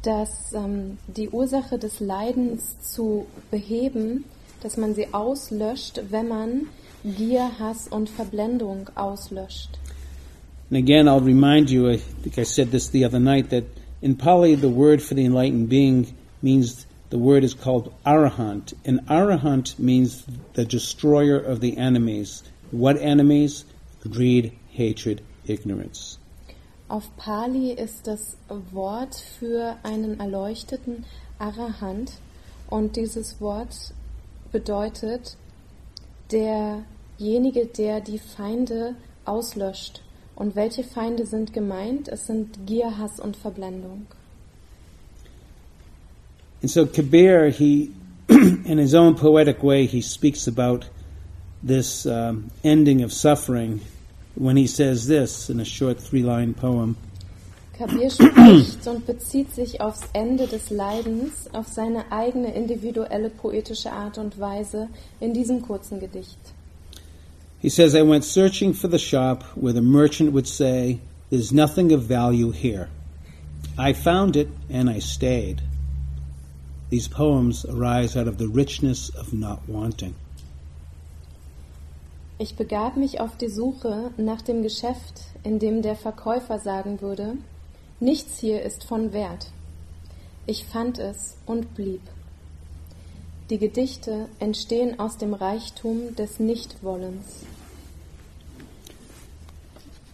dass 0.02 0.52
ähm, 0.52 0.98
die 1.06 1.28
Ursache 1.28 1.78
des 1.78 2.00
Leidens 2.00 2.80
zu 2.80 3.26
beheben, 3.50 4.24
dass 4.60 4.76
man 4.76 4.94
sie 4.94 5.14
auslöscht, 5.14 6.02
wenn 6.10 6.28
man 6.28 6.66
Gier, 7.04 7.58
Hass 7.58 7.88
und 7.88 8.08
Verblendung 8.08 8.90
auslöscht. 8.94 9.78
And 10.70 10.78
again, 10.78 11.06
I'll 11.06 11.20
remind 11.20 11.70
you, 11.70 11.88
I 11.88 11.98
think 12.22 12.38
I 12.38 12.44
said 12.44 12.70
this 12.70 12.90
the 12.90 13.04
other 13.04 13.20
night, 13.20 13.50
that 13.50 13.64
in 14.00 14.16
Pali 14.16 14.56
the 14.56 14.70
word 14.70 15.02
for 15.02 15.14
the 15.14 15.24
enlightened 15.24 15.68
being 15.68 16.14
means 16.42 16.86
the 17.12 17.18
word 17.18 17.44
is 17.44 17.52
called 17.52 17.92
arahant. 18.06 18.72
And 18.86 19.00
arahant 19.06 19.78
means 19.78 20.24
the 20.54 20.64
destroyer 20.64 21.36
of 21.38 21.60
the 21.60 21.76
enemies. 21.76 22.42
What 22.70 22.96
enemies? 22.96 23.66
Greed, 24.10 24.58
hatred, 24.72 25.20
ignorance. 25.46 26.18
Auf 26.88 27.14
Pali 27.18 27.72
ist 27.72 28.06
das 28.06 28.36
Wort 28.48 29.14
für 29.38 29.76
einen 29.82 30.20
Erleuchteten 30.20 31.04
Arahant 31.38 32.12
und 32.68 32.96
dieses 32.96 33.40
Wort 33.42 33.92
bedeutet 34.50 35.36
derjenige, 36.30 37.66
der 37.66 38.00
die 38.00 38.18
Feinde 38.18 38.96
auslöscht. 39.26 40.02
Und 40.34 40.56
welche 40.56 40.82
Feinde 40.82 41.26
sind 41.26 41.52
gemeint? 41.52 42.08
Es 42.08 42.26
sind 42.26 42.66
Gier, 42.66 42.96
Hass 42.96 43.20
und 43.20 43.36
Verblendung. 43.36 44.06
And 46.62 46.70
so 46.70 46.86
Kabir, 46.86 47.50
he, 47.50 47.92
in 48.28 48.78
his 48.78 48.94
own 48.94 49.16
poetic 49.16 49.62
way, 49.62 49.86
he 49.86 50.00
speaks 50.00 50.46
about 50.46 50.88
this 51.62 52.06
um, 52.06 52.50
ending 52.64 53.02
of 53.02 53.12
suffering 53.12 53.80
when 54.36 54.56
he 54.56 54.66
says 54.66 55.06
this 55.06 55.50
in 55.50 55.60
a 55.60 55.64
short 55.64 56.00
three-line 56.00 56.54
poem. 56.54 56.96
Kabir 57.76 58.10
spricht 58.10 58.86
und 58.86 59.06
bezieht 59.06 59.52
sich 59.52 59.80
aufs 59.80 60.02
Ende 60.12 60.46
des 60.46 60.70
Leidens, 60.70 61.48
auf 61.52 61.66
seine 61.68 62.10
eigene 62.12 62.54
individuelle 62.54 63.30
poetische 63.30 63.90
Art 63.90 64.18
und 64.18 64.38
Weise 64.38 64.88
in 65.20 65.34
diesem 65.34 65.62
kurzen 65.62 65.98
Gedicht. 65.98 66.38
He 67.58 67.68
says, 67.68 67.94
I 67.94 68.02
went 68.02 68.24
searching 68.24 68.72
for 68.74 68.88
the 68.88 68.98
shop 68.98 69.44
where 69.54 69.72
the 69.72 69.82
merchant 69.82 70.32
would 70.32 70.46
say, 70.46 71.00
There's 71.30 71.52
nothing 71.52 71.92
of 71.92 72.02
value 72.02 72.50
here. 72.52 72.88
I 73.78 73.94
found 73.94 74.36
it 74.36 74.48
and 74.70 74.90
I 74.90 75.00
stayed. 75.00 75.62
These 76.92 77.08
poems 77.08 77.64
arise 77.64 78.18
out 78.18 78.28
of 78.28 78.36
the 78.36 78.48
richness 78.48 79.08
of 79.16 79.32
not 79.32 79.66
wanting. 79.66 80.14
Ich 82.38 82.54
begab 82.54 82.98
mich 82.98 83.18
auf 83.18 83.34
die 83.38 83.48
Suche 83.48 84.10
nach 84.18 84.42
dem 84.42 84.62
Geschäft, 84.62 85.22
in 85.42 85.58
dem 85.58 85.80
der 85.80 85.96
Verkäufer 85.96 86.58
sagen 86.58 87.00
würde, 87.00 87.38
Nichts 87.98 88.38
hier 88.38 88.60
ist 88.60 88.84
von 88.84 89.14
Wert. 89.14 89.46
Ich 90.46 90.66
fand 90.66 90.98
es 90.98 91.38
und 91.46 91.74
blieb. 91.74 92.02
Die 93.48 93.56
Gedichte 93.56 94.28
entstehen 94.38 94.98
aus 94.98 95.16
dem 95.16 95.32
Reichtum 95.32 96.14
des 96.16 96.40
Nichtwollens. 96.40 97.46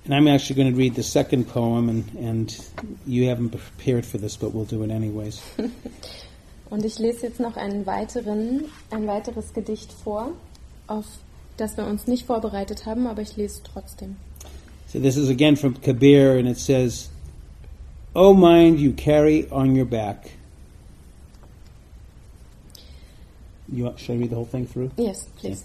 And 0.04 0.14
I'm 0.14 0.32
actually 0.32 0.54
going 0.54 0.72
to 0.72 0.78
read 0.78 0.94
the 0.94 1.02
second 1.02 1.48
poem, 1.48 1.88
and, 1.88 2.04
and 2.14 2.56
you 3.04 3.28
haven't 3.28 3.50
prepared 3.50 4.06
for 4.06 4.18
this, 4.18 4.36
but 4.36 4.54
we'll 4.54 4.64
do 4.64 4.84
it 4.84 4.92
anyways. 4.92 5.42
und 6.70 6.84
ich 6.84 6.98
lese 6.98 7.26
jetzt 7.26 7.40
noch 7.40 7.56
einen 7.56 7.86
weiteren, 7.86 8.64
ein 8.90 9.06
weiteres 9.06 9.52
Gedicht 9.52 9.92
vor, 9.92 10.32
auf 10.86 11.06
das 11.56 11.76
wir 11.76 11.86
uns 11.86 12.06
nicht 12.06 12.26
vorbereitet 12.26 12.86
haben, 12.86 13.06
aber 13.06 13.22
ich 13.22 13.36
lese 13.36 13.62
trotzdem. 13.62 14.16
So 14.86 14.98
this 14.98 15.16
is 15.16 15.28
again 15.28 15.56
from 15.56 15.74
Kabir, 15.80 16.38
and 16.38 16.48
it 16.48 16.58
says, 16.58 17.10
O 18.14 18.32
mind 18.32 18.78
you 18.78 18.92
carry 18.92 19.46
on 19.50 19.76
your 19.76 19.84
back. 19.84 20.30
You 23.70 23.84
want, 23.84 24.00
should 24.00 24.16
I 24.16 24.18
read 24.20 24.30
the 24.30 24.36
whole 24.36 24.46
thing 24.46 24.66
through? 24.66 24.90
Yes, 24.96 25.26
please. 25.38 25.64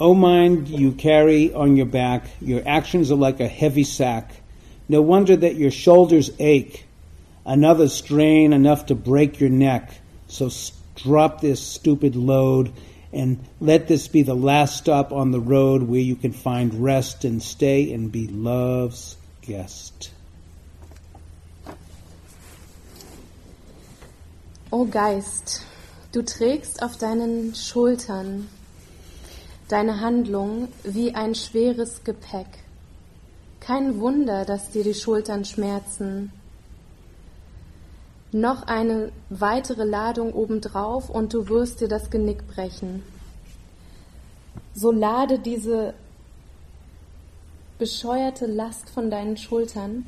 O 0.00 0.10
oh, 0.10 0.14
mind 0.14 0.68
you 0.68 0.92
carry 0.92 1.52
on 1.54 1.76
your 1.76 1.86
back, 1.86 2.24
your 2.40 2.62
actions 2.66 3.10
are 3.10 3.16
like 3.16 3.40
a 3.40 3.48
heavy 3.48 3.84
sack. 3.84 4.30
No 4.88 5.02
wonder 5.02 5.36
that 5.36 5.56
your 5.56 5.70
shoulders 5.70 6.30
ache. 6.38 6.87
Another 7.48 7.88
strain 7.88 8.52
enough 8.52 8.84
to 8.86 8.94
break 8.94 9.40
your 9.40 9.48
neck. 9.48 9.90
So 10.26 10.50
drop 10.96 11.40
this 11.40 11.60
stupid 11.60 12.14
load 12.14 12.70
and 13.10 13.42
let 13.58 13.88
this 13.88 14.06
be 14.06 14.20
the 14.20 14.34
last 14.34 14.76
stop 14.76 15.12
on 15.12 15.30
the 15.30 15.40
road 15.40 15.82
where 15.82 15.98
you 15.98 16.14
can 16.14 16.32
find 16.32 16.84
rest 16.84 17.24
and 17.24 17.42
stay 17.42 17.90
and 17.94 18.12
be 18.12 18.28
love's 18.28 19.16
guest. 19.40 20.10
O 24.70 24.84
Geist, 24.84 25.62
du 26.12 26.20
trägst 26.20 26.82
auf 26.82 26.98
deinen 26.98 27.54
Schultern 27.54 28.48
deine 29.68 30.02
Handlung 30.02 30.68
wie 30.84 31.14
ein 31.14 31.34
schweres 31.34 32.04
Gepäck. 32.04 32.64
Kein 33.60 34.00
Wunder, 34.00 34.44
dass 34.44 34.68
dir 34.68 34.84
die 34.84 34.92
Schultern 34.92 35.46
schmerzen. 35.46 36.30
Noch 38.32 38.66
eine 38.66 39.10
weitere 39.30 39.84
Ladung 39.84 40.34
obendrauf 40.34 41.08
und 41.08 41.32
du 41.32 41.48
wirst 41.48 41.80
dir 41.80 41.88
das 41.88 42.10
Genick 42.10 42.46
brechen. 42.46 43.02
So 44.74 44.92
lade 44.92 45.38
diese 45.38 45.94
bescheuerte 47.78 48.44
Last 48.46 48.90
von 48.90 49.10
deinen 49.10 49.38
Schultern. 49.38 50.06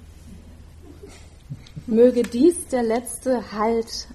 Möge 1.87 2.23
dies 2.23 2.69
der 2.69 2.83
letzte 2.83 3.53
Halt 3.53 4.09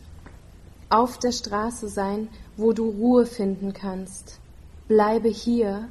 auf 0.89 1.18
der 1.18 1.32
Straße 1.32 1.88
sein, 1.88 2.30
wo 2.58 2.74
du 2.74 2.89
Ruhe 2.89 3.26
finden 3.26 3.74
kannst. 3.74 4.39
Bleibe 4.88 5.30
hier 5.30 5.89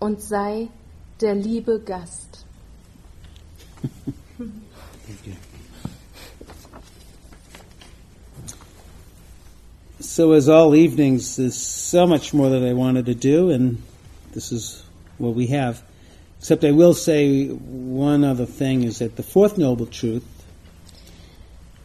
und 0.00 0.22
sei 0.22 0.68
der 1.20 1.34
liebe 1.34 1.78
Gast. 1.78 2.46
So, 10.14 10.30
as 10.30 10.48
all 10.48 10.76
evenings, 10.76 11.34
there's 11.34 11.56
so 11.56 12.06
much 12.06 12.32
more 12.32 12.48
that 12.50 12.62
I 12.62 12.72
wanted 12.72 13.06
to 13.06 13.16
do, 13.16 13.50
and 13.50 13.82
this 14.32 14.52
is 14.52 14.84
what 15.18 15.34
we 15.34 15.48
have. 15.48 15.82
Except 16.38 16.62
I 16.62 16.70
will 16.70 16.94
say 16.94 17.48
one 17.48 18.22
other 18.22 18.46
thing 18.46 18.84
is 18.84 19.00
that 19.00 19.16
the 19.16 19.24
fourth 19.24 19.58
noble 19.58 19.86
truth 19.86 20.22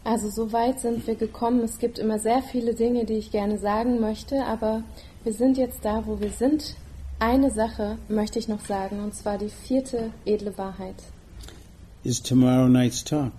Also 0.03 0.29
so 0.29 0.51
weit 0.53 0.79
sind 0.79 1.07
wir 1.07 1.15
gekommen. 1.15 1.63
Es 1.63 1.79
gibt 1.79 1.97
immer 1.97 2.19
sehr 2.19 2.43
viele 2.43 2.75
Dinge, 2.75 3.03
die 3.05 3.17
ich 3.17 3.31
gerne 3.31 3.57
sagen 3.57 3.99
möchte, 3.99 4.45
aber 4.45 4.83
wir 5.23 5.33
sind 5.33 5.57
jetzt 5.57 5.83
da, 5.83 6.03
wo 6.05 6.19
wir 6.19 6.29
sind. 6.29 6.75
Eine 7.17 7.49
Sache 7.49 7.97
möchte 8.09 8.37
ich 8.37 8.47
noch 8.47 8.63
sagen, 8.63 8.99
und 8.99 9.15
zwar 9.15 9.39
die 9.39 9.49
vierte 9.49 10.11
edle 10.27 10.55
Wahrheit. 10.55 11.01
is 12.03 12.21
tomorrow 12.21 12.67
night's 12.67 13.03
talk. 13.03 13.33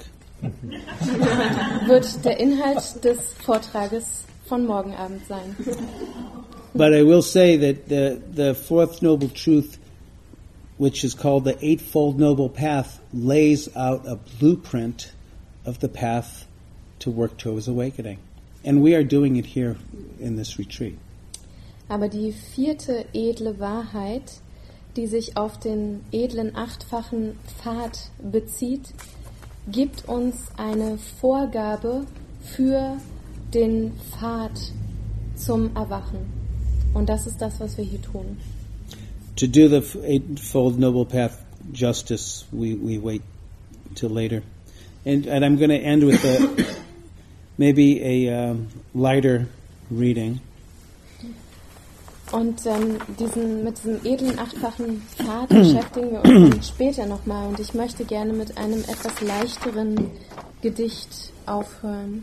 Wird 1.86 2.24
der 2.24 2.40
Inhalt 2.40 3.04
des 3.04 3.34
Vortrages 3.44 4.24
von 4.50 4.66
morgen 4.66 4.94
Abend 4.94 5.24
sein. 5.26 5.54
But 6.74 6.92
I 6.92 7.02
will 7.02 7.22
say 7.22 7.56
that 7.56 7.88
the, 7.88 8.20
the 8.32 8.54
fourth 8.54 9.00
noble 9.00 9.28
truth, 9.28 9.78
which 10.76 11.04
is 11.04 11.14
called 11.14 11.44
the 11.44 11.56
Eightfold 11.64 12.18
Noble 12.18 12.48
Path, 12.48 13.00
lays 13.12 13.68
out 13.76 14.06
a 14.06 14.16
blueprint 14.38 15.12
of 15.64 15.78
the 15.78 15.88
path 15.88 16.46
to 17.00 17.10
work 17.10 17.36
towards 17.38 17.68
awakening. 17.68 18.18
And 18.64 18.82
we 18.82 18.94
are 18.94 19.04
doing 19.04 19.36
it 19.36 19.46
here 19.46 19.76
in 20.18 20.36
this 20.36 20.58
retreat. 20.58 20.98
Aber 21.88 22.08
die 22.08 22.32
vierte 22.32 23.06
edle 23.12 23.58
Wahrheit, 23.58 24.40
die 24.96 25.06
sich 25.06 25.36
auf 25.36 25.58
den 25.58 26.04
edlen 26.12 26.54
achtfachen 26.56 27.36
Pfad 27.46 28.10
bezieht, 28.18 28.92
gibt 29.68 30.08
uns 30.08 30.36
eine 30.56 30.98
Vorgabe 31.20 32.06
für 32.42 32.98
den 33.54 33.92
Pfad 34.10 34.52
zum 35.34 35.74
Erwachen. 35.74 36.18
Und 36.94 37.08
das 37.08 37.26
ist 37.26 37.40
das, 37.40 37.60
was 37.60 37.76
wir 37.76 37.84
hier 37.84 38.02
tun. 38.02 38.38
To 39.36 39.46
do 39.46 39.68
the 39.68 39.82
Eightfold 40.04 40.78
Noble 40.78 41.04
Path 41.04 41.38
justice, 41.72 42.44
we, 42.52 42.74
we 42.74 42.98
wait 42.98 43.22
till 43.94 44.10
later. 44.10 44.42
And, 45.04 45.26
and 45.26 45.44
I'm 45.44 45.56
going 45.56 45.70
to 45.70 45.76
end 45.76 46.04
with 46.04 46.24
a, 46.24 46.66
maybe 47.58 48.02
a 48.02 48.50
um, 48.50 48.68
lighter 48.94 49.46
reading. 49.90 50.40
Und 52.32 52.64
ähm, 52.64 52.98
diesen, 53.18 53.64
mit 53.64 53.78
diesem 53.78 54.04
edlen 54.04 54.38
achtfachen 54.38 55.02
Pfad 55.16 55.48
beschäftigen 55.48 56.12
wir 56.12 56.24
uns 56.24 56.68
später 56.68 57.06
nochmal. 57.06 57.48
Und 57.48 57.58
ich 57.58 57.74
möchte 57.74 58.04
gerne 58.04 58.32
mit 58.32 58.56
einem 58.56 58.80
etwas 58.80 59.20
leichteren 59.20 60.10
Gedicht 60.62 61.32
aufhören. 61.46 62.22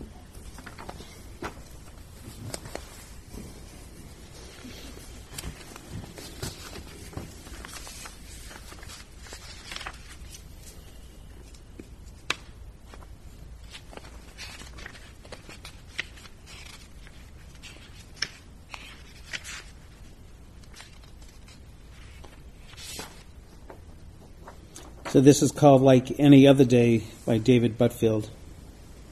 So 25.18 25.22
this 25.22 25.42
is 25.42 25.50
called 25.50 25.82
Like 25.82 26.20
Any 26.20 26.46
Other 26.46 26.64
Day 26.64 27.02
by 27.26 27.38
David 27.38 27.76
Butfield. 27.76 28.30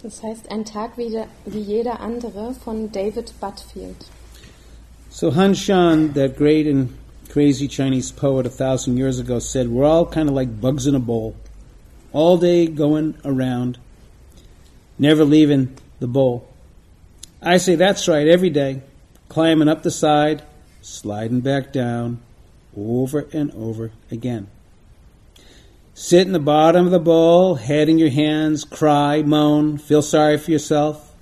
Das 0.04 0.22
heißt, 0.22 0.48
ein 0.52 0.64
Tag 0.64 0.96
wie, 0.96 1.10
der, 1.10 1.26
wie 1.44 1.58
jeder 1.58 1.98
andere 1.98 2.54
von 2.54 2.92
David 2.92 3.32
Butfield. 3.40 4.06
So 5.10 5.32
Han 5.32 5.52
Shan, 5.54 6.12
that 6.12 6.36
great 6.36 6.68
and 6.68 6.96
crazy 7.28 7.66
Chinese 7.66 8.12
poet 8.12 8.46
a 8.46 8.50
thousand 8.50 8.98
years 8.98 9.18
ago, 9.18 9.40
said, 9.40 9.68
We're 9.68 9.84
all 9.84 10.06
kind 10.06 10.28
of 10.28 10.36
like 10.36 10.60
bugs 10.60 10.86
in 10.86 10.94
a 10.94 11.00
bowl, 11.00 11.34
all 12.12 12.38
day 12.38 12.68
going 12.68 13.16
around, 13.24 13.78
never 15.00 15.24
leaving 15.24 15.76
the 15.98 16.06
bowl. 16.06 16.48
I 17.42 17.56
say, 17.56 17.74
That's 17.74 18.06
right, 18.06 18.28
every 18.28 18.50
day, 18.50 18.80
climbing 19.28 19.66
up 19.68 19.82
the 19.82 19.90
side, 19.90 20.44
sliding 20.82 21.40
back 21.40 21.72
down, 21.72 22.20
over 22.76 23.26
and 23.32 23.50
over 23.50 23.90
again. 24.12 24.46
Sit 25.98 26.26
in 26.26 26.32
the 26.32 26.38
bottom 26.38 26.84
of 26.84 26.92
the 26.92 27.00
bowl, 27.00 27.54
head 27.54 27.88
in 27.88 27.98
your 27.98 28.10
hands, 28.10 28.64
cry, 28.64 29.22
moan, 29.22 29.78
feel 29.78 30.02
sorry 30.02 30.36
for 30.36 30.50
yourself, 30.50 31.14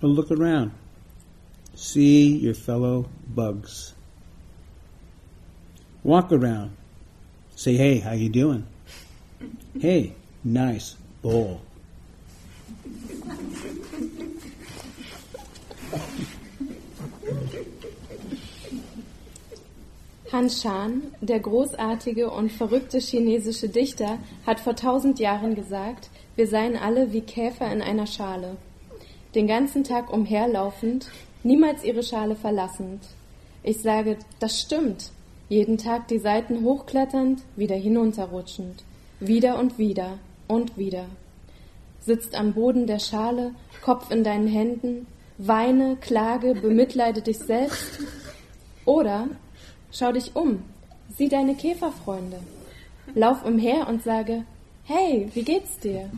But 0.00 0.06
look 0.06 0.30
around 0.30 0.72
see 1.80 2.36
your 2.36 2.54
fellow 2.54 3.08
bugs. 3.26 3.94
Walk 6.04 6.30
around. 6.30 6.76
Say, 7.56 7.74
hey, 7.74 7.98
how 7.98 8.12
you 8.12 8.28
doing? 8.28 8.66
Hey, 9.80 10.14
nice 10.44 10.96
bowl. 11.22 11.62
Han 20.32 20.48
Shan, 20.48 21.02
der 21.20 21.40
großartige 21.40 22.30
und 22.30 22.52
verrückte 22.52 23.00
chinesische 23.00 23.68
Dichter, 23.68 24.18
hat 24.46 24.60
vor 24.60 24.76
tausend 24.76 25.18
Jahren 25.18 25.56
gesagt, 25.56 26.08
wir 26.36 26.46
seien 26.46 26.76
alle 26.76 27.12
wie 27.12 27.22
Käfer 27.22 27.70
in 27.72 27.82
einer 27.82 28.06
Schale. 28.06 28.56
Den 29.34 29.48
ganzen 29.48 29.82
Tag 29.82 30.12
umherlaufend, 30.12 31.08
niemals 31.42 31.82
ihre 31.82 32.04
Schale 32.04 32.36
verlassend. 32.36 33.02
Ich 33.64 33.80
sage, 33.80 34.18
das 34.38 34.60
stimmt. 34.60 35.10
Jeden 35.48 35.78
Tag 35.78 36.06
die 36.06 36.18
Seiten 36.18 36.62
hochkletternd, 36.62 37.42
wieder 37.56 37.76
hinunterrutschend. 37.76 38.84
Wieder 39.18 39.58
und 39.58 39.78
wieder 39.78 40.18
und 40.46 40.78
wieder. 40.78 41.06
Sitzt 41.98 42.36
am 42.36 42.52
Boden 42.52 42.86
der 42.86 43.00
Schale, 43.00 43.52
Kopf 43.82 44.12
in 44.12 44.22
deinen 44.22 44.46
Händen, 44.46 45.08
weine, 45.38 45.96
klage, 45.96 46.54
bemitleide 46.54 47.20
dich 47.20 47.38
selbst. 47.38 47.98
Oder 48.84 49.28
schau 49.92 50.12
dich 50.12 50.34
um, 50.34 50.62
sieh 51.16 51.28
deine 51.28 51.54
Käferfreunde. 51.54 52.38
Lauf 53.14 53.44
umher 53.44 53.88
und 53.88 54.02
sage, 54.02 54.44
hey, 54.84 55.28
wie 55.34 55.42
geht's 55.42 55.78
dir? 55.78 56.10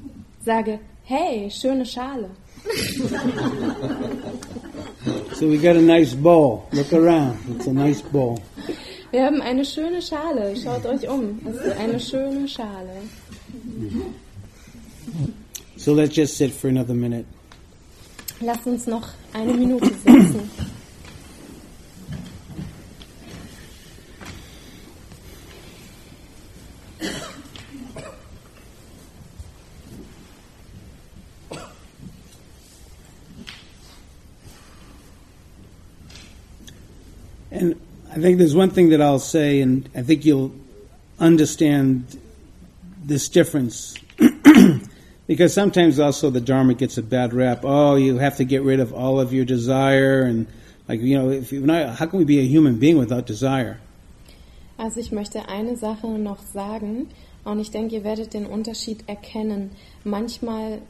Sage, 0.45 0.79
hey, 1.05 1.51
schöne 1.51 1.87
Schale. 1.87 2.31
So 5.35 5.49
we 5.49 5.59
got 5.59 5.77
a 5.77 5.81
nice 5.81 6.15
bowl. 6.15 6.69
Look 6.73 6.93
around. 6.93 7.39
It's 7.57 7.67
a 7.67 7.73
nice 7.73 8.01
bowl. 8.01 8.39
Wir 9.11 9.25
haben 9.25 9.43
eine 9.43 9.65
schöne 9.65 10.01
Schale. 10.01 10.55
Schaut 10.57 10.87
euch 10.87 11.09
um. 11.09 11.41
Es 11.47 11.57
ist 11.57 11.77
eine 11.77 11.99
schöne 11.99 12.47
Schale. 12.47 13.03
So 15.77 15.95
let's 15.95 16.15
just 16.15 16.37
sit 16.37 16.53
for 16.53 16.69
another 16.69 16.95
minute. 16.95 17.25
Lasst 18.41 18.67
uns 18.67 18.87
noch 18.87 19.09
eine 19.33 19.55
Minute 19.55 19.87
sitzen. 19.87 20.51
And 37.53 37.79
I 38.11 38.15
think 38.15 38.39
there's 38.39 38.55
one 38.55 38.71
thing 38.71 38.89
that 38.91 39.03
I'll 39.03 39.19
say, 39.19 39.61
and 39.61 39.89
I 39.95 40.03
think 40.03 40.25
you'll 40.25 40.53
understand 41.21 42.19
this 43.05 43.29
difference. 43.29 43.95
because 45.27 45.53
sometimes 45.53 46.01
also 46.01 46.31
the 46.31 46.41
Dharma 46.41 46.75
gets 46.75 46.97
a 46.99 47.03
bad 47.03 47.35
rap. 47.35 47.61
Oh, 47.63 47.97
you 47.97 48.19
have 48.19 48.39
to 48.39 48.45
get 48.45 48.63
rid 48.63 48.81
of 48.81 48.93
all 48.95 49.21
of 49.21 49.33
your 49.33 49.45
desire, 49.45 50.23
and 50.23 50.47
like, 50.89 51.01
you 51.01 51.19
know, 51.19 51.31
if 51.31 51.53
you're 51.53 51.67
not, 51.67 51.97
how 51.97 52.07
can 52.07 52.19
we 52.19 52.25
be 52.25 52.41
a 52.41 52.47
human 52.47 52.79
being 52.79 52.97
without 52.99 53.27
desire? 53.27 53.79
Also 54.79 54.99
ich 55.01 55.13
möchte 55.13 55.49
eine 55.49 55.77
Sache 55.77 56.09
noch 56.09 56.41
sagen 56.43 57.09
und 57.45 57.61
ich 57.61 57.71
denke, 57.71 57.97
ihr 57.97 58.05
werdet 58.05 58.35
den 58.35 58.47
Unterschied 58.47 59.05
erkennen. 59.07 59.71
Manchmal 60.03 60.81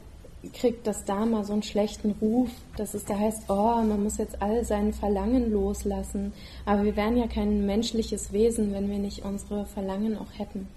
kriegt 0.51 0.85
das 0.87 1.05
Dharma 1.05 1.43
so 1.43 1.53
einen 1.53 1.63
schlechten 1.63 2.11
Ruf, 2.21 2.49
dass 2.75 2.93
es 2.93 3.05
da 3.05 3.17
heißt, 3.17 3.43
oh, 3.49 3.81
man 3.81 4.03
muss 4.03 4.17
jetzt 4.17 4.41
all 4.41 4.65
seinen 4.65 4.93
Verlangen 4.93 5.51
loslassen. 5.51 6.33
Aber 6.65 6.83
wir 6.83 6.95
wären 6.95 7.17
ja 7.17 7.27
kein 7.27 7.65
menschliches 7.65 8.33
Wesen, 8.33 8.73
wenn 8.73 8.89
wir 8.89 8.99
nicht 8.99 9.23
unsere 9.23 9.65
Verlangen 9.65 10.17
auch 10.17 10.37
hätten. 10.37 10.67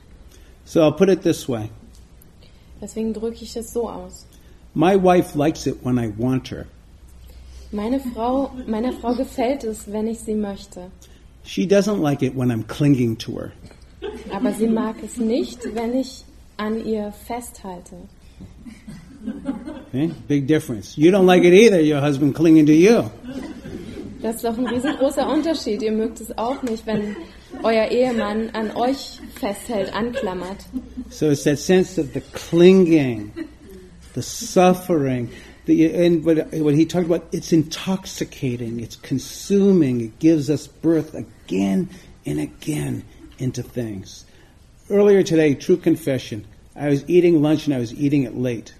So 0.64 0.80
I'll 0.80 0.92
put 0.92 1.08
it 1.08 1.22
this 1.22 1.48
way. 1.48 1.68
Deswegen 2.80 3.12
drücke 3.12 3.42
ich 3.42 3.56
es 3.56 3.72
so 3.72 3.88
aus. 3.88 4.26
My 4.74 4.94
wife 5.02 5.36
likes 5.36 5.66
it 5.66 5.84
when 5.84 5.98
I 5.98 6.12
want 6.16 6.50
her. 6.50 6.66
Meine 7.72 7.98
Frau, 7.98 8.50
meiner 8.66 8.92
Frau 8.92 9.14
gefällt 9.14 9.64
es, 9.64 9.90
wenn 9.90 10.06
ich 10.06 10.20
sie 10.20 10.34
möchte. 10.34 10.90
She 11.44 11.62
doesn't 11.62 12.00
like 12.00 12.22
it 12.22 12.36
when 12.36 12.50
I'm 12.50 12.64
clinging 12.66 13.16
to 13.18 13.38
her. 13.38 13.52
Aber 14.32 14.52
sie 14.52 14.68
mag 14.68 14.96
es 15.02 15.16
nicht, 15.16 15.60
wenn 15.74 15.94
ich 15.94 16.24
an 16.56 16.84
ihr 16.84 17.12
festhalte. 17.12 17.96
Okay? 19.88 20.12
Big 20.28 20.46
difference. 20.46 20.96
You 20.98 21.10
don't 21.10 21.26
like 21.26 21.44
it 21.44 21.52
either, 21.52 21.80
your 21.80 22.00
husband 22.00 22.34
clinging 22.34 22.66
to 22.66 22.72
you. 22.72 23.10
Das 24.22 24.36
ist 24.36 24.44
doch 24.44 24.58
ein 24.58 24.66
riesengroßer 24.66 25.28
Unterschied. 25.28 25.82
Ihr 25.82 25.92
mögt 25.92 26.20
es 26.20 26.36
auch 26.36 26.62
nicht, 26.62 26.86
wenn 26.86 27.16
euer 27.62 27.90
Ehemann 27.90 28.50
an 28.50 28.70
euch 28.72 29.20
festhält, 29.38 29.94
anklammert. 29.94 30.66
So 31.10 31.30
it's 31.30 31.44
that 31.44 31.58
sense 31.58 32.00
of 32.00 32.12
the 32.12 32.22
clinging, 32.32 33.32
the 34.14 34.22
suffering, 34.22 35.30
the, 35.66 35.94
and 35.94 36.24
what, 36.24 36.52
what 36.54 36.74
he 36.74 36.86
talked 36.86 37.06
about, 37.06 37.22
it's 37.32 37.52
intoxicating, 37.52 38.80
it's 38.80 38.96
consuming, 38.96 40.00
it 40.00 40.18
gives 40.18 40.50
us 40.50 40.66
birth 40.66 41.14
again 41.14 41.88
and 42.24 42.40
again 42.40 43.04
into 43.38 43.62
things. 43.62 44.24
Earlier 44.88 45.22
today, 45.22 45.54
true 45.54 45.76
confession, 45.76 46.46
I 46.74 46.88
was 46.88 47.08
eating 47.08 47.42
lunch 47.42 47.66
and 47.66 47.74
I 47.74 47.78
was 47.78 47.92
eating 47.94 48.24
it 48.24 48.34
late 48.34 48.74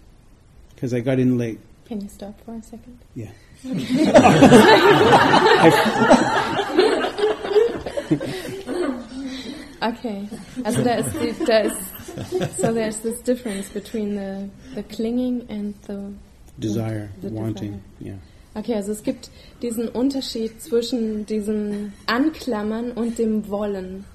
because 0.87 0.95
I 0.95 1.01
got 1.01 1.18
in 1.18 1.37
late. 1.37 1.59
Can 1.87 2.01
you 2.01 2.09
stop 2.09 2.41
for 2.45 2.55
a 2.55 2.62
second? 2.62 2.99
Yeah. 3.14 3.30
Okay. 9.82 10.26
Also 10.64 10.82
da 10.82 10.95
ist, 10.95 11.12
die, 11.20 11.34
da 11.45 11.59
ist 11.59 12.59
so 12.59 12.72
there's 12.72 12.99
this 13.01 13.20
difference 13.20 13.68
between 13.68 14.16
the, 14.16 14.49
the 14.74 14.82
clinging 14.82 15.45
and 15.51 15.74
the 15.82 16.12
Desire, 16.59 17.11
the 17.20 17.28
wanting, 17.28 17.82
desire. 17.99 18.14
yeah. 18.14 18.59
Okay, 18.59 18.74
also 18.74 18.93
es 18.93 19.03
gibt 19.03 19.28
diesen 19.61 19.89
Unterschied 19.89 20.62
zwischen 20.62 21.26
diesem 21.26 21.93
Anklammern 22.07 22.93
und 22.93 23.18
dem 23.18 23.49
Wollen. 23.51 24.07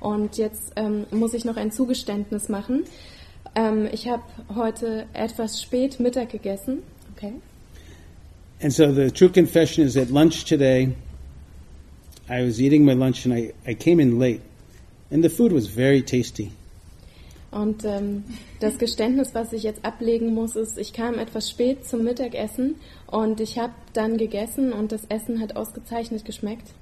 Und 0.00 0.38
jetzt 0.38 0.72
ähm, 0.76 1.06
muss 1.10 1.34
ich 1.34 1.44
noch 1.44 1.56
ein 1.56 1.70
Zugeständnis 1.70 2.48
machen. 2.48 2.84
Ähm, 3.54 3.88
ich 3.92 4.08
habe 4.08 4.22
heute 4.54 5.06
etwas 5.12 5.62
spät 5.62 6.00
Mittag 6.00 6.30
gegessen. 6.30 6.82
Okay. 7.16 7.34
And 8.62 8.72
so 8.72 8.92
the 8.92 9.10
true 9.10 9.30
confession 9.30 9.84
is 9.84 9.96
at 9.96 10.10
lunch 10.10 10.44
today, 10.44 10.94
I 12.28 12.44
was 12.44 12.60
eating 12.60 12.84
my 12.84 12.92
lunch 12.92 13.24
and 13.24 13.34
I, 13.34 13.52
I 13.66 13.74
came 13.74 14.00
in 14.00 14.18
late. 14.18 14.42
And 15.10 15.24
the 15.24 15.30
food 15.30 15.52
was 15.52 15.66
very 15.66 16.02
tasty. 16.02 16.52
Und 17.50 17.84
ähm, 17.84 18.22
das 18.60 18.78
Geständnis, 18.78 19.34
was 19.34 19.52
ich 19.52 19.64
jetzt 19.64 19.84
ablegen 19.84 20.34
muss, 20.34 20.54
ist, 20.54 20.78
ich 20.78 20.92
kam 20.92 21.18
etwas 21.18 21.50
spät 21.50 21.84
zum 21.84 22.04
Mittagessen 22.04 22.76
und 23.08 23.40
ich 23.40 23.58
habe 23.58 23.72
dann 23.92 24.18
gegessen 24.18 24.72
und 24.72 24.92
das 24.92 25.04
Essen 25.08 25.40
hat 25.40 25.56
ausgezeichnet 25.56 26.24
geschmeckt. 26.24 26.72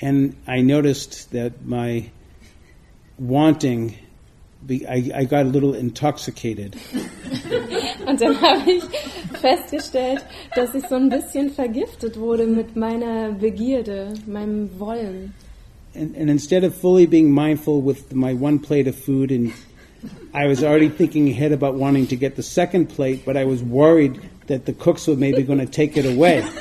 And 0.00 0.34
I 0.48 0.62
noticed 0.62 1.30
that 1.32 1.52
my 1.66 2.10
wanting, 3.18 3.94
I, 4.68 5.10
I 5.14 5.24
got 5.24 5.46
a 5.46 5.48
little 5.48 5.74
intoxicated. 5.74 6.76
Und 8.06 8.20
dann 8.20 8.40
habe 8.40 8.70
ich 8.70 8.84
festgestellt, 9.40 10.24
dass 10.54 10.74
ich 10.74 10.86
so 10.86 10.96
ein 10.96 11.08
bisschen 11.08 11.50
vergiftet 11.50 12.18
wurde 12.18 12.46
mit 12.46 12.76
meiner 12.76 13.32
Begierde, 13.32 14.14
meinem 14.26 14.68
Wollen. 14.78 15.32
And, 15.94 16.16
and 16.16 16.30
instead 16.30 16.62
of 16.62 16.74
fully 16.74 17.06
being 17.06 17.32
mindful 17.32 17.82
with 17.82 18.12
my 18.12 18.32
one 18.32 18.60
plate 18.60 18.86
of 18.86 18.94
food, 18.94 19.32
and 19.32 19.52
I 20.32 20.46
was 20.46 20.62
already 20.62 20.88
thinking 20.88 21.28
ahead 21.28 21.52
about 21.52 21.74
wanting 21.74 22.06
to 22.08 22.16
get 22.16 22.36
the 22.36 22.42
second 22.42 22.88
plate, 22.88 23.24
but 23.24 23.36
I 23.36 23.44
was 23.44 23.62
worried 23.62 24.20
that 24.46 24.66
the 24.66 24.72
cooks 24.72 25.08
were 25.08 25.16
maybe 25.16 25.42
going 25.42 25.58
to 25.58 25.66
take 25.66 25.96
it 25.96 26.06
away. 26.06 26.44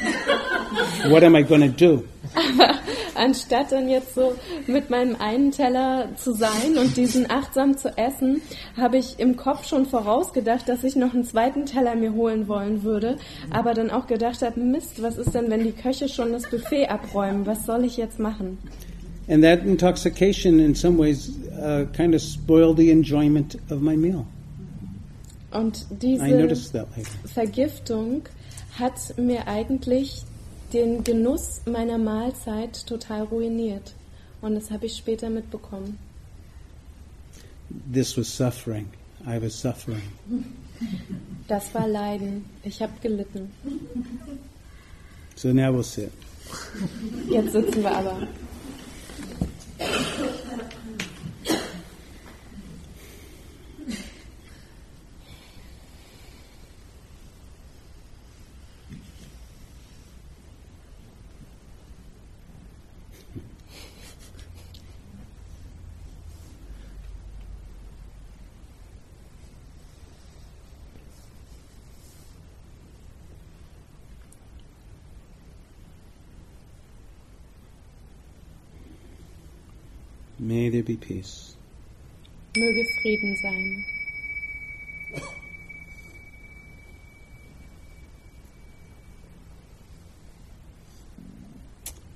What 1.05 1.23
am 1.23 1.33
I 1.33 1.43
going 1.43 1.61
to 1.61 1.69
do? 1.69 2.07
Anstatt 3.19 3.73
dann 3.73 3.89
jetzt 3.89 4.15
so 4.15 4.33
mit 4.65 4.89
meinem 4.89 5.17
einen 5.19 5.51
Teller 5.51 6.07
zu 6.15 6.31
sein 6.31 6.77
und 6.79 6.95
diesen 6.95 7.29
achtsam 7.29 7.77
zu 7.77 7.97
essen, 7.97 8.41
habe 8.77 8.97
ich 8.97 9.19
im 9.19 9.35
Kopf 9.35 9.67
schon 9.67 9.85
vorausgedacht, 9.85 10.69
dass 10.69 10.85
ich 10.85 10.95
noch 10.95 11.13
einen 11.13 11.25
zweiten 11.25 11.65
Teller 11.65 11.95
mir 11.95 12.13
holen 12.13 12.47
wollen 12.47 12.83
würde, 12.83 13.17
aber 13.51 13.73
dann 13.73 13.89
auch 13.89 14.07
gedacht 14.07 14.41
habe, 14.41 14.59
Mist, 14.61 15.01
was 15.01 15.17
ist 15.17 15.35
denn, 15.35 15.49
wenn 15.49 15.65
die 15.65 15.73
Köche 15.73 16.07
schon 16.07 16.31
das 16.31 16.49
Buffet 16.49 16.87
abräumen? 16.87 17.45
Was 17.45 17.65
soll 17.65 17.83
ich 17.83 17.97
jetzt 17.97 18.19
machen? 18.19 18.57
And 19.27 19.43
that 19.43 19.65
intoxication, 19.65 20.59
in 20.59 20.73
some 20.73 20.97
ways, 20.97 21.29
uh, 21.61 21.85
kind 21.93 22.15
of 22.15 22.21
spoiled 22.21 22.77
the 22.77 22.89
enjoyment 22.89 23.57
of 23.69 23.81
my 23.81 23.97
meal. 23.97 24.25
Und 25.51 25.85
diese. 26.01 26.23
Vergiftung 27.25 28.21
hat 28.79 29.17
mir 29.17 29.47
eigentlich 29.47 30.23
den 30.73 31.03
Genuss 31.03 31.61
meiner 31.65 31.97
Mahlzeit 31.97 32.85
total 32.85 33.23
ruiniert. 33.23 33.93
Und 34.41 34.55
das 34.55 34.71
habe 34.71 34.85
ich 34.85 34.95
später 34.95 35.29
mitbekommen. 35.29 35.97
This 37.91 38.17
was 38.17 38.27
suffering. 38.35 38.87
I 39.27 39.41
was 39.41 39.59
suffering. 39.59 40.01
Das 41.47 41.73
war 41.73 41.87
Leiden. 41.87 42.45
Ich 42.63 42.81
habe 42.81 42.93
gelitten. 43.01 43.51
So 45.35 45.53
now 45.53 45.73
we'll 45.73 45.83
sit. 45.83 46.11
Jetzt 47.29 47.51
sitzen 47.51 47.83
wir 47.83 47.91
aber. 47.91 48.27
May 80.49 80.67
there 80.69 80.81
be 80.81 80.97
peace. 80.97 81.55
Möge 82.57 82.83
Frieden 83.03 83.35
sein. 83.43 83.85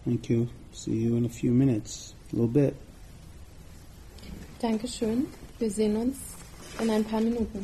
Thank 0.04 0.32
you. 0.32 0.50
See 0.72 0.96
you 0.96 1.16
in 1.16 1.26
a 1.26 1.30
few 1.30 1.52
minutes. 1.52 2.16
A 2.32 2.36
little 2.36 2.48
bit. 2.48 2.76
Dankeschön. 4.60 5.28
Wir 5.60 5.70
sehen 5.70 5.96
uns 5.96 6.18
in 6.82 6.90
ein 6.90 7.04
paar 7.04 7.22
Minuten. 7.22 7.62